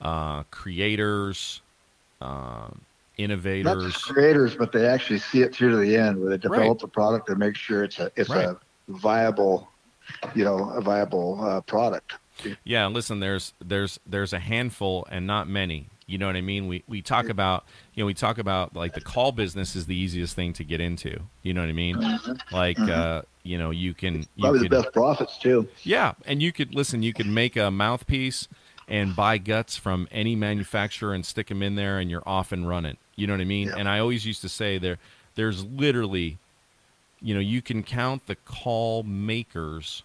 uh, 0.00 0.44
creators, 0.44 1.60
um, 2.22 2.28
not 2.30 2.80
innovators. 3.18 3.92
just 3.92 4.04
creators, 4.04 4.54
but 4.56 4.72
they 4.72 4.86
actually 4.86 5.18
see 5.18 5.42
it 5.42 5.54
through 5.54 5.72
to 5.72 5.76
the 5.76 5.94
end, 5.96 6.20
where 6.20 6.30
they 6.30 6.38
develop 6.38 6.68
Right. 6.68 6.78
the 6.78 6.88
product 6.88 7.28
and 7.28 7.38
make 7.38 7.56
sure 7.56 7.84
it's 7.84 7.98
a 7.98 8.10
it's 8.16 8.30
Right. 8.30 8.46
a 8.46 8.56
viable, 8.88 9.68
you 10.34 10.44
know, 10.44 10.70
a 10.70 10.80
viable 10.80 11.38
uh, 11.42 11.60
product. 11.62 12.14
Yeah, 12.64 12.86
listen. 12.86 13.20
There's 13.20 13.52
there's 13.64 13.98
there's 14.06 14.32
a 14.32 14.38
handful 14.38 15.06
and 15.10 15.26
not 15.26 15.48
many. 15.48 15.88
You 16.06 16.16
know 16.18 16.26
what 16.26 16.36
I 16.36 16.40
mean? 16.40 16.68
We 16.68 16.84
we 16.86 17.02
talk 17.02 17.28
about 17.28 17.66
you 17.94 18.02
know 18.02 18.06
we 18.06 18.14
talk 18.14 18.38
about 18.38 18.74
like 18.74 18.94
the 18.94 19.00
call 19.00 19.32
business 19.32 19.76
is 19.76 19.86
the 19.86 19.96
easiest 19.96 20.34
thing 20.34 20.52
to 20.54 20.64
get 20.64 20.80
into. 20.80 21.20
You 21.42 21.52
know 21.52 21.60
what 21.60 21.68
I 21.68 21.72
mean? 21.72 22.18
Like 22.52 22.78
uh, 22.78 23.22
you 23.42 23.58
know 23.58 23.70
you 23.70 23.92
can 23.92 24.14
you 24.14 24.20
Mm-hmm. 24.20 24.42
Probably 24.42 24.60
can 24.60 24.70
the 24.70 24.82
best 24.82 24.92
profits 24.94 25.38
too. 25.38 25.68
Yeah, 25.82 26.12
and 26.24 26.40
you 26.42 26.52
could 26.52 26.74
listen. 26.74 27.02
You 27.02 27.12
could 27.12 27.26
make 27.26 27.56
a 27.56 27.70
mouthpiece 27.70 28.48
and 28.88 29.14
buy 29.14 29.38
guts 29.38 29.76
from 29.76 30.08
any 30.10 30.34
manufacturer 30.34 31.12
and 31.12 31.26
stick 31.26 31.48
them 31.48 31.62
in 31.62 31.74
there, 31.74 31.98
and 31.98 32.10
you're 32.10 32.26
off 32.26 32.52
and 32.52 32.66
running. 32.66 32.96
You 33.16 33.26
know 33.26 33.34
what 33.34 33.40
I 33.40 33.44
mean? 33.44 33.68
Yeah. 33.68 33.76
And 33.76 33.88
I 33.88 33.98
always 33.98 34.24
used 34.24 34.40
to 34.42 34.48
say 34.48 34.78
there, 34.78 34.98
there's 35.34 35.64
literally, 35.64 36.38
you 37.20 37.34
know, 37.34 37.40
you 37.40 37.62
can 37.62 37.82
count 37.82 38.26
the 38.26 38.36
call 38.36 39.02
makers, 39.02 40.02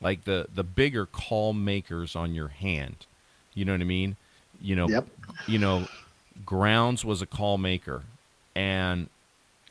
like 0.00 0.24
the 0.24 0.46
the 0.54 0.64
bigger 0.64 1.06
call 1.06 1.52
makers 1.52 2.14
on 2.16 2.34
your 2.34 2.48
hand. 2.48 3.06
You 3.54 3.64
know 3.64 3.72
what 3.72 3.80
I 3.80 3.84
mean? 3.84 4.16
You 4.60 4.76
know, 4.76 4.88
Yep. 4.88 5.06
you 5.46 5.58
know, 5.58 5.88
Grounds 6.44 7.04
was 7.04 7.20
a 7.20 7.26
call 7.26 7.58
maker, 7.58 8.02
and 8.54 9.08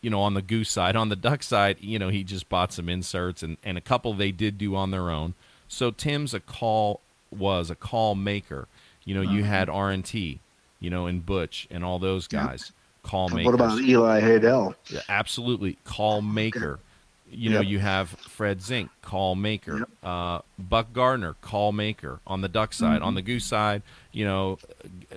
you 0.01 0.09
know, 0.09 0.21
on 0.21 0.33
the 0.33 0.41
goose 0.41 0.69
side, 0.69 0.95
on 0.95 1.09
the 1.09 1.15
duck 1.15 1.43
side, 1.43 1.77
you 1.81 1.99
know, 1.99 2.09
he 2.09 2.23
just 2.23 2.47
bought 2.49 2.71
some 2.71 2.87
inserts 2.87 3.43
and, 3.43 3.57
and 3.63 3.77
a 3.77 3.81
couple 3.81 4.13
they 4.13 4.31
did 4.31 4.57
do 4.57 4.75
on 4.75 4.91
their 4.91 5.09
own. 5.09 5.33
So 5.67 5.91
Tim's 5.91 6.33
a 6.33 6.39
call 6.39 7.01
was 7.31 7.69
a 7.69 7.75
call 7.75 8.15
maker. 8.15 8.67
You 9.03 9.15
know, 9.15 9.21
you 9.21 9.41
uh-huh. 9.41 9.49
had 9.49 9.69
R 9.69 9.89
and 9.91 10.05
T, 10.05 10.39
you 10.79 10.89
know, 10.89 11.05
and 11.05 11.25
Butch 11.25 11.67
and 11.69 11.83
all 11.83 11.99
those 11.99 12.27
Yep. 12.31 12.71
Call 13.03 13.29
makers. 13.29 13.45
What 13.45 13.55
about 13.55 13.79
Eli 13.81 14.21
Haydel? 14.21 14.75
Yeah, 14.89 15.01
absolutely 15.09 15.77
call 15.83 16.21
maker. 16.21 16.79
You 17.31 17.51
know, 17.51 17.59
Yep. 17.61 17.69
you 17.69 17.79
have 17.79 18.09
Fred 18.09 18.59
Zink, 18.61 18.89
call 19.03 19.35
maker. 19.35 19.87
Uh, 20.01 20.39
Buck 20.57 20.93
Gardner, 20.93 21.35
call 21.41 21.71
maker 21.71 22.19
on 22.25 22.41
the 22.41 22.47
duck 22.47 22.73
side. 22.73 22.97
Mm-hmm. 22.97 23.05
On 23.05 23.13
the 23.13 23.21
goose 23.21 23.45
side, 23.45 23.83
you 24.11 24.25
know, 24.25 24.57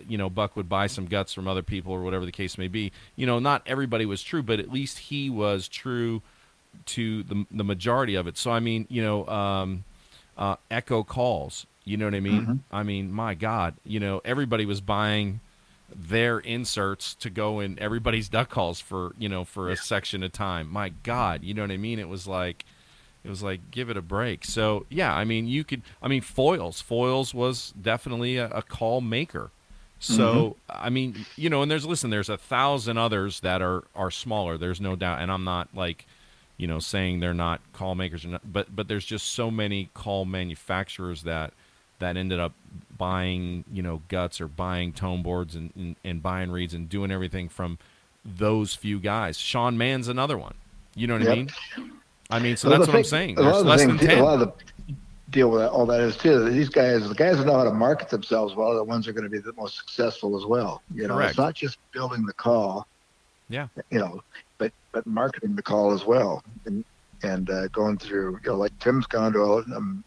you 0.06 0.18
know, 0.18 0.28
Buck 0.28 0.54
would 0.54 0.68
buy 0.68 0.88
some 0.88 1.06
guts 1.06 1.32
from 1.32 1.48
other 1.48 1.62
people 1.62 1.92
or 1.94 2.02
whatever 2.02 2.26
the 2.26 2.32
case 2.32 2.58
may 2.58 2.68
be. 2.68 2.92
You 3.16 3.26
know, 3.26 3.38
not 3.38 3.62
everybody 3.66 4.04
was 4.04 4.22
true, 4.22 4.42
but 4.42 4.60
at 4.60 4.70
least 4.70 4.98
he 4.98 5.30
was 5.30 5.68
true 5.68 6.20
to 6.86 7.22
the 7.22 7.46
the 7.50 7.64
majority 7.64 8.14
of 8.14 8.26
it. 8.26 8.36
So 8.36 8.50
I 8.50 8.60
mean, 8.60 8.86
you 8.90 9.02
know, 9.02 9.26
um, 9.28 9.84
uh, 10.36 10.56
echo 10.70 11.02
calls. 11.02 11.66
You 11.84 11.96
know 11.96 12.04
what 12.04 12.14
I 12.14 12.20
mean? 12.20 12.42
Mm-hmm. 12.42 12.56
I 12.70 12.82
mean, 12.82 13.10
my 13.10 13.34
God, 13.34 13.74
you 13.84 13.98
know, 14.00 14.20
everybody 14.24 14.66
was 14.66 14.80
buying 14.82 15.40
their 15.96 16.38
inserts 16.38 17.14
to 17.14 17.30
go 17.30 17.60
in 17.60 17.78
everybody's 17.78 18.28
duck 18.28 18.50
calls 18.50 18.80
for 18.80 19.14
you 19.18 19.28
know 19.28 19.44
for 19.44 19.70
a 19.70 19.76
section 19.76 20.22
of 20.22 20.32
time. 20.32 20.70
My 20.70 20.90
God, 21.02 21.42
you 21.42 21.54
know 21.54 21.62
what 21.62 21.70
I 21.70 21.76
mean? 21.76 21.98
It 21.98 22.08
was 22.08 22.26
like 22.26 22.64
it 23.24 23.28
was 23.28 23.42
like 23.42 23.70
give 23.70 23.90
it 23.90 23.96
a 23.96 24.02
break. 24.02 24.44
So 24.44 24.86
yeah, 24.88 25.14
I 25.14 25.24
mean 25.24 25.46
you 25.46 25.64
could. 25.64 25.82
I 26.02 26.08
mean 26.08 26.22
Foiles. 26.22 26.82
Foiles 26.82 27.34
was 27.34 27.72
definitely 27.80 28.36
a, 28.36 28.48
a 28.48 28.62
call 28.62 29.00
maker. 29.00 29.50
So 29.98 30.56
mm-hmm. 30.68 30.84
I 30.84 30.90
mean 30.90 31.26
you 31.36 31.48
know, 31.48 31.62
and 31.62 31.70
there's 31.70 31.86
listen, 31.86 32.10
there's 32.10 32.28
a 32.28 32.38
thousand 32.38 32.98
others 32.98 33.40
that 33.40 33.62
are 33.62 33.84
are 33.94 34.10
smaller. 34.10 34.58
There's 34.58 34.80
no 34.80 34.96
doubt, 34.96 35.20
and 35.20 35.30
I'm 35.30 35.44
not 35.44 35.68
like 35.74 36.06
you 36.56 36.66
know 36.66 36.78
saying 36.78 37.20
they're 37.20 37.34
not 37.34 37.60
call 37.72 37.94
makers 37.94 38.24
or 38.24 38.28
not, 38.28 38.52
but 38.52 38.74
but 38.74 38.88
there's 38.88 39.06
just 39.06 39.28
so 39.28 39.50
many 39.50 39.90
call 39.94 40.24
manufacturers 40.24 41.22
that 41.22 41.52
that 42.00 42.16
ended 42.16 42.40
up 42.40 42.52
buying 43.02 43.64
you 43.72 43.82
know 43.82 44.00
guts 44.06 44.40
or 44.40 44.46
buying 44.46 44.92
tone 44.92 45.24
boards 45.24 45.56
and, 45.56 45.72
and, 45.74 45.96
and 46.04 46.22
buying 46.22 46.52
reeds 46.52 46.72
and 46.72 46.88
doing 46.88 47.10
everything 47.10 47.48
from 47.48 47.76
those 48.24 48.76
few 48.76 49.00
guys. 49.00 49.36
Sean 49.36 49.76
Mann's 49.76 50.06
another 50.06 50.38
one. 50.38 50.54
You 50.94 51.08
know 51.08 51.18
what 51.18 51.28
I 51.28 51.34
mean? 51.34 51.50
I 52.30 52.38
mean, 52.38 52.56
so 52.56 52.70
Well, 52.70 52.78
that's 52.78 52.86
what 52.86 52.98
I'm 52.98 53.02
saying. 53.02 53.38
A 53.38 53.42
lot 53.42 53.64
There's 53.64 53.82
of 53.82 53.88
the 53.88 53.96
than 53.96 53.98
things, 53.98 54.20
a 54.20 54.22
lot 54.22 54.40
of 54.40 54.52
the 54.86 54.94
deal 55.30 55.50
with 55.50 55.62
all 55.62 55.84
that 55.86 56.00
is 56.00 56.16
too. 56.16 56.44
that 56.44 56.50
These 56.50 56.68
guys, 56.68 57.08
the 57.08 57.14
guys 57.16 57.38
that 57.38 57.44
know 57.44 57.56
how 57.56 57.64
to 57.64 57.72
market 57.72 58.08
themselves 58.08 58.54
well, 58.54 58.68
are 58.68 58.76
the 58.76 58.84
ones 58.84 59.06
that 59.06 59.10
are 59.10 59.14
going 59.14 59.24
to 59.24 59.30
be 59.30 59.38
the 59.40 59.52
most 59.54 59.78
successful 59.78 60.38
as 60.38 60.46
well. 60.46 60.80
You 60.94 61.08
know, 61.08 61.14
Correct. 61.14 61.30
it's 61.30 61.38
not 61.38 61.54
just 61.54 61.78
building 61.90 62.24
the 62.24 62.34
call. 62.34 62.86
Yeah. 63.48 63.66
You 63.90 63.98
know, 63.98 64.22
but 64.58 64.72
but 64.92 65.04
marketing 65.08 65.56
the 65.56 65.62
call 65.62 65.90
as 65.92 66.04
well, 66.04 66.44
and 66.66 66.84
and 67.24 67.50
uh, 67.50 67.66
going 67.68 67.98
through, 67.98 68.38
you 68.44 68.50
know, 68.52 68.56
like 68.56 68.78
Tim's 68.78 69.06
gone 69.08 69.32
to 69.32 69.40
a 69.40 69.56
um, 69.76 70.04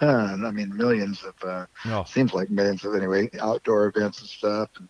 ton. 0.00 0.44
I 0.44 0.50
mean, 0.50 0.76
millions 0.76 1.22
of. 1.24 1.34
Uh, 1.48 1.66
Oh, 1.86 2.04
seems 2.04 2.34
like 2.34 2.50
millions 2.50 2.84
of 2.84 2.94
anyway 2.96 3.28
outdoor 3.40 3.86
events 3.86 4.20
and 4.20 4.28
stuff 4.28 4.68
and 4.78 4.88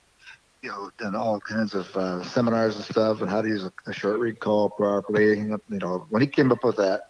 you 0.62 0.70
know 0.70 0.90
done 0.98 1.14
all 1.14 1.38
kinds 1.38 1.74
of 1.74 1.94
uh, 1.94 2.22
seminars 2.24 2.74
and 2.76 2.84
stuff 2.84 3.20
and 3.20 3.28
how 3.28 3.42
to 3.42 3.48
use 3.48 3.64
a, 3.64 3.72
a 3.86 3.92
short 3.92 4.18
reed 4.18 4.40
call 4.40 4.70
properly 4.70 5.38
you 5.40 5.58
know 5.68 6.06
when 6.08 6.22
he 6.22 6.26
came 6.28 6.50
up 6.50 6.64
with 6.64 6.76
that 6.76 7.02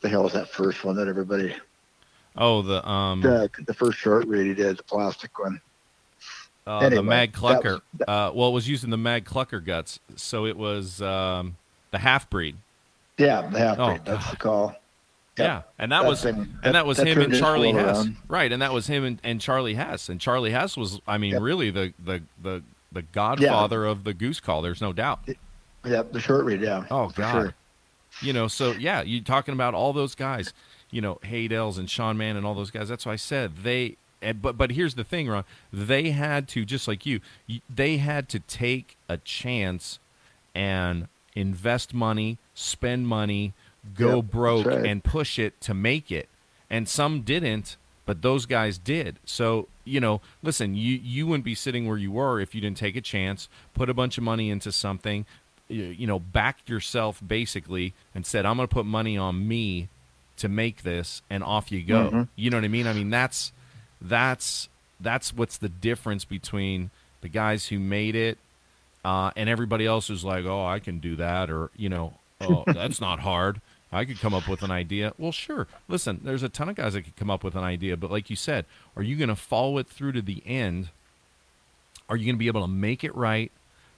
the 0.00 0.08
hell 0.08 0.22
was 0.22 0.32
that 0.32 0.48
first 0.48 0.84
one 0.84 0.96
that 0.96 1.06
everybody 1.06 1.54
oh, 2.36 2.62
the 2.62 2.88
um, 2.88 3.20
the, 3.20 3.50
the 3.66 3.74
first 3.74 3.98
short 3.98 4.26
reed 4.26 4.46
he 4.46 4.54
did 4.54 4.78
the 4.78 4.82
plastic 4.84 5.38
one 5.38 5.60
uh, 6.66 6.80
the 6.80 6.86
anyway, 6.86 7.02
Mag 7.04 7.32
that 7.32 7.38
Clucker. 7.40 7.80
was- 7.98 8.08
uh, 8.08 8.30
well, 8.34 8.48
it 8.48 8.52
was 8.52 8.66
using 8.66 8.88
the 8.88 8.96
Mag 8.96 9.26
Clucker 9.26 9.62
guts, 9.62 9.98
so 10.16 10.46
it 10.46 10.56
was 10.56 11.02
um, 11.02 11.56
the 11.90 11.98
half 11.98 12.30
breed. 12.30 12.56
yeah 13.18 13.42
the 13.50 13.58
half 13.58 13.78
Oh, 13.78 13.88
breed 13.88 14.00
that's 14.06 14.30
the 14.30 14.36
call 14.36 14.74
Yep. 15.36 15.46
Yeah, 15.46 15.62
and 15.78 15.90
that 15.92 16.02
That 16.02 16.08
was 16.08 16.22
thing- 16.22 16.34
and 16.36 16.48
that- 16.62 16.72
that 16.72 16.86
was 16.86 16.98
that 16.98 17.06
him 17.08 17.20
and 17.20 17.34
Charlie 17.34 17.72
Hess, 17.72 17.96
around. 17.98 18.16
right? 18.28 18.52
And 18.52 18.62
that 18.62 18.72
was 18.72 18.86
him 18.86 19.04
and, 19.04 19.18
and 19.24 19.40
Charlie 19.40 19.74
Hess, 19.74 20.08
and 20.08 20.20
Charlie 20.20 20.52
Hess 20.52 20.76
was, 20.76 21.00
I 21.08 21.18
mean, 21.18 21.32
Yep. 21.32 21.42
really 21.42 21.70
the 21.70 21.92
the 22.02 22.22
the 22.40 22.62
the 22.92 23.02
godfather 23.02 23.84
of 23.84 24.04
the 24.04 24.14
goose 24.14 24.38
call. 24.38 24.62
There's 24.62 24.80
no 24.80 24.92
doubt. 24.92 25.20
yeah 25.84 26.02
the 26.10 26.20
short 26.20 26.44
reed 26.44 26.60
yeah 26.60 26.84
Oh 26.90 27.08
God, 27.08 27.32
sure. 27.32 27.54
you 28.22 28.32
know. 28.32 28.46
So 28.48 28.72
yeah, 28.72 29.02
you 29.02 29.20
talking 29.20 29.54
about 29.54 29.74
all 29.74 29.92
those 29.92 30.14
guys, 30.14 30.52
you 30.92 31.00
know, 31.00 31.16
Haydels 31.24 31.78
and 31.78 31.90
Sean 31.90 32.16
Mann 32.16 32.36
and 32.36 32.46
all 32.46 32.54
those 32.54 32.70
guys. 32.70 32.88
That's 32.88 33.04
why 33.04 33.14
I 33.14 33.16
said 33.16 33.56
they. 33.64 33.96
But 34.40 34.56
but 34.56 34.70
here's 34.70 34.94
the 34.94 35.02
thing, 35.04 35.28
Ron. 35.28 35.44
They 35.72 36.10
had 36.10 36.46
to 36.50 36.64
just 36.64 36.86
like 36.86 37.04
you, 37.04 37.20
you. 37.48 37.60
They 37.68 37.96
had 37.96 38.28
to 38.28 38.38
take 38.38 38.96
a 39.08 39.16
chance 39.18 39.98
and 40.54 41.08
invest 41.34 41.92
money, 41.92 42.38
spend 42.54 43.08
money, 43.08 43.52
go 43.94 44.16
Yep, 44.16 44.24
broke, 44.26 44.66
right. 44.66 44.86
and 44.86 45.02
push 45.04 45.38
it 45.38 45.60
to 45.62 45.74
make 45.74 46.10
it. 46.10 46.28
And 46.70 46.88
some 46.88 47.20
didn't, 47.22 47.76
but 48.06 48.22
those 48.22 48.46
guys 48.46 48.78
did. 48.78 49.16
So 49.24 49.68
you 49.84 50.00
know, 50.00 50.20
listen, 50.42 50.74
you 50.74 50.94
you 51.02 51.26
wouldn't 51.26 51.44
be 51.44 51.54
sitting 51.54 51.86
where 51.86 51.98
you 51.98 52.10
were 52.12 52.40
if 52.40 52.54
you 52.54 52.60
didn't 52.60 52.78
take 52.78 52.96
a 52.96 53.00
chance, 53.02 53.48
put 53.74 53.90
a 53.90 53.94
bunch 53.94 54.16
of 54.16 54.24
money 54.24 54.48
into 54.50 54.72
something, 54.72 55.26
you, 55.68 55.84
you 55.84 56.06
know, 56.06 56.18
backed 56.18 56.68
yourself 56.70 57.20
basically, 57.26 57.92
and 58.14 58.24
said, 58.24 58.46
"I'm 58.46 58.56
going 58.56 58.66
to 58.68 58.74
put 58.74 58.86
money 58.86 59.18
on 59.18 59.46
me 59.46 59.88
to 60.38 60.48
make 60.48 60.82
this," 60.82 61.20
and 61.28 61.44
off 61.44 61.70
you 61.70 61.82
go. 61.82 62.10
Mhm. 62.10 62.28
You 62.36 62.50
know 62.50 62.56
what 62.56 62.64
I 62.64 62.68
mean? 62.68 62.86
I 62.86 62.92
mean 62.94 63.10
that's 63.10 63.52
that's 64.00 64.68
that's 65.00 65.32
what's 65.34 65.58
the 65.58 65.68
difference 65.68 66.24
between 66.24 66.90
the 67.20 67.28
guys 67.28 67.66
who 67.68 67.78
made 67.78 68.14
it 68.14 68.38
uh, 69.04 69.30
and 69.36 69.48
everybody 69.48 69.84
else 69.86 70.08
who's 70.08 70.24
like, 70.24 70.44
"Oh, 70.46 70.64
I 70.64 70.78
can 70.78 70.98
do 70.98 71.16
that," 71.16 71.50
or 71.50 71.70
you 71.76 71.88
know, 71.90 72.14
"Oh, 72.40 72.64
that's 72.72 73.00
not 73.00 73.20
hard." 73.20 73.60
I 73.94 74.04
could 74.04 74.18
come 74.18 74.34
up 74.34 74.48
with 74.48 74.62
an 74.62 74.70
idea. 74.70 75.14
Well, 75.16 75.32
sure. 75.32 75.68
Listen, 75.88 76.20
there's 76.24 76.42
a 76.42 76.48
ton 76.48 76.68
of 76.68 76.74
guys 76.74 76.94
that 76.94 77.02
could 77.02 77.16
come 77.16 77.30
up 77.30 77.44
with 77.44 77.54
an 77.54 77.62
idea, 77.62 77.96
but 77.96 78.10
like 78.10 78.28
you 78.28 78.36
said, 78.36 78.66
are 78.96 79.02
you 79.02 79.16
going 79.16 79.28
to 79.28 79.36
follow 79.36 79.78
it 79.78 79.88
through 79.88 80.12
to 80.12 80.22
the 80.22 80.42
end? 80.44 80.88
Are 82.08 82.16
you 82.16 82.26
going 82.26 82.34
to 82.34 82.38
be 82.38 82.48
able 82.48 82.62
to 82.62 82.68
make 82.68 83.04
it 83.04 83.14
right, 83.14 83.52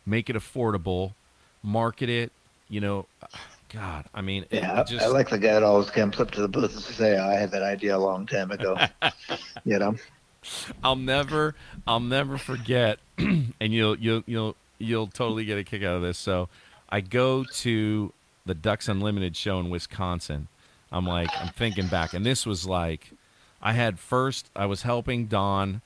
make 0.05 0.28
it 0.28 0.36
affordable, 0.36 1.14
market 1.62 2.11
it? 2.11 2.30
You 2.68 2.80
know, 2.80 3.07
God, 3.72 4.05
I 4.14 4.20
mean, 4.20 4.44
Yeah, 4.51 4.80
it 4.80 4.86
just 4.86 5.05
I 5.05 5.09
like 5.09 5.30
the 5.30 5.38
guy 5.38 5.55
that 5.55 5.62
always 5.62 5.90
comes 5.90 6.20
up 6.20 6.30
to 6.32 6.40
the 6.40 6.49
booth 6.49 6.72
and 6.72 6.82
say, 6.82 7.16
"Hey, 7.16 7.18
I 7.18 7.34
had 7.34 7.51
that 7.51 7.62
idea 7.62 7.97
a 7.97 7.99
long 7.99 8.26
time 8.26 8.51
ago." 8.53 8.76
you 9.64 9.78
know, 9.78 9.97
I'll 10.84 10.94
never, 10.94 11.57
I'll 11.86 12.01
never 12.01 12.38
forget, 12.38 13.01
and 13.18 13.53
you'll, 13.61 13.99
you'll, 13.99 14.22
you'll, 14.26 14.57
you'll 14.78 15.09
totally 15.09 15.44
get 15.44 15.59
a 15.59 15.64
kick 15.64 15.82
out 15.82 15.97
of 15.97 16.03
this. 16.03 16.16
So, 16.16 16.49
I 16.88 17.01
go 17.01 17.42
to 17.42 18.12
the 18.47 18.55
Ducks 18.55 18.88
Unlimited 18.88 19.36
show 19.36 19.59
in 19.61 19.68
Wisconsin. 19.70 20.49
I'm 20.92 21.07
like, 21.07 21.36
I'm 21.40 21.51
thinking 21.51 21.88
back, 21.88 22.14
and 22.14 22.24
this 22.24 22.47
was 22.47 22.66
like, 22.66 23.12
I 23.61 23.72
had 23.72 23.99
first, 23.99 24.51
I 24.55 24.66
was 24.66 24.82
helping 24.82 25.26
Don 25.26 25.82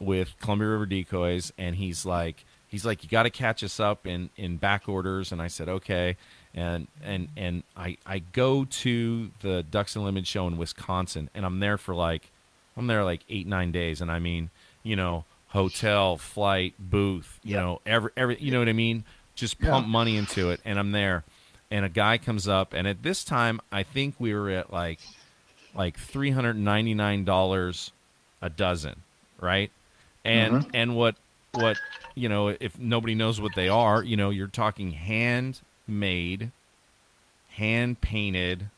with 0.00 0.34
Columbia 0.40 0.68
River 0.68 0.86
Decoys, 0.86 1.52
and 1.58 1.76
he's 1.76 2.06
like, 2.06 2.44
he's 2.68 2.84
like, 2.86 3.02
you 3.02 3.08
got 3.08 3.24
to 3.24 3.30
catch 3.30 3.62
us 3.64 3.80
up 3.80 4.06
in 4.06 4.30
in 4.36 4.56
back 4.56 4.88
orders, 4.88 5.32
and 5.32 5.42
I 5.42 5.48
said, 5.48 5.68
okay, 5.68 6.16
and 6.54 6.86
and 7.02 7.28
and 7.36 7.62
I 7.76 7.96
I 8.06 8.20
go 8.20 8.64
to 8.64 9.30
the 9.40 9.62
Ducks 9.64 9.96
Unlimited 9.96 10.26
show 10.28 10.46
in 10.46 10.56
Wisconsin, 10.56 11.28
and 11.34 11.44
I'm 11.44 11.58
there 11.58 11.76
for 11.78 11.94
like, 11.94 12.30
I'm 12.76 12.86
there 12.86 13.04
like 13.04 13.22
eight 13.28 13.46
nine 13.48 13.72
days, 13.72 14.00
and 14.00 14.10
I 14.10 14.20
mean, 14.20 14.50
you 14.84 14.94
know, 14.94 15.24
hotel, 15.48 16.16
flight, 16.16 16.74
booth, 16.78 17.40
you 17.42 17.54
Yeah. 17.54 17.60
know, 17.60 17.80
every 17.86 18.10
every, 18.16 18.40
you 18.40 18.52
know 18.52 18.60
what 18.60 18.68
I 18.68 18.72
mean, 18.72 19.04
just 19.34 19.60
Yeah. 19.60 19.70
pump 19.70 19.88
money 19.88 20.16
into 20.16 20.50
it, 20.50 20.60
and 20.64 20.78
I'm 20.78 20.92
there, 20.92 21.24
and 21.70 21.84
a 21.84 21.88
guy 21.88 22.18
comes 22.18 22.46
up, 22.48 22.72
and 22.72 22.86
at 22.86 23.02
this 23.02 23.24
time, 23.24 23.60
I 23.72 23.82
think 23.82 24.16
we 24.18 24.34
were 24.34 24.50
at 24.50 24.72
like 24.72 25.00
like 25.74 25.98
three 25.98 26.30
hundred 26.30 26.56
ninety 26.56 26.94
nine 26.94 27.24
dollars 27.24 27.90
a 28.40 28.50
dozen, 28.50 29.02
right? 29.40 29.70
And 30.24 30.54
mm-hmm. 30.54 30.70
and 30.74 30.96
what 30.96 31.16
what 31.52 31.78
you 32.14 32.28
know 32.28 32.48
if 32.48 32.78
nobody 32.78 33.14
knows 33.14 33.40
what 33.40 33.54
they 33.54 33.68
are, 33.68 34.02
you 34.02 34.16
know, 34.16 34.30
you're 34.30 34.46
talking 34.46 34.92
handmade, 34.92 36.50
hand 37.50 38.00
painted 38.00 38.70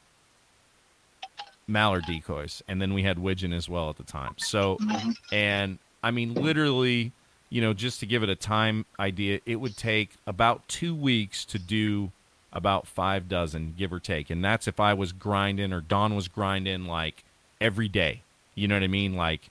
mallard 1.69 2.05
decoys, 2.07 2.63
and 2.69 2.81
then 2.81 2.95
we 2.95 3.03
had 3.03 3.19
widgeon 3.19 3.53
as 3.53 3.69
well 3.69 3.91
at 3.91 3.97
the 3.97 4.05
time. 4.05 4.35
So, 4.39 4.77
mm-hmm. 4.77 5.11
and 5.33 5.79
I 6.03 6.11
mean, 6.11 6.35
literally, 6.35 7.13
you 7.51 7.61
know, 7.61 7.73
just 7.73 8.01
to 8.01 8.07
give 8.07 8.23
it 8.23 8.29
a 8.29 8.37
time 8.37 8.87
idea, 8.99 9.41
it 9.47 9.57
would 9.57 9.77
take 9.77 10.11
about 10.27 10.67
two 10.69 10.95
weeks 10.95 11.45
to 11.47 11.59
do 11.59 12.13
about 12.53 12.87
five 12.87 13.29
dozen, 13.29 13.75
give 13.77 13.93
or 13.93 14.01
take. 14.01 14.31
And 14.31 14.45
that's 14.45 14.67
if 14.69 14.81
I 14.81 14.95
was 14.95 15.13
grinding 15.13 15.73
or 15.73 15.81
Don 15.81 16.15
was 16.15 16.29
grinding 16.29 16.87
like 16.87 17.25
every 17.61 17.89
day. 17.89 18.23
You 18.55 18.69
know 18.69 18.77
what 18.77 18.83
I 18.83 18.89
mean? 18.89 19.15
Like 19.15 19.51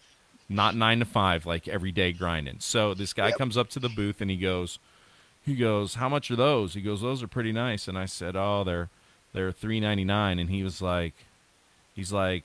not 0.50 0.76
nine 0.76 1.00
to 1.00 1.06
five, 1.06 1.46
like 1.46 1.68
every 1.68 1.92
day 1.92 2.12
grinding. 2.12 2.58
So 2.60 2.94
this 2.94 3.14
guy 3.14 3.32
comes 3.32 3.58
up 3.58 3.70
to 3.72 3.80
the 3.80 3.90
booth 3.90 4.22
and 4.22 4.30
he 4.30 4.38
goes, 4.38 4.80
he 5.46 5.56
goes, 5.56 5.96
"How 5.96 6.10
much 6.10 6.32
are 6.32 6.36
those?" 6.36 6.74
He 6.74 6.82
goes, 6.82 7.02
"Those 7.02 7.22
are 7.22 7.28
pretty 7.28 7.52
nice." 7.52 7.88
And 7.88 7.98
I 7.98 8.06
said, 8.06 8.36
"Oh, 8.36 8.64
they're 8.64 8.90
they're 9.32 9.52
three 9.52 9.80
ninety 9.80 10.04
nine." 10.04 10.40
And 10.40 10.50
he 10.50 10.64
was 10.64 10.82
like, 10.82 11.14
he's 11.96 12.12
like, 12.12 12.44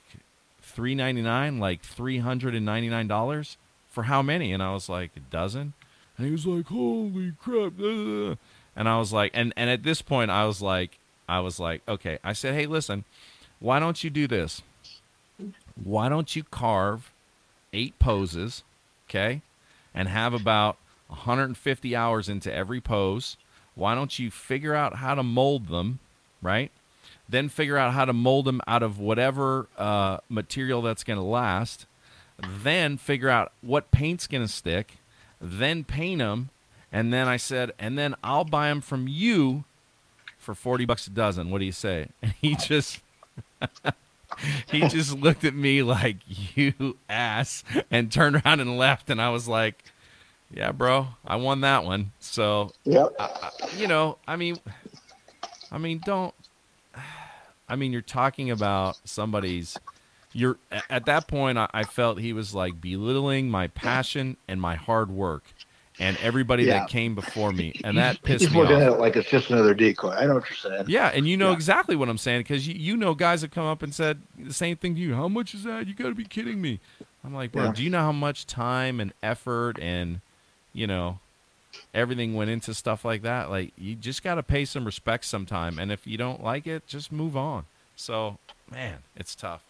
three 0.61 0.94
ninety 0.94 1.22
nine, 1.22 1.59
like 1.59 1.80
three 1.82 2.18
hundred 2.18 2.55
and 2.55 2.66
ninety 2.66 2.90
nine 2.90 3.09
dollars 3.09 3.57
for 3.88 4.05
how 4.05 4.20
many? 4.20 4.53
And 4.53 4.62
I 4.62 4.72
was 4.72 4.88
like, 4.88 5.12
a 5.16 5.20
dozen. 5.20 5.72
And 6.18 6.26
he 6.26 6.32
was 6.32 6.46
like, 6.46 6.66
"Holy 6.66 7.32
crap!" 7.40 7.72
uh." 8.76 8.80
And 8.80 8.88
I 8.88 8.98
was 8.98 9.12
like, 9.12 9.32
and 9.34 9.52
and 9.56 9.70
at 9.70 9.82
this 9.82 10.02
point, 10.02 10.30
I 10.30 10.46
was 10.46 10.62
like, 10.62 10.98
I 11.28 11.40
was 11.40 11.60
like, 11.60 11.82
okay. 11.88 12.18
I 12.24 12.32
said, 12.32 12.54
"Hey, 12.54 12.66
listen, 12.66 13.04
why 13.58 13.78
don't 13.78 14.02
you 14.02 14.10
do 14.10 14.26
this? 14.26 14.62
Why 15.82 16.08
don't 16.08 16.34
you 16.34 16.44
carve 16.44 17.12
eight 17.72 17.98
poses, 17.98 18.62
okay, 19.08 19.42
and 19.94 20.08
have 20.08 20.34
about 20.34 20.76
150 21.08 21.96
hours 21.96 22.28
into 22.28 22.52
every 22.52 22.80
pose? 22.80 23.36
Why 23.74 23.94
don't 23.94 24.18
you 24.18 24.30
figure 24.30 24.74
out 24.74 24.96
how 24.96 25.14
to 25.14 25.22
mold 25.22 25.68
them, 25.68 26.00
right? 26.42 26.70
Then 27.28 27.48
figure 27.48 27.78
out 27.78 27.94
how 27.94 28.04
to 28.04 28.12
mold 28.12 28.44
them 28.44 28.60
out 28.66 28.82
of 28.82 28.98
whatever 28.98 29.68
uh, 29.78 30.18
material 30.28 30.82
that's 30.82 31.04
going 31.04 31.18
to 31.18 31.24
last. 31.24 31.86
Then 32.62 32.96
figure 32.96 33.28
out 33.28 33.52
what 33.60 33.90
paint's 33.90 34.26
going 34.26 34.44
to 34.44 34.52
stick. 34.52 34.96
Then 35.40 35.84
paint 35.84 36.18
them. 36.18 36.50
And 36.93 37.12
then 37.12 37.28
I 37.28 37.36
said, 37.36 37.72
and 37.78 37.97
then 37.99 38.14
I'll 38.24 38.45
buy 38.45 38.68
them 38.68 38.80
from 38.80 39.07
you 39.07 39.64
for 40.38 40.55
40 40.55 40.84
bucks 40.86 41.07
a 41.07 41.11
dozen. 41.11 41.51
What 41.51 41.59
do 41.59 41.64
you 41.64 41.72
say? 41.72 42.09
And 42.22 42.34
he 42.41 42.57
just 42.57 43.01
he 44.70 44.80
just 44.88 45.16
looked 45.18 45.45
at 45.45 45.55
me 45.55 45.82
like 45.82 46.16
you 46.57 46.97
ass 47.09 47.62
and 47.91 48.11
turned 48.11 48.36
around 48.45 48.61
and 48.61 48.78
left 48.78 49.11
and 49.11 49.20
I 49.20 49.30
was 49.30 49.47
like, 49.49 49.84
yeah, 50.53 50.72
bro, 50.72 51.09
I 51.26 51.36
won 51.36 51.61
that 51.61 51.84
one. 51.84 52.12
So, 52.18 52.72
Yep. 52.84 53.12
you 53.76 53.86
know, 53.86 54.18
I 54.26 54.36
mean 54.36 54.59
I 55.70 55.78
mean, 55.78 56.01
don't 56.05 56.34
I 57.68 57.76
mean, 57.76 57.93
you're 57.93 58.03
talking 58.03 58.51
about 58.51 58.99
somebody's 59.05 59.78
you're 60.32 60.59
at 60.88 61.07
that 61.07 61.28
point 61.28 61.59
I, 61.59 61.68
I 61.72 61.84
felt 61.84 62.18
he 62.18 62.32
was 62.32 62.55
like 62.55 62.80
belittling 62.80 63.51
my 63.51 63.68
passion 63.68 64.36
and 64.49 64.61
my 64.61 64.74
hard 64.76 65.11
work 65.11 65.45
and 66.01 66.16
everybody 66.16 66.64
Yeah. 66.64 66.80
that 66.80 66.88
came 66.88 67.14
before 67.14 67.53
me 67.53 67.80
and 67.84 67.96
that 67.98 68.20
pissed 68.22 68.44
He's 68.44 68.53
me 68.53 68.59
looking 68.61 68.76
off. 68.76 68.82
at 68.82 68.88
it 68.94 68.98
like 68.98 69.14
it's 69.16 69.28
just 69.30 69.51
another 69.51 69.74
decoy. 69.74 70.11
I 70.11 70.26
know 70.26 70.34
what 70.34 70.48
you're 70.51 70.57
saying. 70.57 70.86
Yeah, 70.88 71.09
and 71.14 71.28
you 71.28 71.36
know 71.36 71.51
Yeah. 71.51 71.55
exactly 71.57 71.94
what 71.94 72.09
I'm 72.09 72.18
saying 72.18 72.40
because 72.40 72.66
you, 72.66 72.74
you 72.74 72.96
know 72.96 73.14
guys 73.14 73.42
have 73.42 73.51
come 73.53 73.66
up 73.66 73.82
and 73.82 73.94
said 73.94 74.20
the 74.38 74.53
same 74.55 74.76
thing 74.76 74.94
to 74.96 75.01
you. 75.01 75.14
How 75.14 75.28
much 75.28 75.55
is 75.55 75.62
that? 75.64 75.86
You 75.86 75.94
got 75.94 76.09
to 76.09 76.14
be 76.14 76.24
kidding 76.24 76.61
me. 76.61 76.80
I'm 77.24 77.34
like, 77.34 77.53
bro, 77.53 77.64
Yeah. 77.66 77.72
do 77.72 77.84
you 77.84 77.90
know 77.90 78.01
how 78.01 78.12
much 78.12 78.46
time 78.46 78.98
and 78.98 79.12
effort 79.22 79.78
and 79.78 80.20
you 80.72 80.86
know 80.86 81.18
everything 81.92 82.34
went 82.34 82.51
into 82.51 82.72
stuff 82.74 83.05
like 83.05 83.22
that? 83.22 83.51
Like, 83.51 83.72
you 83.76 83.94
just 83.94 84.22
got 84.22 84.36
to 84.36 84.42
pay 84.42 84.64
some 84.64 84.84
respect 84.86 85.24
sometime, 85.26 85.78
and 85.78 85.92
if 85.92 86.07
you 86.07 86.16
don't 86.16 86.42
like 86.42 86.66
it, 86.66 86.86
just 86.86 87.12
move 87.12 87.36
on. 87.36 87.64
So, 87.94 88.38
man, 88.70 88.98
it's 89.14 89.34
tough. 89.34 89.62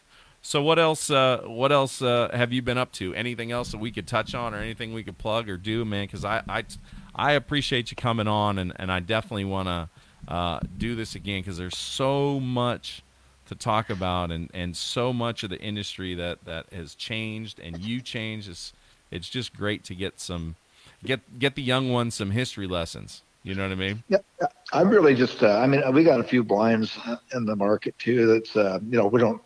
So, 0.43 0.63
what 0.63 0.79
else? 0.79 1.11
Uh, 1.11 1.43
what 1.45 1.71
else 1.71 2.01
uh, 2.01 2.31
have 2.33 2.53
you 2.53 2.63
been 2.63 2.79
up 2.79 2.93
to? 2.93 3.15
Anything 3.15 3.53
else 3.53 3.73
that 3.73 3.79
we 3.79 3.91
could 3.91 4.07
touch 4.07 4.35
on, 4.35 4.55
or 4.55 4.59
anything 4.59 4.95
we 4.95 5.03
could 5.03 5.19
plug 5.19 5.49
or 5.49 5.57
do, 5.57 5.85
man? 5.85 6.05
Because 6.05 6.25
I, 6.25 6.43
I, 6.49 6.65
I 7.15 7.33
appreciate 7.33 7.91
you 7.91 7.97
coming 7.97 8.27
on, 8.27 8.59
and, 8.59 8.73
and 8.77 8.91
I 8.91 9.01
definitely 9.01 9.45
want 9.45 9.69
to 9.69 9.89
uh, 10.33 10.61
do 10.79 10.95
this 10.95 11.15
again 11.15 11.43
because 11.43 11.59
there's 11.59 11.77
so 11.77 12.41
much 12.41 13.03
to 13.47 13.55
talk 13.55 13.91
about, 13.91 14.31
and, 14.31 14.51
and 14.55 14.77
so 14.77 15.13
much 15.13 15.43
of 15.43 15.51
the 15.51 15.61
industry 15.61 16.15
that, 16.15 16.45
that 16.45 16.73
has 16.73 16.95
changed, 16.95 17.61
and 17.61 17.79
you 17.79 18.01
changed. 18.01 18.49
It's 18.49 18.73
it's 19.11 19.29
just 19.29 19.57
great 19.57 19.85
to 19.85 19.95
get 19.95 20.21
some 20.21 20.57
get 21.05 21.39
get 21.39 21.55
the 21.55 21.63
young 21.63 21.91
ones 21.91 22.15
some 22.15 22.31
history 22.31 22.67
lessons. 22.67 23.23
You 23.43 23.55
know 23.55 23.63
what 23.63 23.73
I 23.73 23.77
mean? 23.77 24.03
Yeah, 24.09 24.19
I'm 24.73 24.89
really 24.91 25.15
just. 25.15 25.43
Uh, 25.43 25.59
I 25.59 25.67
mean, 25.67 25.83
we 25.95 26.05
got 26.05 26.21
a 26.21 26.25
few 26.25 26.45
blinds 26.45 26.99
in 27.35 27.47
the 27.47 27.57
market 27.57 27.99
too. 27.99 28.27
That's 28.27 28.55
uh, 28.55 28.79
you 28.89 28.99
know 28.99 29.07
we 29.07 29.21
don't. 29.21 29.41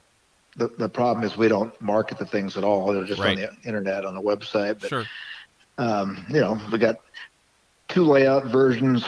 The, 0.56 0.68
the 0.78 0.88
problem 0.88 1.24
is 1.24 1.36
we 1.36 1.48
don't 1.48 1.78
market 1.80 2.18
the 2.18 2.26
things 2.26 2.56
at 2.56 2.64
all. 2.64 2.92
They're 2.92 3.04
just 3.04 3.20
Right. 3.20 3.38
on 3.38 3.56
the 3.62 3.68
internet 3.68 4.04
on 4.04 4.14
the 4.14 4.20
website. 4.22 4.80
But 4.80 4.88
Sure. 4.88 5.04
um, 5.78 6.24
you 6.28 6.40
know 6.40 6.60
we 6.70 6.78
got 6.78 6.96
two 7.88 8.04
layout 8.04 8.46
versions. 8.46 9.04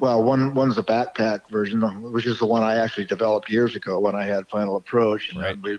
Well, 0.00 0.22
one 0.22 0.54
one's 0.54 0.76
a 0.78 0.82
backpack 0.82 1.48
version, 1.50 1.80
which 2.12 2.26
is 2.26 2.38
the 2.38 2.46
one 2.46 2.62
I 2.62 2.76
actually 2.76 3.06
developed 3.06 3.48
years 3.50 3.74
ago 3.76 3.98
when 4.00 4.14
I 4.14 4.24
had 4.24 4.48
Final 4.48 4.76
Approach. 4.76 5.30
And 5.30 5.40
Right. 5.40 5.60
we, 5.62 5.78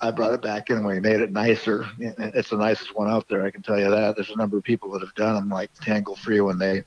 I- 0.00 0.10
brought 0.12 0.32
it 0.32 0.42
back 0.42 0.70
in 0.70 0.76
and 0.76 0.86
we 0.86 1.00
made 1.00 1.20
it 1.20 1.32
nicer. 1.32 1.86
It's 1.98 2.50
the 2.50 2.56
nicest 2.56 2.94
one 2.94 3.10
out 3.10 3.26
there, 3.28 3.44
I 3.44 3.50
can 3.50 3.62
tell 3.62 3.78
you 3.80 3.90
that. 3.90 4.14
There's 4.16 4.30
a 4.30 4.36
number 4.36 4.56
of 4.58 4.62
people 4.64 4.90
that 4.92 5.00
have 5.00 5.14
done 5.14 5.34
them, 5.34 5.48
like 5.48 5.70
Tangle 5.80 6.14
Free, 6.16 6.40
when 6.40 6.58
they 6.58 6.84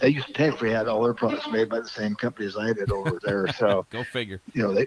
they 0.00 0.08
used 0.10 0.28
to 0.28 0.32
Tangle 0.32 0.58
Free 0.58 0.70
had 0.70 0.86
all 0.86 1.02
their 1.02 1.12
products 1.14 1.48
made 1.50 1.68
by 1.68 1.80
the 1.80 1.88
same 1.88 2.14
company 2.14 2.46
as 2.46 2.56
I 2.56 2.72
did 2.72 2.90
over 2.92 3.18
there. 3.22 3.46
So 3.58 3.84
Go 3.90 4.04
figure. 4.04 4.40
you 4.54 4.62
know 4.62 4.72
they. 4.72 4.86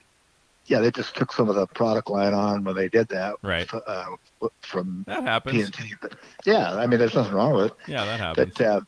Yeah, 0.65 0.79
they 0.79 0.91
just 0.91 1.15
took 1.15 1.33
some 1.33 1.49
of 1.49 1.55
the 1.55 1.67
product 1.67 2.09
line 2.09 2.33
on 2.33 2.63
when 2.63 2.75
they 2.75 2.87
did 2.87 3.07
that. 3.09 3.35
Right. 3.41 3.69
Uh, 3.73 4.05
from 4.61 5.03
That 5.07 5.23
happens. 5.23 5.71
TNT. 5.71 5.95
But 6.01 6.15
yeah, 6.45 6.75
I 6.75 6.87
mean, 6.87 6.99
there's 6.99 7.15
nothing 7.15 7.33
wrong 7.33 7.53
with 7.53 7.65
it. 7.67 7.73
Yeah, 7.87 8.05
that 8.05 8.19
happens. 8.19 8.53
But 8.55 8.65
uh, 8.65 8.81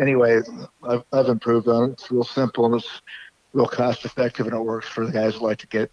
anyway, 0.00 0.40
I've, 0.82 1.04
I've 1.12 1.28
improved 1.28 1.68
on 1.68 1.90
it. 1.90 1.92
It's 1.92 2.10
real 2.10 2.24
simple 2.24 2.66
and 2.66 2.74
it's 2.74 3.02
real 3.52 3.66
cost 3.66 4.04
effective, 4.04 4.46
and 4.46 4.54
it 4.54 4.60
works 4.60 4.88
for 4.88 5.06
the 5.06 5.12
guys 5.12 5.34
who 5.34 5.46
like 5.46 5.58
to 5.58 5.66
get 5.68 5.90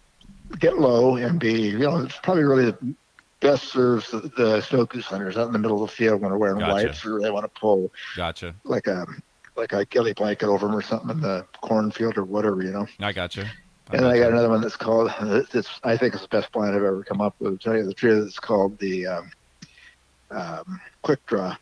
get 0.58 0.78
low 0.78 1.16
and 1.16 1.38
be. 1.38 1.68
You 1.68 1.78
know, 1.78 1.98
it's 1.98 2.18
probably 2.22 2.44
really 2.44 2.66
the 2.66 2.94
best 3.40 3.64
serves 3.64 4.10
the, 4.10 4.30
the 4.36 4.60
snow 4.62 4.84
goose 4.84 5.06
hunters 5.06 5.36
out 5.36 5.46
in 5.46 5.52
the 5.52 5.58
middle 5.58 5.82
of 5.82 5.90
the 5.90 5.96
field 5.96 6.20
when 6.20 6.30
they're 6.30 6.38
wearing 6.38 6.58
Gotcha. 6.58 6.72
whites 6.86 7.04
or 7.04 7.20
they 7.20 7.30
want 7.30 7.44
to 7.44 7.60
pull 7.60 7.92
Gotcha. 8.16 8.54
like 8.64 8.86
a 8.86 9.06
like 9.56 9.72
a 9.72 9.84
ghillie 9.86 10.12
blanket 10.12 10.46
over 10.46 10.66
them 10.66 10.76
or 10.76 10.82
something 10.82 11.10
in 11.10 11.20
the 11.20 11.46
cornfield 11.60 12.16
or 12.16 12.24
whatever. 12.24 12.62
You 12.62 12.72
know. 12.72 12.86
I 13.00 13.12
gotcha. 13.12 13.50
And 13.90 14.02
then 14.02 14.10
I 14.10 14.18
got 14.18 14.30
another 14.32 14.50
one 14.50 14.60
that's 14.60 14.76
called. 14.76 15.10
It's 15.54 15.80
I 15.82 15.96
think 15.96 16.14
it's 16.14 16.22
the 16.22 16.28
best 16.28 16.52
plan 16.52 16.70
I've 16.74 16.76
ever 16.76 17.02
come 17.04 17.20
up 17.20 17.34
with. 17.38 17.58
To 17.58 17.58
tell 17.58 17.76
you 17.76 17.84
the 17.86 17.94
truth, 17.94 18.26
it's 18.26 18.38
called 18.38 18.78
the 18.78 19.06
um, 19.06 19.30
um, 20.30 20.80
Quick 21.02 21.24
Draw, 21.26 21.56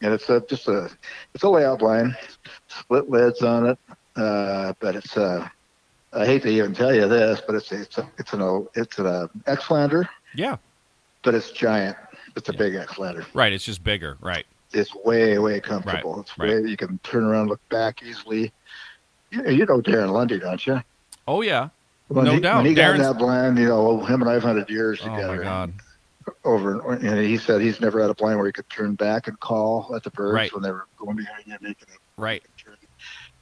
and 0.00 0.14
it's 0.14 0.28
a 0.30 0.42
just 0.48 0.68
a 0.68 0.90
it's 1.34 1.44
a 1.44 1.48
layout 1.48 1.82
line, 1.82 2.16
split 2.68 3.10
lids 3.10 3.42
on 3.42 3.66
it. 3.66 3.78
Uh, 4.16 4.72
but 4.80 4.96
it's 4.96 5.16
uh, 5.16 5.46
I 6.12 6.26
hate 6.26 6.42
to 6.42 6.48
even 6.48 6.74
tell 6.74 6.94
you 6.94 7.06
this, 7.08 7.42
but 7.46 7.56
it's 7.56 7.70
it's 7.72 7.98
a, 7.98 8.10
it's 8.18 8.32
an 8.32 8.66
it's 8.74 8.98
an 8.98 9.06
uh, 9.06 9.26
Xlander, 9.46 10.06
Yeah. 10.34 10.56
but 11.22 11.34
it's 11.34 11.50
giant. 11.52 11.96
It's 12.36 12.48
a 12.48 12.52
Yeah. 12.52 12.58
big 12.58 12.72
Xlander. 12.74 13.26
Right. 13.34 13.52
It's 13.52 13.64
just 13.64 13.84
bigger. 13.84 14.16
Right. 14.20 14.46
It's 14.72 14.94
way 14.94 15.38
way 15.38 15.60
comfortable. 15.60 16.14
Right, 16.14 16.20
It's 16.22 16.38
right. 16.38 16.48
way 16.62 16.70
you 16.70 16.76
can 16.76 16.98
turn 17.02 17.24
around, 17.24 17.48
look 17.48 17.60
back 17.68 18.02
easily. 18.02 18.52
You, 19.30 19.48
you 19.50 19.66
know 19.66 19.80
Darren 19.80 20.10
Lundy, 20.12 20.38
don't 20.38 20.64
you? 20.66 20.80
Oh 21.26 21.42
yeah. 21.42 21.68
When 22.08 22.24
No 22.24 22.32
he, 22.34 22.40
doubt. 22.40 22.56
When 22.58 22.66
he 22.66 22.74
got 22.74 22.94
Darren's- 22.96 23.00
that 23.06 23.18
blind, 23.18 23.58
you 23.58 23.68
know, 23.68 24.04
him 24.04 24.20
and 24.22 24.30
I've 24.30 24.42
hunted 24.42 24.68
years 24.68 25.00
Oh 25.02 25.08
together. 25.10 25.36
my 25.36 25.42
god. 25.42 25.72
over, 26.44 26.92
and 26.92 27.18
he 27.18 27.38
said 27.38 27.60
he's 27.60 27.80
never 27.80 28.00
had 28.00 28.10
a 28.10 28.14
blind 28.14 28.38
where 28.38 28.46
he 28.46 28.52
could 28.52 28.68
turn 28.68 28.94
back 28.94 29.26
and 29.26 29.38
call 29.40 29.92
at 29.96 30.02
the 30.02 30.10
birds 30.10 30.34
Right. 30.34 30.52
when 30.54 30.62
they 30.62 30.70
were 30.70 30.86
going 30.98 31.16
behind 31.16 31.44
you, 31.46 31.56
making 31.60 31.88
a 31.88 32.20
Right. 32.20 32.42
turn. 32.62 32.76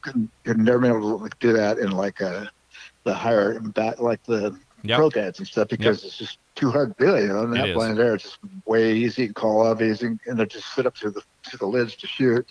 Couldn't, 0.00 0.30
could 0.44 0.58
never 0.58 0.78
been 0.78 0.92
able 0.92 1.18
to 1.28 1.30
do 1.40 1.52
that 1.54 1.78
in 1.78 1.90
like 1.90 2.20
a 2.20 2.50
the 3.04 3.12
higher 3.14 3.58
back, 3.60 3.98
like 4.00 4.22
the 4.24 4.56
Yep. 4.84 4.96
pro 4.96 5.10
cats 5.10 5.38
and 5.40 5.48
stuff, 5.48 5.68
because 5.68 6.04
it's 6.04 6.16
just 6.16 6.38
too 6.54 6.70
hard 6.70 6.96
to 6.96 7.04
do 7.04 7.14
it. 7.16 7.22
You 7.22 7.28
know, 7.28 7.42
and 7.42 7.56
It 7.58 7.74
blind 7.74 7.98
there, 7.98 8.14
it's 8.14 8.24
just 8.24 8.38
way 8.64 8.92
easy 8.94 9.26
and 9.26 9.34
call 9.34 9.66
off 9.66 9.82
easy, 9.82 10.16
and 10.26 10.38
they 10.38 10.46
just 10.46 10.72
sit 10.74 10.86
up 10.86 10.94
to 10.96 11.10
the 11.10 11.20
to 11.50 11.56
the 11.56 11.66
lids 11.66 11.96
to 11.96 12.06
shoot, 12.06 12.48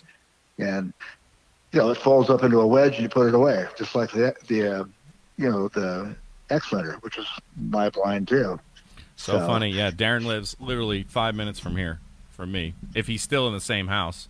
and 0.58 0.92
you 1.72 1.80
know 1.80 1.90
it 1.90 1.96
falls 1.96 2.28
up 2.28 2.44
into 2.44 2.60
a 2.60 2.66
wedge 2.66 2.94
and 2.94 3.02
you 3.02 3.08
put 3.08 3.28
it 3.28 3.34
away, 3.34 3.66
just 3.78 3.94
like 3.94 4.10
the 4.12 4.34
the 4.46 4.80
uh, 4.80 4.84
you 5.38 5.48
know 5.50 5.68
the 5.68 6.14
X 6.50 6.72
letter, 6.72 6.96
which 7.00 7.16
is 7.16 7.26
my 7.56 7.88
blind 7.90 8.28
too. 8.28 8.60
So, 9.16 9.38
So- 9.38 9.46
funny. 9.46 9.70
Yeah, 9.70 9.90
Darren 9.90 10.24
lives 10.26 10.56
literally 10.60 11.04
five 11.04 11.34
minutes 11.34 11.58
from 11.58 11.76
here, 11.76 12.00
from 12.30 12.52
me. 12.52 12.74
If 12.94 13.06
he's 13.06 13.22
still 13.22 13.46
in 13.48 13.54
the 13.54 13.60
same 13.60 13.88
house, 13.88 14.28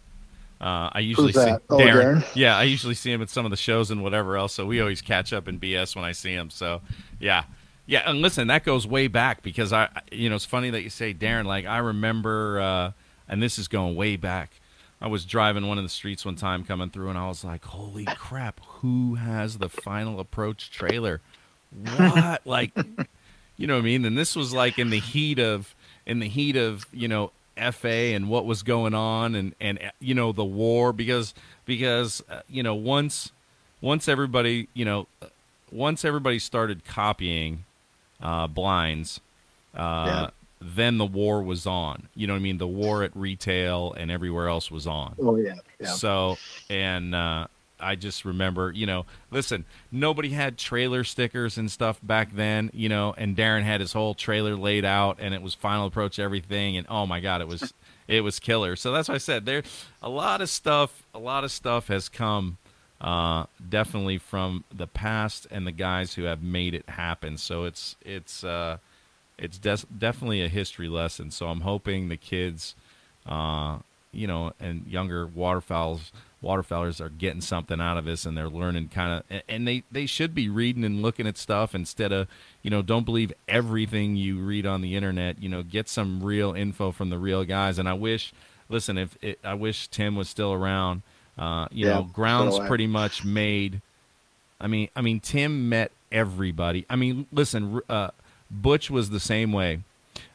uh, 0.60 0.90
I 0.92 1.00
usually 1.00 1.32
see? 1.32 1.40
Oh, 1.70 1.76
Darren? 1.78 2.24
Yeah, 2.34 2.56
I 2.56 2.64
usually 2.64 2.94
see 2.94 3.12
him 3.12 3.22
at 3.22 3.30
some 3.30 3.44
of 3.44 3.50
the 3.50 3.56
shows 3.56 3.90
and 3.90 4.02
whatever 4.02 4.36
else. 4.36 4.54
So 4.54 4.66
we 4.66 4.80
always 4.80 5.02
catch 5.02 5.32
up 5.32 5.46
in 5.48 5.58
BS 5.58 5.94
when 5.94 6.04
I 6.04 6.12
see 6.12 6.32
him. 6.32 6.50
So 6.50 6.80
yeah, 7.20 7.44
yeah. 7.86 8.08
And 8.10 8.20
listen, 8.22 8.48
that 8.48 8.64
goes 8.64 8.86
way 8.86 9.06
back 9.08 9.42
because 9.42 9.72
I, 9.72 9.88
you 10.10 10.28
know, 10.28 10.36
it's 10.36 10.44
funny 10.44 10.70
that 10.70 10.82
you 10.82 10.90
say 10.90 11.14
Darren. 11.14 11.44
Like 11.44 11.66
I 11.66 11.78
remember, 11.78 12.60
uh, 12.60 12.92
and 13.28 13.42
this 13.42 13.58
is 13.58 13.68
going 13.68 13.94
way 13.94 14.16
back. 14.16 14.50
I 15.00 15.06
was 15.06 15.24
driving 15.24 15.68
one 15.68 15.78
of 15.78 15.84
the 15.84 15.90
streets 15.90 16.24
one 16.24 16.36
time 16.36 16.64
coming 16.64 16.90
through, 16.90 17.08
and 17.08 17.18
I 17.18 17.28
was 17.28 17.44
like, 17.44 17.64
"Holy 17.64 18.08
crap! 18.14 18.60
Who 18.80 19.14
has 19.14 19.58
the 19.58 19.68
final 19.68 20.18
approach 20.18 20.70
trailer? 20.70 21.20
What? 21.70 22.42
like, 22.46 22.72
you 23.56 23.66
know 23.66 23.74
what 23.74 23.80
I 23.80 23.84
mean?" 23.84 24.04
And 24.04 24.18
this 24.18 24.34
was 24.34 24.52
like 24.52 24.78
in 24.78 24.90
the 24.90 25.00
heat 25.00 25.38
of 25.38 25.74
in 26.06 26.18
the 26.18 26.28
heat 26.28 26.56
of 26.56 26.86
you 26.92 27.06
know 27.08 27.30
FA 27.56 27.88
and 27.88 28.28
what 28.28 28.44
was 28.44 28.62
going 28.62 28.94
on, 28.94 29.34
and 29.34 29.54
and 29.60 29.78
uh, 29.78 29.90
you 30.00 30.14
know 30.14 30.32
the 30.32 30.44
war 30.44 30.92
because 30.92 31.34
because 31.64 32.22
uh, 32.28 32.40
you 32.48 32.62
know 32.62 32.74
once 32.74 33.30
once 33.80 34.08
everybody 34.08 34.68
you 34.74 34.84
know 34.84 35.06
uh, 35.22 35.26
once 35.70 36.04
everybody 36.04 36.38
started 36.38 36.84
copying 36.84 37.64
uh, 38.20 38.46
blinds. 38.46 39.20
Uh, 39.76 40.04
Yeah. 40.06 40.30
Then 40.60 40.98
the 40.98 41.06
war 41.06 41.42
was 41.42 41.66
on. 41.66 42.08
You 42.14 42.26
know 42.26 42.32
what 42.32 42.40
I 42.40 42.42
mean? 42.42 42.58
The 42.58 42.66
war 42.66 43.02
at 43.02 43.14
retail 43.14 43.94
and 43.96 44.10
everywhere 44.10 44.48
else 44.48 44.70
was 44.70 44.86
on. 44.86 45.14
Oh 45.20 45.36
yeah, 45.36 45.54
yeah. 45.80 45.88
So, 45.88 46.36
and 46.68 47.14
uh, 47.14 47.46
I 47.80 47.94
just 47.96 48.24
remember, 48.24 48.72
you 48.72 48.86
know, 48.86 49.06
listen, 49.30 49.64
nobody 49.92 50.30
had 50.30 50.58
trailer 50.58 51.04
stickers 51.04 51.58
and 51.58 51.70
stuff 51.70 51.98
back 52.02 52.34
then, 52.34 52.70
you 52.72 52.88
know, 52.88 53.14
and 53.16 53.36
Darren 53.36 53.62
had 53.62 53.80
his 53.80 53.92
whole 53.92 54.14
trailer 54.14 54.56
laid 54.56 54.84
out 54.84 55.18
and 55.20 55.34
it 55.34 55.42
was 55.42 55.54
final 55.54 55.86
approach 55.86 56.18
everything. 56.18 56.76
And 56.76 56.86
oh 56.90 57.06
my 57.06 57.20
God, 57.20 57.40
it 57.40 57.48
was, 57.48 57.72
it 58.08 58.22
was 58.22 58.38
killer. 58.38 58.76
So 58.76 58.92
that's 58.92 59.08
why 59.08 59.16
I 59.16 59.18
said 59.18 59.46
there, 59.46 59.62
a 60.02 60.08
lot 60.08 60.40
of 60.40 60.48
stuff, 60.48 61.04
a 61.14 61.18
lot 61.18 61.44
of 61.44 61.52
stuff 61.52 61.88
has 61.88 62.08
come 62.08 62.58
uh, 63.00 63.44
definitely 63.68 64.18
from 64.18 64.64
the 64.74 64.86
past 64.86 65.46
and 65.50 65.66
the 65.66 65.72
guys 65.72 66.14
who 66.14 66.24
have 66.24 66.42
made 66.42 66.74
it 66.74 66.88
happen. 66.88 67.38
So 67.38 67.64
it's, 67.64 67.96
it's, 68.02 68.42
uh, 68.42 68.78
it's 69.38 69.58
des- 69.58 69.86
definitely 69.96 70.42
a 70.42 70.48
history 70.48 70.88
lesson. 70.88 71.30
So 71.30 71.48
I'm 71.48 71.60
hoping 71.62 72.08
the 72.08 72.16
kids, 72.16 72.74
uh, 73.26 73.78
you 74.12 74.26
know, 74.26 74.52
and 74.60 74.86
younger 74.86 75.26
waterfowls 75.26 76.12
waterfowlers 76.42 77.00
are 77.00 77.08
getting 77.08 77.40
something 77.40 77.80
out 77.80 77.96
of 77.96 78.04
this 78.04 78.24
and 78.24 78.36
they're 78.36 78.48
learning 78.48 78.88
kind 78.88 79.24
of 79.28 79.42
and 79.48 79.66
they 79.66 79.82
they 79.90 80.06
should 80.06 80.34
be 80.34 80.48
reading 80.48 80.84
and 80.84 81.02
looking 81.02 81.26
at 81.26 81.36
stuff 81.36 81.74
instead 81.74 82.12
of 82.12 82.28
you 82.62 82.70
know 82.70 82.80
don't 82.80 83.04
believe 83.04 83.32
everything 83.48 84.14
you 84.14 84.38
read 84.38 84.64
on 84.64 84.80
the 84.80 84.94
internet. 84.94 85.42
You 85.42 85.48
know 85.48 85.62
get 85.64 85.88
some 85.88 86.22
real 86.22 86.52
info 86.52 86.92
from 86.92 87.10
the 87.10 87.18
real 87.18 87.44
guys. 87.44 87.78
And 87.78 87.88
i 87.88 87.92
wish 87.92 88.32
listen 88.68 88.96
if 88.98 89.16
it, 89.20 89.38
i 89.42 89.54
wish 89.54 89.88
tim 89.88 90.14
was 90.14 90.28
still 90.28 90.52
around. 90.52 91.02
Uh 91.36 91.66
you 91.72 91.84
Yeah, 91.84 91.92
know 91.92 92.04
grounds 92.04 92.58
so 92.58 92.66
pretty 92.68 92.86
much 92.86 93.24
made 93.24 93.80
i 94.60 94.66
mean 94.68 94.88
i 94.94 95.00
mean 95.00 95.20
tim 95.20 95.68
met 95.68 95.90
everybody. 96.12 96.86
I 96.88 96.96
mean 96.96 97.26
listen 97.32 97.80
uh 97.88 98.10
butch 98.50 98.90
was 98.90 99.10
the 99.10 99.20
same 99.20 99.52
way 99.52 99.80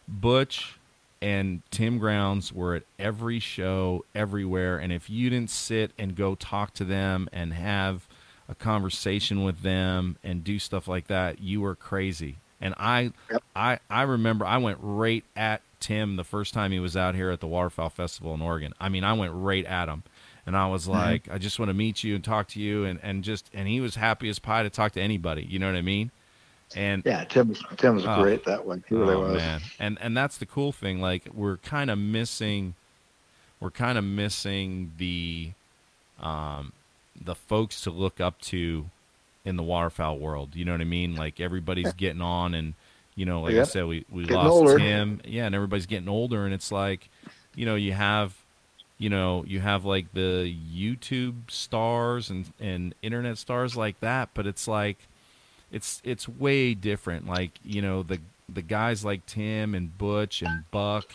butch 0.08 0.78
and 1.24 1.62
Tim 1.72 2.00
Grounds 2.00 2.52
were 2.52 2.76
at 2.76 2.84
every 3.00 3.40
show, 3.40 4.04
everywhere. 4.14 4.78
And 4.78 4.92
if 4.92 5.10
you 5.10 5.30
didn't 5.30 5.52
sit 5.52 5.92
and 5.98 6.18
go 6.18 6.36
talk 6.36 6.74
to 6.74 6.84
them 6.84 7.30
and 7.32 7.54
have 7.54 8.08
a 8.50 8.56
conversation 8.56 9.46
with 9.46 9.62
them 9.62 10.18
and 10.22 10.44
do 10.44 10.60
stuff 10.60 10.86
like 10.86 11.08
that, 11.08 11.40
you 11.42 11.62
were 11.62 11.76
crazy. 11.76 12.36
And 12.60 12.74
I, 12.78 13.14
Yep. 13.32 13.44
I, 13.56 13.80
I 13.90 14.02
remember 14.02 14.46
I 14.46 14.58
went 14.58 14.80
right 14.82 15.24
at 15.34 15.62
Tim 15.80 16.18
the 16.18 16.26
first 16.26 16.54
time 16.54 16.74
he 16.74 16.80
was 16.82 16.98
out 16.98 17.16
here 17.16 17.32
at 17.32 17.40
the 17.40 17.48
Waterfowl 17.48 17.90
Festival 17.90 18.34
in 18.34 18.42
Oregon. 18.42 18.74
I 18.78 18.90
mean, 18.90 19.06
I 19.06 19.14
went 19.14 19.32
right 19.34 19.66
at 19.66 19.88
him. 19.88 20.04
And 20.46 20.58
I 20.58 20.68
was 20.68 20.84
mm-hmm. 20.84 20.92
like, 20.92 21.30
I 21.32 21.38
just 21.38 21.58
want 21.58 21.70
to 21.70 21.74
meet 21.74 22.04
you 22.04 22.16
and 22.16 22.24
talk 22.24 22.50
to 22.50 22.60
you, 22.60 22.84
and, 22.84 23.00
and 23.02 23.24
just 23.24 23.50
and 23.54 23.66
he 23.66 23.80
was 23.80 23.96
happy 23.96 24.28
as 24.28 24.40
pie 24.40 24.64
to 24.64 24.70
talk 24.70 24.92
to 24.92 25.02
anybody. 25.02 25.48
You 25.50 25.58
know 25.58 25.68
what 25.68 25.78
I 25.78 25.82
mean? 25.82 26.12
And 26.76 27.04
Yeah, 27.06 27.24
Tim 27.26 27.50
was 27.50 27.64
Tim 27.78 27.96
was 27.96 28.06
Oh. 28.06 28.22
great 28.22 28.44
that 28.46 28.66
one. 28.66 28.84
He 28.88 28.96
really 28.96 29.14
oh, 29.16 29.22
was. 29.22 29.38
man, 29.38 29.62
and 29.80 29.98
and 30.02 30.16
that's 30.18 30.38
the 30.38 30.46
cool 30.46 30.72
thing. 30.72 31.00
Like 31.02 31.28
we're 31.34 31.58
kind 31.58 31.90
of 31.92 31.98
missing, 31.98 32.76
we're 33.60 33.72
kind 33.72 33.98
of 33.98 34.04
missing 34.04 34.92
the, 34.98 35.52
um, 36.22 36.72
the 37.20 37.36
folks 37.36 37.82
to 37.82 37.90
look 37.92 38.20
up 38.20 38.40
to, 38.42 38.86
in 39.46 39.56
the 39.58 39.64
waterfowl 39.64 40.18
world. 40.18 40.56
You 40.56 40.66
know 40.66 40.72
what 40.72 40.82
I 40.82 40.86
mean? 40.86 41.16
Like 41.16 41.40
everybody's 41.40 41.94
getting 41.94 42.22
on, 42.22 42.54
and 42.54 42.74
you 43.16 43.26
know, 43.26 43.42
like 43.42 43.56
I 43.56 43.64
said, 43.64 43.86
we 43.86 44.06
we 44.10 44.24
Getting 44.24 44.38
lost 44.38 44.50
older. 44.50 44.78
Tim. 44.80 45.22
Yeah, 45.26 45.46
and 45.46 45.54
everybody's 45.56 45.86
getting 45.86 46.10
older, 46.10 46.46
and 46.46 46.54
it's 46.54 46.72
like, 46.72 47.10
you 47.56 47.66
know, 47.66 47.76
you 47.76 47.94
have. 47.94 48.36
You 49.00 49.10
know, 49.10 49.44
you 49.46 49.60
have 49.60 49.84
like 49.84 50.14
the 50.14 50.56
YouTube 50.74 51.50
stars 51.52 52.30
and, 52.30 52.46
and 52.58 52.96
internet 53.02 53.38
stars 53.38 53.76
like 53.76 54.00
that, 54.00 54.30
but 54.34 54.48
it's 54.48 54.66
like, 54.66 54.98
it's 55.74 56.02
it's 56.06 56.30
way 56.30 56.74
different. 56.76 57.28
Like 57.28 57.60
you 57.66 57.82
know 57.82 58.04
the 58.04 58.20
the 58.48 58.62
guys 58.62 59.04
like 59.04 59.26
Tim 59.26 59.76
and 59.76 59.98
Butch 59.98 60.42
and 60.42 60.64
Buck, 60.72 61.12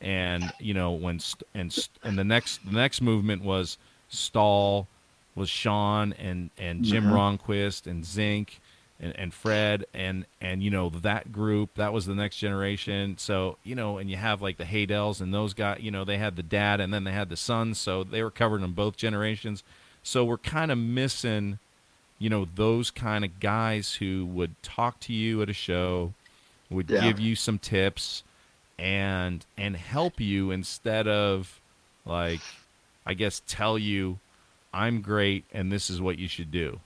and 0.00 0.50
you 0.58 0.72
know 0.72 0.92
when 0.92 1.18
st- 1.18 1.42
and 1.52 1.70
st- 1.70 1.98
and 2.04 2.16
the 2.16 2.24
next 2.24 2.64
the 2.64 2.76
next 2.76 3.02
movement 3.02 3.42
was 3.42 3.76
Stall, 4.08 4.86
was 5.34 5.50
Sean 5.50 6.14
and 6.14 6.50
and 6.56 6.84
Jim 6.84 7.04
mm-hmm. 7.04 7.14
Ronquist 7.14 7.86
and 7.86 8.06
Zink. 8.06 8.60
And, 9.00 9.16
and 9.16 9.32
Fred 9.32 9.86
and 9.94 10.26
and 10.40 10.60
you 10.60 10.72
know 10.72 10.88
that 10.88 11.30
group 11.30 11.76
that 11.76 11.92
was 11.92 12.06
the 12.06 12.16
next 12.16 12.38
generation 12.38 13.16
so 13.16 13.56
you 13.62 13.76
know 13.76 13.98
and 13.98 14.10
you 14.10 14.16
have 14.16 14.42
like 14.42 14.56
the 14.56 14.64
Haydels 14.64 15.20
and 15.20 15.32
those 15.32 15.54
guys 15.54 15.78
you 15.80 15.92
know 15.92 16.04
they 16.04 16.18
had 16.18 16.34
the 16.34 16.42
dad 16.42 16.80
and 16.80 16.92
then 16.92 17.04
they 17.04 17.12
had 17.12 17.28
the 17.28 17.36
son 17.36 17.74
so 17.74 18.02
they 18.02 18.24
were 18.24 18.30
covered 18.32 18.60
in 18.60 18.72
both 18.72 18.96
generations 18.96 19.62
so 20.02 20.24
we're 20.24 20.36
kind 20.36 20.72
of 20.72 20.78
missing 20.78 21.60
you 22.18 22.28
know 22.30 22.46
those 22.54 22.90
kind 22.90 23.24
of 23.24 23.38
guys 23.40 23.94
who 23.94 24.26
would 24.26 24.60
talk 24.62 24.98
to 25.00 25.12
you 25.12 25.40
at 25.42 25.48
a 25.48 25.52
show 25.52 26.12
would 26.70 26.88
Yeah. 26.90 27.00
give 27.02 27.18
you 27.20 27.34
some 27.36 27.58
tips 27.58 28.22
and 28.78 29.44
and 29.56 29.76
help 29.76 30.20
you 30.20 30.50
instead 30.50 31.08
of 31.08 31.60
like 32.04 32.40
i 33.06 33.14
guess 33.14 33.42
tell 33.46 33.76
you 33.78 34.18
i'm 34.72 35.00
great 35.00 35.44
and 35.52 35.72
this 35.72 35.90
is 35.90 36.00
what 36.00 36.18
you 36.18 36.28
should 36.28 36.50
do 36.52 36.78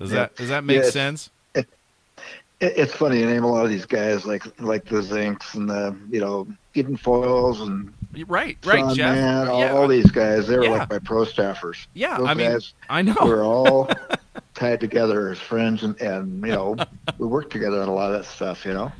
does 0.00 0.10
Yeah. 0.10 0.16
that 0.20 0.36
does 0.36 0.48
that 0.48 0.64
make 0.64 0.74
Yeah, 0.76 0.80
it's- 0.80 0.92
sense 0.92 1.30
It, 1.54 2.72
it's 2.76 2.92
funny 2.92 3.20
you 3.20 3.26
name 3.26 3.44
a 3.44 3.50
lot 3.50 3.64
of 3.64 3.70
these 3.70 3.86
guys 3.86 4.26
like 4.26 4.42
like 4.60 4.84
the 4.86 4.96
Zinks 5.00 5.54
and 5.54 5.70
the 5.70 5.94
you 6.10 6.18
know 6.20 6.48
Eden 6.74 6.96
Foils 6.96 7.60
and 7.60 7.92
right 8.26 8.58
right 8.64 8.80
Sean 8.80 8.94
jeff 8.96 9.14
Man, 9.14 9.46
all, 9.48 9.62
all 9.76 9.86
these 9.88 10.10
guys. 10.10 10.48
They 10.48 10.58
were 10.58 10.68
like 10.68 10.90
my 10.90 10.98
pro 10.98 11.24
staffers. 11.24 11.86
yeah 11.94 12.18
Those 12.18 12.26
i 12.26 12.34
mean 12.34 12.58
i 12.88 13.00
know 13.02 13.14
We're 13.22 13.44
all 13.46 13.88
tied 14.58 14.80
together 14.80 15.30
as 15.30 15.38
friends, 15.38 15.82
and 15.82 16.00
and 16.00 16.44
you 16.44 16.52
know 16.52 16.76
we 17.18 17.26
worked 17.26 17.52
together 17.52 17.80
on 17.80 17.88
a 17.88 17.94
lot 17.94 18.12
of 18.12 18.20
that 18.20 18.28
stuff. 18.28 18.64
You 18.64 18.74
know. 18.74 18.92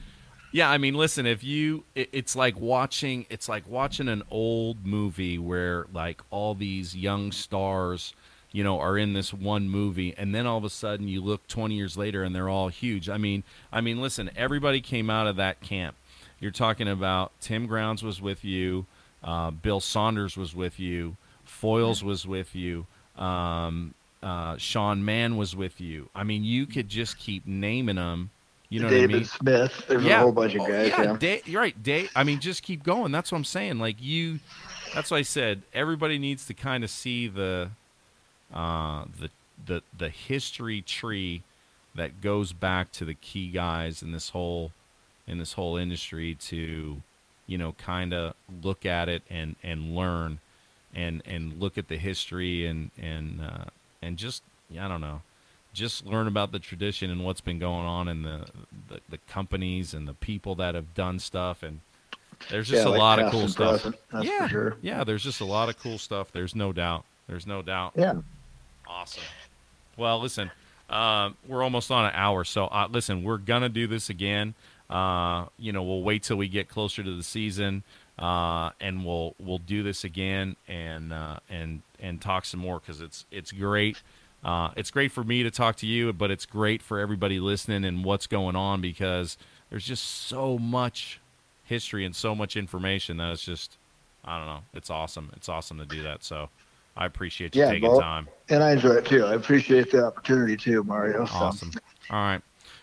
Yeah, 0.50 0.70
I 0.70 0.78
mean, 0.78 0.94
listen, 0.94 1.26
if 1.26 1.44
you, 1.44 1.84
it, 1.94 2.09
it's 2.11 2.34
like 2.34 2.59
watching, 2.59 3.26
it's 3.28 3.50
like 3.50 3.68
watching 3.68 4.09
an 4.09 4.22
old 4.30 4.86
movie 4.86 5.36
where 5.36 5.86
like 5.92 6.22
all 6.30 6.54
these 6.54 6.96
young 6.96 7.32
stars, 7.32 8.14
you 8.50 8.64
know, 8.64 8.80
are 8.80 8.96
in 8.96 9.12
this 9.12 9.34
one 9.34 9.68
movie, 9.68 10.14
and 10.16 10.34
then 10.34 10.46
all 10.46 10.56
of 10.56 10.64
a 10.64 10.70
sudden 10.70 11.06
you 11.06 11.20
look 11.20 11.46
20 11.48 11.74
years 11.74 11.98
later 11.98 12.22
and 12.24 12.34
they're 12.34 12.48
all 12.48 12.68
huge. 12.68 13.11
I 13.11 13.18
mean, 13.18 13.44
I 13.70 13.82
mean, 13.82 14.00
listen, 14.00 14.30
everybody 14.36 14.80
came 14.80 15.11
out 15.11 15.26
of 15.26 15.36
that 15.36 15.61
camp. 15.61 15.96
You're 16.40 16.50
talking 16.50 16.88
about 16.88 17.32
Tim 17.40 17.66
Grounds 17.66 18.02
was 18.02 18.22
with 18.22 18.42
you, 18.42 18.86
uh, 19.22 19.50
Bill 19.50 19.80
Saunders 19.80 20.36
was 20.36 20.54
with 20.54 20.80
you, 20.80 21.16
Foiles 21.46 22.02
was 22.02 22.26
with 22.26 22.54
you, 22.54 22.86
um, 23.18 23.92
uh, 24.22 24.56
Sean 24.56 25.04
Mann 25.04 25.36
was 25.36 25.54
with 25.56 25.80
you. 25.80 26.08
I 26.14 26.24
mean, 26.24 26.44
you 26.44 26.66
could 26.66 26.88
just 26.88 27.18
keep 27.18 27.46
naming 27.46 27.96
them. 27.96 28.30
You 28.70 28.80
know 28.80 28.90
David 28.90 29.10
what 29.10 29.14
I 29.14 29.18
mean? 29.18 29.24
Smith. 29.24 29.84
There's 29.88 30.04
a 30.04 30.18
whole 30.18 30.32
bunch 30.32 30.54
of 30.54 30.60
Oh, 30.62 30.66
guys. 30.68 30.88
yeah, 30.88 31.02
Yeah. 31.02 31.16
Da- 31.18 31.42
you're 31.46 31.60
right. 31.62 31.82
Da- 31.82 32.08
I 32.14 32.24
mean, 32.24 32.38
just 32.38 32.62
keep 32.62 32.82
going. 32.82 33.12
That's 33.12 33.32
what 33.32 33.38
I'm 33.38 33.44
saying. 33.44 33.78
Like 33.78 33.96
you, 34.00 34.40
that's 34.94 35.10
what 35.10 35.16
I 35.18 35.22
said. 35.22 35.62
Everybody 35.72 36.18
needs 36.18 36.46
to 36.48 36.54
kind 36.54 36.84
of 36.84 36.90
see 36.90 37.28
the, 37.28 37.70
uh, 38.52 39.04
the 39.18 39.30
the 39.66 39.82
the 39.96 40.08
history 40.10 40.82
tree 40.82 41.42
that 41.94 42.20
goes 42.20 42.52
back 42.52 42.92
to 42.92 43.04
the 43.04 43.14
key 43.14 43.48
guys 43.50 44.02
in 44.02 44.12
this 44.12 44.30
whole 44.30 44.72
in 45.26 45.38
this 45.38 45.54
whole 45.54 45.76
industry 45.76 46.34
to 46.34 47.02
you 47.46 47.56
know, 47.56 47.72
kind 47.78 48.12
of 48.12 48.34
look 48.62 48.84
at 48.84 49.08
it 49.08 49.22
and 49.30 49.56
and 49.62 49.94
learn, 49.96 50.38
and 50.94 51.22
and 51.24 51.58
look 51.58 51.78
at 51.78 51.88
the 51.88 51.96
history 51.96 52.66
and 52.66 52.90
and 53.00 53.40
uh, 53.40 53.64
and 54.03 54.16
just 54.16 54.42
I 54.78 54.88
don't 54.88 55.01
know, 55.01 55.22
just 55.72 56.05
learn 56.07 56.26
about 56.26 56.53
the 56.53 56.59
tradition 56.59 57.11
and 57.11 57.24
what's 57.24 57.40
been 57.40 57.59
going 57.59 57.86
on 57.86 58.09
and 58.09 58.24
the, 58.24 58.46
the 58.88 59.01
the 59.09 59.18
companies 59.28 59.94
and 59.94 60.07
the 60.09 60.14
people 60.14 60.55
that 60.57 60.74
have 60.74 60.94
done 60.94 61.18
stuff 61.18 61.62
and 61.62 61.80
there's 62.51 62.68
just 62.68 62.84
Yeah, 62.84 62.88
a 62.88 62.92
like 62.92 62.99
lot 63.01 63.18
of 63.18 63.32
cool 63.32 63.49
stuff. 63.49 63.70
present, 63.82 63.96
that's 64.12 64.24
yeah, 64.24 64.42
for 64.44 64.49
sure. 64.49 64.76
yeah. 64.80 65.03
There's 65.05 65.24
just 65.24 65.40
a 65.40 65.44
lot 65.44 65.68
of 65.68 65.78
cool 65.78 65.99
stuff. 65.99 66.30
There's 66.30 66.55
no 66.55 66.72
doubt. 66.72 67.05
There's 67.26 67.46
no 67.46 67.62
doubt. 67.62 67.92
Yeah. 67.96 68.14
Awesome. 68.86 69.24
Well, 69.96 70.20
listen, 70.20 70.51
uh, 70.88 71.30
we're 71.49 71.62
almost 71.64 71.90
on 71.90 72.05
an 72.07 72.12
hour, 72.14 72.44
so 72.44 72.66
uh, 72.66 72.86
listen, 72.90 73.24
we're 73.24 73.38
gonna 73.38 73.68
do 73.68 73.86
this 73.88 74.09
again. 74.09 74.55
Uh, 74.88 75.46
you 75.59 75.72
know, 75.72 75.82
we'll 75.82 76.03
wait 76.03 76.22
till 76.22 76.36
we 76.36 76.46
get 76.49 76.68
closer 76.68 77.03
to 77.03 77.14
the 77.16 77.22
season, 77.24 77.82
uh, 78.18 78.70
and 78.80 79.04
we'll 79.04 79.34
we'll 79.38 79.58
do 79.58 79.82
this 79.82 80.04
again 80.04 80.56
and 80.66 81.12
uh, 81.12 81.38
and 81.48 81.82
and 82.00 82.20
talk 82.20 82.44
some 82.44 82.60
more 82.60 82.80
because 82.80 83.00
it's 83.00 83.24
it's 83.30 83.52
great. 83.52 84.02
Uh, 84.44 84.70
it's 84.76 84.90
great 84.90 85.10
for 85.10 85.24
me 85.24 85.42
to 85.42 85.50
talk 85.50 85.76
to 85.76 85.86
you, 85.86 86.12
but 86.12 86.30
it's 86.30 86.46
great 86.46 86.80
for 86.82 86.98
everybody 86.98 87.40
listening 87.40 87.84
and 87.84 88.04
what's 88.04 88.26
going 88.26 88.54
on 88.54 88.80
because 88.80 89.36
there's 89.70 89.84
just 89.84 90.04
so 90.04 90.58
much 90.58 91.20
history 91.64 92.04
and 92.04 92.14
so 92.14 92.34
much 92.34 92.56
information 92.56 93.16
that 93.18 93.32
it's 93.32 93.42
just 93.42 93.76
I 94.24 94.38
don't 94.38 94.46
know. 94.46 94.60
It's 94.74 94.90
awesome. 94.90 95.30
It's 95.36 95.48
awesome 95.48 95.78
to 95.78 95.86
do 95.86 96.02
that. 96.02 96.24
So 96.24 96.48
I 96.96 97.06
appreciate 97.06 97.54
you 97.54 97.62
Yeah, 97.62 97.70
taking 97.70 97.88
Bo. 97.88 98.00
time. 98.00 98.28
And 98.48 98.62
I 98.62 98.72
enjoy 98.72 98.94
it 98.94 99.06
too. 99.06 99.24
I 99.24 99.34
appreciate 99.34 99.90
the 99.90 100.04
opportunity 100.04 100.56
too, 100.56 100.82
Mario. 100.84 101.24
So. 101.24 101.34
Awesome. 101.34 101.70
All 102.10 102.18
right. 102.18 102.42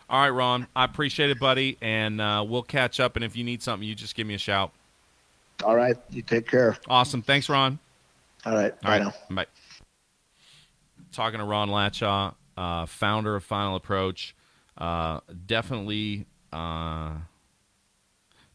All 0.10 0.22
right, 0.22 0.30
Ron. 0.30 0.68
I 0.76 0.86
appreciate 0.86 1.30
it, 1.32 1.40
buddy. 1.40 1.78
And 1.82 2.22
uh, 2.22 2.46
we'll 2.48 2.64
catch 2.64 3.00
up. 3.00 3.16
And 3.16 3.26
if 3.26 3.36
you 3.36 3.44
need 3.44 3.62
something, 3.62 3.88
you 3.88 3.96
just 3.96 4.16
give 4.16 4.28
me 4.28 4.34
a 4.36 4.40
shout. 4.40 4.72
All 5.64 5.76
right. 5.76 5.96
You 6.10 6.22
take 6.22 6.48
care. 6.48 6.78
Awesome. 6.88 7.22
Thanks, 7.22 7.50
Ron. 7.50 7.80
All 8.46 8.54
right. 8.54 8.74
All 8.84 8.92
Bye 8.92 9.00
now. 9.00 9.14
Bye. 9.30 9.46
Talking 11.12 11.40
to 11.40 11.46
Ron 11.46 11.70
Latshaw, 11.70 12.36
uh, 12.58 12.86
founder 12.86 13.36
of 13.36 13.44
Final 13.44 13.76
Approach. 13.76 14.36
Uh, 14.78 15.22
definitely, 15.46 16.26
uh, 16.52 17.14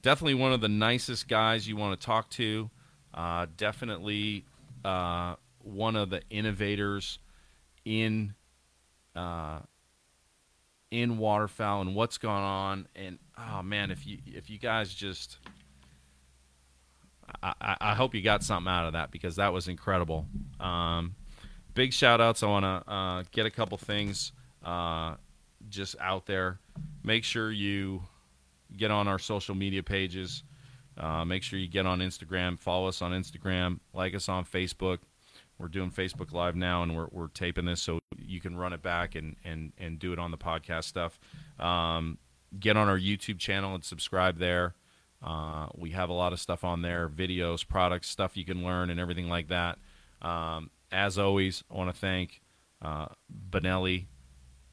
definitely 0.02 0.34
one 0.34 0.52
of 0.52 0.60
the 0.60 0.68
nicest 0.68 1.26
guys 1.26 1.66
you 1.66 1.76
want 1.76 1.98
to 1.98 2.06
talk 2.06 2.28
to. 2.30 2.70
Uh, 3.14 3.46
definitely 3.56 4.44
uh, 4.84 5.36
one 5.62 5.96
of 5.96 6.10
the 6.10 6.22
innovators 6.30 7.18
in 7.84 8.34
uh, 9.16 9.60
in 10.90 11.18
waterfowl 11.18 11.80
and 11.80 11.94
what's 11.94 12.18
going 12.18 12.42
on. 12.42 12.86
And 12.94 13.18
oh 13.38 13.62
man, 13.62 13.90
if 13.90 14.06
you 14.06 14.18
if 14.26 14.50
you 14.50 14.58
guys 14.58 14.92
just 14.92 15.38
I, 17.42 17.76
I- 17.80 17.94
hope 17.94 18.14
you 18.14 18.22
got 18.22 18.42
something 18.42 18.70
out 18.70 18.86
of 18.86 18.92
that 18.94 19.10
because 19.10 19.36
that 19.36 19.52
was 19.52 19.68
incredible. 19.68 20.26
Um, 20.58 21.14
big 21.74 21.92
shout 21.92 22.20
outs. 22.20 22.42
I 22.42 22.46
want 22.46 22.64
to 22.64 22.92
uh, 22.92 23.24
get 23.32 23.46
a 23.46 23.50
couple 23.50 23.78
things 23.78 24.32
uh, 24.64 25.14
just 25.68 25.96
out 26.00 26.26
there. 26.26 26.58
Make 27.02 27.24
sure 27.24 27.50
you 27.50 28.02
get 28.76 28.90
on 28.90 29.08
our 29.08 29.18
social 29.18 29.54
media 29.54 29.82
pages. 29.82 30.42
Uh, 30.96 31.24
make 31.24 31.42
sure 31.42 31.58
you 31.58 31.68
get 31.68 31.86
on 31.86 32.00
Instagram. 32.00 32.58
Follow 32.58 32.88
us 32.88 33.00
on 33.02 33.12
Instagram. 33.12 33.80
Like 33.94 34.14
us 34.14 34.28
on 34.28 34.44
Facebook. 34.44 34.98
We're 35.58 35.68
doing 35.68 35.90
Facebook 35.90 36.32
Live 36.32 36.56
now, 36.56 36.82
and 36.82 36.96
we're, 36.96 37.08
we're 37.10 37.28
taping 37.28 37.66
this 37.66 37.82
so 37.82 37.98
you 38.16 38.40
can 38.40 38.56
run 38.56 38.72
it 38.72 38.82
back 38.82 39.14
and, 39.14 39.36
and, 39.44 39.72
and 39.78 39.98
do 39.98 40.12
it 40.12 40.18
on 40.18 40.30
the 40.30 40.38
podcast 40.38 40.84
stuff. 40.84 41.20
Um, 41.58 42.16
get 42.58 42.76
on 42.76 42.88
our 42.88 42.98
YouTube 42.98 43.38
channel 43.38 43.74
and 43.74 43.84
subscribe 43.84 44.38
there. 44.38 44.74
Uh, 45.22 45.68
we 45.76 45.90
have 45.90 46.08
a 46.08 46.14
lot 46.14 46.32
of 46.32 46.40
stuff 46.40 46.64
on 46.64 46.82
there 46.82 47.08
videos, 47.08 47.66
products, 47.66 48.08
stuff 48.08 48.36
you 48.36 48.44
can 48.44 48.64
learn, 48.64 48.90
and 48.90 48.98
everything 48.98 49.28
like 49.28 49.48
that. 49.48 49.78
Um, 50.22 50.70
as 50.90 51.18
always, 51.18 51.62
I 51.70 51.74
want 51.74 51.94
to 51.94 51.98
thank 52.00 52.40
uh, 52.82 53.06
Benelli 53.50 54.06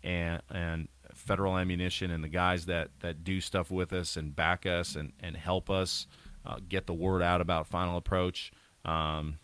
and, 0.04 0.42
and 0.50 0.88
Federal 1.14 1.58
Ammunition 1.58 2.12
and 2.12 2.24
the 2.24 2.30
guys 2.30 2.66
that, 2.68 2.90
that 3.02 3.24
do 3.24 3.42
stuff 3.42 3.70
with 3.72 3.92
us 3.92 4.16
and 4.16 4.36
back 4.36 4.66
us 4.66 4.96
and, 4.96 5.14
and 5.20 5.36
help 5.36 5.70
us 5.70 6.08
uh, 6.46 6.58
get 6.68 6.88
the 6.88 6.94
word 6.94 7.22
out 7.22 7.42
about 7.42 7.68
Final 7.68 7.98
Approach. 7.98 8.52
Um, 8.86 9.40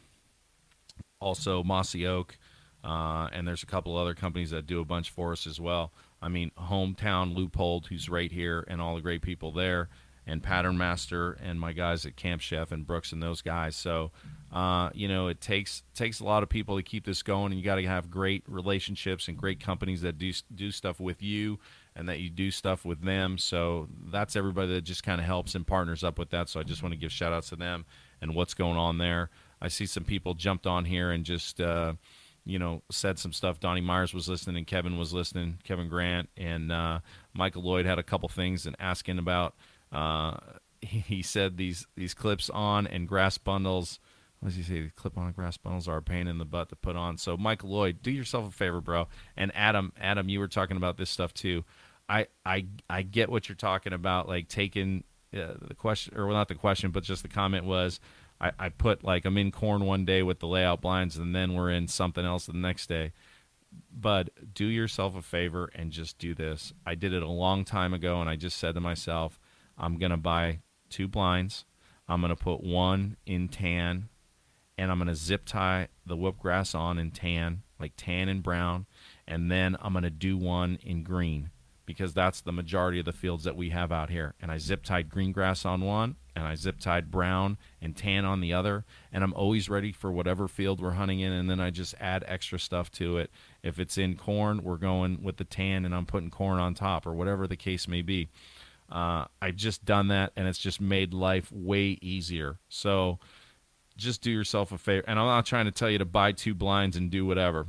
also, 1.20 1.64
Mossy 1.64 2.08
Oak, 2.08 2.38
uh, 2.84 3.28
and 3.32 3.47
there's 3.47 3.64
a 3.64 3.68
couple 3.68 3.97
other 3.97 4.14
companies 4.14 4.51
that 4.51 4.68
do 4.68 4.80
a 4.80 4.86
bunch 4.86 5.10
for 5.10 5.32
us 5.32 5.47
as 5.47 5.60
well. 5.60 5.91
I 6.22 6.30
mean, 6.30 6.51
Hometown 6.58 7.36
Loophole, 7.36 7.84
who's 7.89 8.10
right 8.10 8.32
here, 8.32 8.64
and 8.68 8.82
all 8.82 8.95
the 8.95 9.01
great 9.01 9.22
people 9.22 9.51
there, 9.51 9.89
and 10.26 10.41
Pattern 10.41 10.78
Master, 10.78 11.34
and 11.34 11.59
my 11.59 11.74
guys 11.74 12.05
at 12.05 12.15
Camp 12.15 12.41
Chef 12.41 12.71
and 12.71 12.88
Brooks 12.88 13.11
and 13.11 13.21
those 13.21 13.41
guys. 13.41 13.76
So, 13.76 14.11
uh, 14.51 14.89
you 14.93 15.07
know, 15.07 15.28
it 15.28 15.41
takes 15.41 15.84
takes 15.93 16.19
a 16.19 16.24
lot 16.24 16.43
of 16.43 16.49
people 16.49 16.78
to 16.78 16.84
keep 16.84 17.05
this 17.05 17.21
going, 17.24 17.51
and 17.51 17.59
you 17.59 17.65
got 17.65 17.76
to 17.76 17.86
have 17.86 18.09
great 18.09 18.43
relationships 18.47 19.28
and 19.28 19.38
great 19.38 19.59
companies 19.59 20.01
that 20.01 20.17
do 20.17 20.32
do 20.53 20.71
stuff 20.71 20.99
with 20.99 21.21
you, 21.21 21.59
and 21.95 22.07
that 22.07 22.19
you 22.19 22.30
do 22.30 22.51
stuff 22.51 22.86
with 22.86 23.01
them. 23.01 23.38
So 23.38 23.88
that's 24.11 24.36
everybody 24.36 24.74
that 24.74 24.82
just 24.82 25.03
kind 25.03 25.19
of 25.19 25.26
helps 25.26 25.55
and 25.55 25.67
partners 25.67 26.03
up 26.03 26.17
with 26.17 26.30
that. 26.30 26.49
So 26.49 26.59
I 26.59 26.63
just 26.63 26.84
want 26.84 26.93
to 26.93 26.99
give 26.99 27.11
shout 27.11 27.34
outs 27.34 27.49
to 27.49 27.55
them 27.55 27.86
and 28.21 28.36
what's 28.36 28.53
going 28.53 28.78
on 28.78 28.97
there. 28.97 29.30
I 29.61 29.67
see 29.67 29.86
some 29.86 30.03
people 30.03 30.34
jumped 30.34 30.67
on 30.67 30.86
here 30.86 31.11
and 31.11 31.26
just. 31.26 31.59
Uh, 31.59 31.93
you 32.45 32.59
know, 32.59 32.82
said 32.91 33.17
some 33.17 33.32
stuff. 33.32 33.61
Donnie 33.61 33.80
Myers 33.80 34.13
was 34.13 34.28
listening, 34.28 34.57
and 34.57 34.67
Kevin 34.67 34.97
was 34.97 35.13
listening. 35.13 35.59
Kevin 35.63 35.88
Grant 35.88 36.28
and 36.36 36.74
uh, 36.74 36.99
Michael 37.34 37.63
Lloyd 37.63 37.86
had 37.86 37.99
a 37.99 38.03
couple 38.03 38.28
things 38.28 38.65
and 38.65 38.76
asking 38.80 39.17
about. 39.17 39.55
Uh, 39.94 40.38
he, 40.82 41.00
he 41.08 41.22
said 41.22 41.58
these 41.58 41.86
these 41.96 42.14
clips 42.14 42.50
on 42.50 42.88
and 42.88 43.08
grass 43.08 43.38
bundles. 43.38 44.00
What 44.39 44.50
does 44.50 44.58
he 44.58 44.64
say? 44.64 44.82
The 44.82 44.89
clip 44.89 45.18
on 45.18 45.28
the 45.28 45.32
grass 45.32 45.56
bundles 45.56 45.88
are 45.88 45.98
a 45.98 46.02
pain 46.02 46.28
in 46.28 46.38
the 46.38 46.46
butt 46.46 46.68
to 46.70 46.76
put 46.76 46.98
on. 46.98 47.18
So, 47.18 47.38
Mike 47.38 47.64
Lloyd, 47.64 48.02
do 48.02 48.12
yourself 48.12 48.50
a 48.50 48.52
favor, 48.52 48.82
bro. 48.82 49.08
And 49.38 49.54
Adam, 49.56 49.94
Adam, 49.98 50.28
you 50.28 50.41
were 50.41 50.50
talking 50.50 50.76
about 50.76 50.98
this 50.98 51.10
stuff 51.10 51.34
too. 51.34 51.64
I 52.10 52.28
I 52.46 52.66
I 52.89 53.04
get 53.04 53.30
what 53.30 53.48
you're 53.48 53.56
talking 53.56 53.94
about, 53.94 54.28
like 54.28 54.50
taking 54.50 55.06
uh, 55.34 55.54
the 55.62 55.76
question, 55.76 56.18
or 56.18 56.28
well, 56.28 56.36
not 56.36 56.50
the 56.50 56.56
question, 56.56 56.91
but 56.91 57.04
just 57.04 57.24
the 57.24 57.30
comment 57.30 57.66
was. 57.66 58.00
I, 58.41 58.52
I 58.60 58.70
put 58.70 59.04
like 59.04 59.24
I'm 59.24 59.38
in 59.38 59.52
corn 59.52 59.86
one 59.86 60.04
day 60.04 60.22
with 60.24 60.39
the 60.39 60.48
layout 60.48 60.82
blinds, 60.82 61.16
and 61.16 61.34
then 61.34 61.54
we're 61.54 61.72
in 61.72 61.88
something 61.88 62.26
else 62.26 62.46
the 62.46 62.54
next 62.54 62.88
day. 62.88 63.14
But 63.91 64.30
do 64.54 64.66
yourself 64.66 65.16
a 65.16 65.22
favor 65.22 65.72
and 65.74 65.91
just 65.91 66.18
do 66.18 66.36
this. 66.36 66.74
I 66.86 66.96
did 66.96 67.14
it 67.14 67.24
a 67.24 67.30
long 67.30 67.64
time 67.64 67.94
ago, 67.94 68.20
and 68.20 68.30
I 68.30 68.36
just 68.36 68.58
said 68.58 68.76
to 68.76 68.82
myself, 68.82 69.39
I'm 69.78 69.97
gonna 69.97 70.17
buy 70.17 70.59
two 70.89 71.07
blinds. 71.07 71.65
I'm 72.07 72.21
gonna 72.21 72.36
put 72.36 72.63
one 72.63 73.17
in 73.26 73.47
tan, 73.47 74.09
and 74.78 74.91
I'm 74.91 74.97
gonna 74.97 75.15
zip 75.15 75.45
tie 75.45 75.88
the 76.05 76.17
whip 76.17 76.38
grass 76.38 76.76
on 76.76 76.97
in 76.97 77.11
tan, 77.11 77.63
like 77.80 77.93
tan 77.97 78.30
and 78.30 78.43
brown, 78.43 78.86
and 79.28 79.49
then 79.51 79.78
I'm 79.82 79.93
gonna 79.93 80.09
do 80.09 80.38
one 80.38 80.78
in 80.84 81.03
green 81.03 81.51
because 81.86 82.13
that's 82.13 82.41
the 82.41 82.51
majority 82.51 82.99
of 82.99 83.05
the 83.05 83.11
fields 83.11 83.43
that 83.43 83.55
we 83.55 83.69
have 83.69 83.91
out 83.91 84.09
here. 84.09 84.36
And 84.41 84.51
I 84.51 84.57
zip 84.57 84.84
tied 84.84 85.09
green 85.09 85.32
grass 85.32 85.65
on 85.65 85.82
one, 85.82 86.15
and 86.36 86.45
I 86.45 86.55
zip 86.55 86.80
tied 86.80 87.11
brown 87.11 87.57
and 87.82 87.95
tan 87.95 88.26
on 88.26 88.39
the 88.41 88.53
other. 88.53 88.86
And 89.11 89.24
I'm 89.24 89.34
always 89.34 89.69
ready 89.69 89.91
for 89.91 90.11
whatever 90.11 90.47
field 90.47 90.82
we're 90.82 90.91
hunting 90.91 91.19
in, 91.19 91.32
and 91.32 91.49
then 91.49 91.59
I 91.59 91.69
just 91.69 91.95
add 91.99 92.24
extra 92.28 92.59
stuff 92.59 92.89
to 92.91 93.17
it. 93.17 93.32
If 93.61 93.80
it's 93.80 93.97
in 93.97 94.15
corn, 94.15 94.63
we're 94.63 94.78
going 94.78 95.24
with 95.24 95.38
the 95.38 95.43
tan, 95.43 95.86
and 95.86 95.93
I'm 95.93 96.05
putting 96.05 96.30
corn 96.30 96.59
on 96.59 96.74
top, 96.74 97.05
or 97.05 97.13
whatever 97.13 97.47
the 97.47 97.57
case 97.57 97.88
may 97.88 98.01
be. 98.01 98.30
Uh, 98.94 99.26
I've 99.41 99.56
just 99.56 99.84
done 99.86 100.10
that, 100.10 100.34
and 100.36 100.48
it's 100.48 100.60
just 100.60 100.80
made 100.80 101.16
life 101.16 101.52
way 101.52 101.98
easier. 102.00 102.60
So 102.70 103.18
just 103.98 104.22
do 104.22 104.30
yourself 104.30 104.72
a 104.72 104.78
favor. 104.78 105.04
And 105.08 105.20
I'm 105.20 105.26
not 105.26 105.48
trying 105.48 105.66
to 105.66 105.72
tell 105.72 105.89
you 105.89 105.98
to 105.98 106.06
buy 106.06 106.32
two 106.32 106.54
blinds 106.54 106.96
and 106.96 107.10
do 107.10 107.26
whatever. 107.26 107.66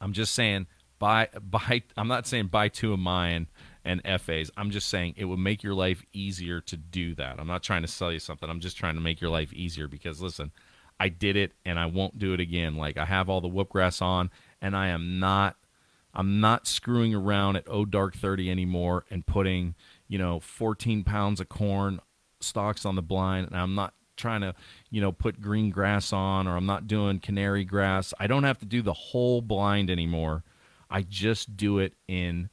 I'm 0.00 0.12
just 0.12 0.32
saying 0.32 0.68
buy 1.00 1.28
buy 1.42 1.82
I'm 1.96 2.08
not 2.08 2.28
saying 2.28 2.46
buy 2.46 2.68
two 2.68 2.92
of 2.92 3.00
mine 3.00 3.48
and 3.84 4.00
FAs. 4.20 4.52
I'm 4.56 4.70
just 4.70 4.88
saying 4.88 5.14
it 5.16 5.24
would 5.24 5.40
make 5.40 5.64
your 5.64 5.74
life 5.74 6.04
easier 6.12 6.60
to 6.60 6.76
do 6.76 7.16
that. 7.16 7.40
I'm 7.40 7.48
not 7.48 7.64
trying 7.64 7.82
to 7.82 7.88
sell 7.88 8.12
you 8.12 8.20
something. 8.20 8.48
I'm 8.48 8.60
just 8.60 8.76
trying 8.76 8.94
to 8.94 9.00
make 9.00 9.20
your 9.20 9.30
life 9.30 9.52
easier 9.52 9.88
because 9.88 10.22
listen, 10.22 10.52
I 11.00 11.08
did 11.08 11.36
it 11.36 11.52
and 11.64 11.76
I 11.76 11.86
won't 11.86 12.20
do 12.20 12.34
it 12.34 12.40
again. 12.40 12.76
Like 12.76 12.96
I 12.96 13.04
have 13.04 13.28
all 13.28 13.40
the 13.40 13.48
whoopgrass 13.48 14.00
on 14.00 14.30
and 14.62 14.76
I 14.76 14.88
am 14.88 15.18
not 15.18 15.56
I'm 16.14 16.40
not 16.40 16.66
screwing 16.66 17.14
around 17.14 17.56
at 17.56 17.68
O 17.68 17.84
Dark 17.84 18.14
30 18.14 18.50
anymore 18.50 19.04
and 19.10 19.26
putting, 19.26 19.74
you 20.08 20.18
know, 20.18 20.40
14 20.40 21.04
pounds 21.04 21.40
of 21.40 21.48
corn 21.48 22.00
stalks 22.40 22.84
on 22.84 22.94
the 22.94 23.02
blind 23.02 23.46
and 23.46 23.56
I'm 23.56 23.74
not 23.74 23.94
trying 24.16 24.42
to, 24.42 24.54
you 24.90 25.00
know, 25.00 25.12
put 25.12 25.40
green 25.40 25.70
grass 25.70 26.12
on 26.12 26.46
or 26.46 26.56
I'm 26.56 26.66
not 26.66 26.86
doing 26.86 27.18
canary 27.18 27.64
grass. 27.64 28.14
I 28.18 28.26
don't 28.26 28.44
have 28.44 28.58
to 28.58 28.66
do 28.66 28.82
the 28.82 28.92
whole 28.92 29.40
blind 29.40 29.90
anymore. 29.90 30.44
I 30.90 31.02
just 31.02 31.56
do 31.56 31.78
it 31.78 31.94
in 32.06 32.50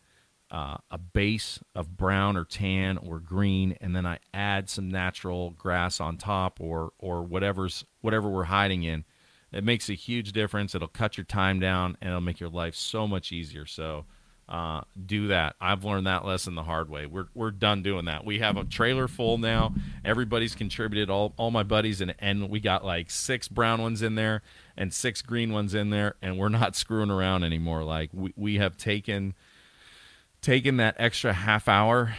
uh, 0.50 0.78
a 0.90 0.98
base 0.98 1.60
of 1.76 1.96
brown 1.96 2.36
or 2.36 2.44
tan 2.44 2.98
or 2.98 3.20
green, 3.20 3.78
and 3.80 3.96
then 3.96 4.06
I 4.06 4.20
add 4.34 4.70
some 4.70 4.90
natural 4.90 5.52
grass 5.52 6.02
on 6.02 6.18
top 6.18 6.60
or 6.60 6.92
or 7.00 7.24
whatever's 7.24 7.86
whatever 8.02 8.30
we're 8.30 8.44
hiding 8.44 8.84
in. 8.84 9.06
It 9.54 9.64
makes 9.64 9.90
a 9.90 9.94
huge 9.94 10.32
difference. 10.32 10.76
It'll 10.76 10.88
cut 10.88 11.18
your 11.18 11.26
time 11.26 11.60
down 11.60 11.98
and 12.02 12.10
it'll 12.10 12.22
make 12.22 12.40
your 12.40 12.50
life 12.50 12.76
so 12.76 13.08
much 13.08 13.32
easier. 13.32 13.66
So 13.66 14.06
uh, 14.52 14.82
do 15.06 15.28
that. 15.28 15.56
I've 15.62 15.86
learned 15.86 16.08
that 16.08 16.26
lesson 16.26 16.56
the 16.56 16.64
hard 16.64 16.90
way. 16.90 17.06
We're 17.06 17.28
we're 17.34 17.52
done 17.52 17.82
doing 17.84 18.04
that. 18.06 18.26
We 18.26 18.40
have 18.40 18.58
a 18.58 18.66
trailer 18.66 19.08
full 19.08 19.38
now. 19.38 19.74
Everybody's 20.04 20.56
contributed. 20.56 21.10
All 21.10 21.34
all 21.38 21.52
my 21.52 21.64
buddies 21.64 22.02
and 22.02 22.14
and 22.20 22.50
we 22.50 22.60
got 22.60 22.84
like 22.84 23.10
six 23.10 23.48
brown 23.48 23.82
ones 23.82 24.02
in 24.02 24.16
there 24.16 24.42
and 24.76 24.94
six 24.94 25.22
green 25.22 25.54
ones 25.54 25.74
in 25.74 25.90
there, 25.90 26.16
and 26.22 26.38
we're 26.38 26.50
not 26.50 26.76
screwing 26.76 27.10
around 27.10 27.46
anymore. 27.46 27.84
Like 27.84 28.10
we 28.12 28.34
we 28.36 28.56
have 28.56 28.76
taken 28.76 29.36
taken 30.42 30.78
that 30.78 30.96
extra 30.98 31.32
half 31.32 31.70
hour 31.70 32.16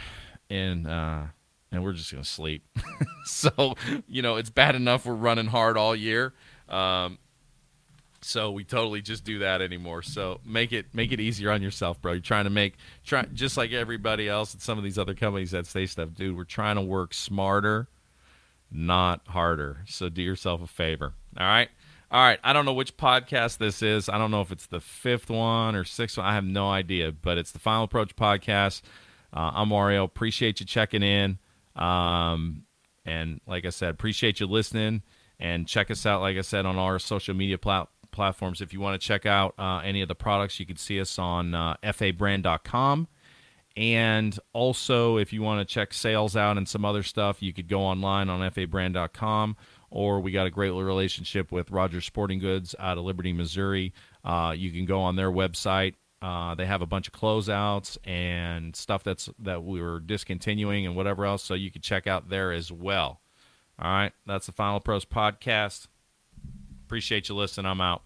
and 0.49 0.87
uh 0.87 1.23
and 1.71 1.83
we're 1.83 1.93
just 1.93 2.11
gonna 2.11 2.23
sleep. 2.23 2.65
so 3.25 3.75
you 4.07 4.23
know 4.23 4.37
it's 4.37 4.49
bad 4.49 4.73
enough 4.73 5.05
we're 5.05 5.13
running 5.13 5.47
hard 5.47 5.77
all 5.77 5.95
year. 5.95 6.33
Um, 6.67 7.19
so 8.23 8.51
we 8.51 8.63
totally 8.63 9.01
just 9.01 9.23
do 9.23 9.39
that 9.39 9.61
anymore. 9.61 10.01
So 10.01 10.39
make 10.45 10.71
it 10.71 10.87
make 10.93 11.11
it 11.11 11.19
easier 11.19 11.51
on 11.51 11.61
yourself, 11.61 12.01
bro. 12.01 12.13
You're 12.13 12.21
trying 12.21 12.45
to 12.45 12.49
make 12.49 12.75
try 13.05 13.25
just 13.33 13.57
like 13.57 13.71
everybody 13.71 14.27
else 14.29 14.55
at 14.55 14.61
some 14.61 14.77
of 14.77 14.83
these 14.83 14.97
other 14.97 15.13
companies 15.13 15.51
that 15.51 15.65
say 15.65 15.85
stuff, 15.85 16.13
dude. 16.13 16.35
We're 16.35 16.43
trying 16.43 16.75
to 16.75 16.81
work 16.81 17.13
smarter, 17.13 17.87
not 18.71 19.21
harder. 19.27 19.79
So 19.87 20.09
do 20.09 20.21
yourself 20.21 20.61
a 20.61 20.67
favor. 20.67 21.13
All 21.37 21.45
right. 21.45 21.69
All 22.11 22.23
right. 22.23 22.39
I 22.43 22.53
don't 22.53 22.65
know 22.65 22.73
which 22.73 22.95
podcast 22.95 23.57
this 23.57 23.81
is. 23.81 24.07
I 24.07 24.17
don't 24.17 24.31
know 24.31 24.41
if 24.41 24.51
it's 24.51 24.67
the 24.67 24.79
fifth 24.79 25.29
one 25.29 25.75
or 25.75 25.83
sixth 25.83 26.17
one. 26.17 26.27
I 26.27 26.35
have 26.35 26.45
no 26.45 26.69
idea, 26.69 27.11
but 27.11 27.37
it's 27.37 27.51
the 27.51 27.59
Final 27.59 27.83
Approach 27.83 28.15
podcast. 28.15 28.81
Uh, 29.33 29.51
I'm 29.55 29.69
Mario. 29.69 30.03
Appreciate 30.03 30.59
you 30.59 30.65
checking 30.65 31.01
in. 31.01 31.39
Um, 31.75 32.65
and 33.05 33.41
like 33.47 33.65
I 33.65 33.69
said, 33.69 33.89
appreciate 33.89 34.39
you 34.39 34.45
listening 34.45 35.01
and 35.39 35.67
check 35.67 35.89
us 35.91 36.05
out, 36.05 36.21
like 36.21 36.37
I 36.37 36.41
said, 36.41 36.65
on 36.65 36.77
our 36.77 36.99
social 36.99 37.33
media 37.33 37.57
plat- 37.57 37.87
platforms. 38.13 38.61
If 38.61 38.71
you 38.71 38.79
want 38.79 38.99
to 38.99 39.05
check 39.05 39.25
out 39.25 39.53
uh, 39.57 39.81
any 39.83 40.01
of 40.01 40.07
the 40.07 40.15
products, 40.15 40.59
you 40.59 40.65
can 40.65 40.77
see 40.77 41.01
us 41.01 41.19
on 41.19 41.53
uh, 41.53 41.75
fabrand.com. 41.83 43.07
And 43.75 44.39
also, 44.53 45.17
if 45.17 45.33
you 45.33 45.41
want 45.41 45.67
to 45.67 45.73
check 45.73 45.93
sales 45.93 46.35
out 46.37 46.57
and 46.57 46.67
some 46.67 46.85
other 46.85 47.03
stuff, 47.03 47.41
you 47.41 47.53
could 47.53 47.67
go 47.67 47.81
online 47.81 48.29
on 48.29 48.39
fabrand.com. 48.51 49.57
Or 49.89 50.19
we 50.19 50.31
got 50.31 50.47
a 50.47 50.51
great 50.51 50.71
relationship 50.71 51.51
with 51.51 51.71
Rogers 51.71 52.05
Sporting 52.05 52.39
Goods 52.39 52.75
out 52.79 52.97
of 52.97 53.03
Liberty, 53.03 53.33
Missouri. 53.33 53.93
Uh, 54.23 54.53
you 54.55 54.71
can 54.71 54.85
go 54.85 55.01
on 55.01 55.15
their 55.15 55.31
website. 55.31 55.95
Uh, 56.21 56.55
they 56.55 56.65
have 56.65 56.81
a 56.81 56.85
bunch 56.85 57.07
of 57.07 57.13
closeouts 57.13 57.97
and 58.05 58.75
stuff 58.75 59.03
that's 59.03 59.29
that 59.39 59.61
we 59.63 59.81
were 59.81 59.99
discontinuing 59.99 60.85
and 60.85 60.95
whatever 60.95 61.25
else, 61.25 61.43
so 61.43 61.53
you 61.53 61.69
can 61.69 61.81
check 61.81 62.07
out 62.07 62.29
there 62.29 62.53
as 62.53 62.71
well. 62.71 63.19
All 63.77 63.91
right, 63.91 64.13
that's 64.25 64.45
the 64.45 64.53
Final 64.53 64.77
Approach 64.77 65.09
podcast. 65.09 65.87
Appreciate 66.93 67.27
you 67.27 67.33
listening. 67.33 67.65
I'm 67.65 67.81
out. 67.81 68.01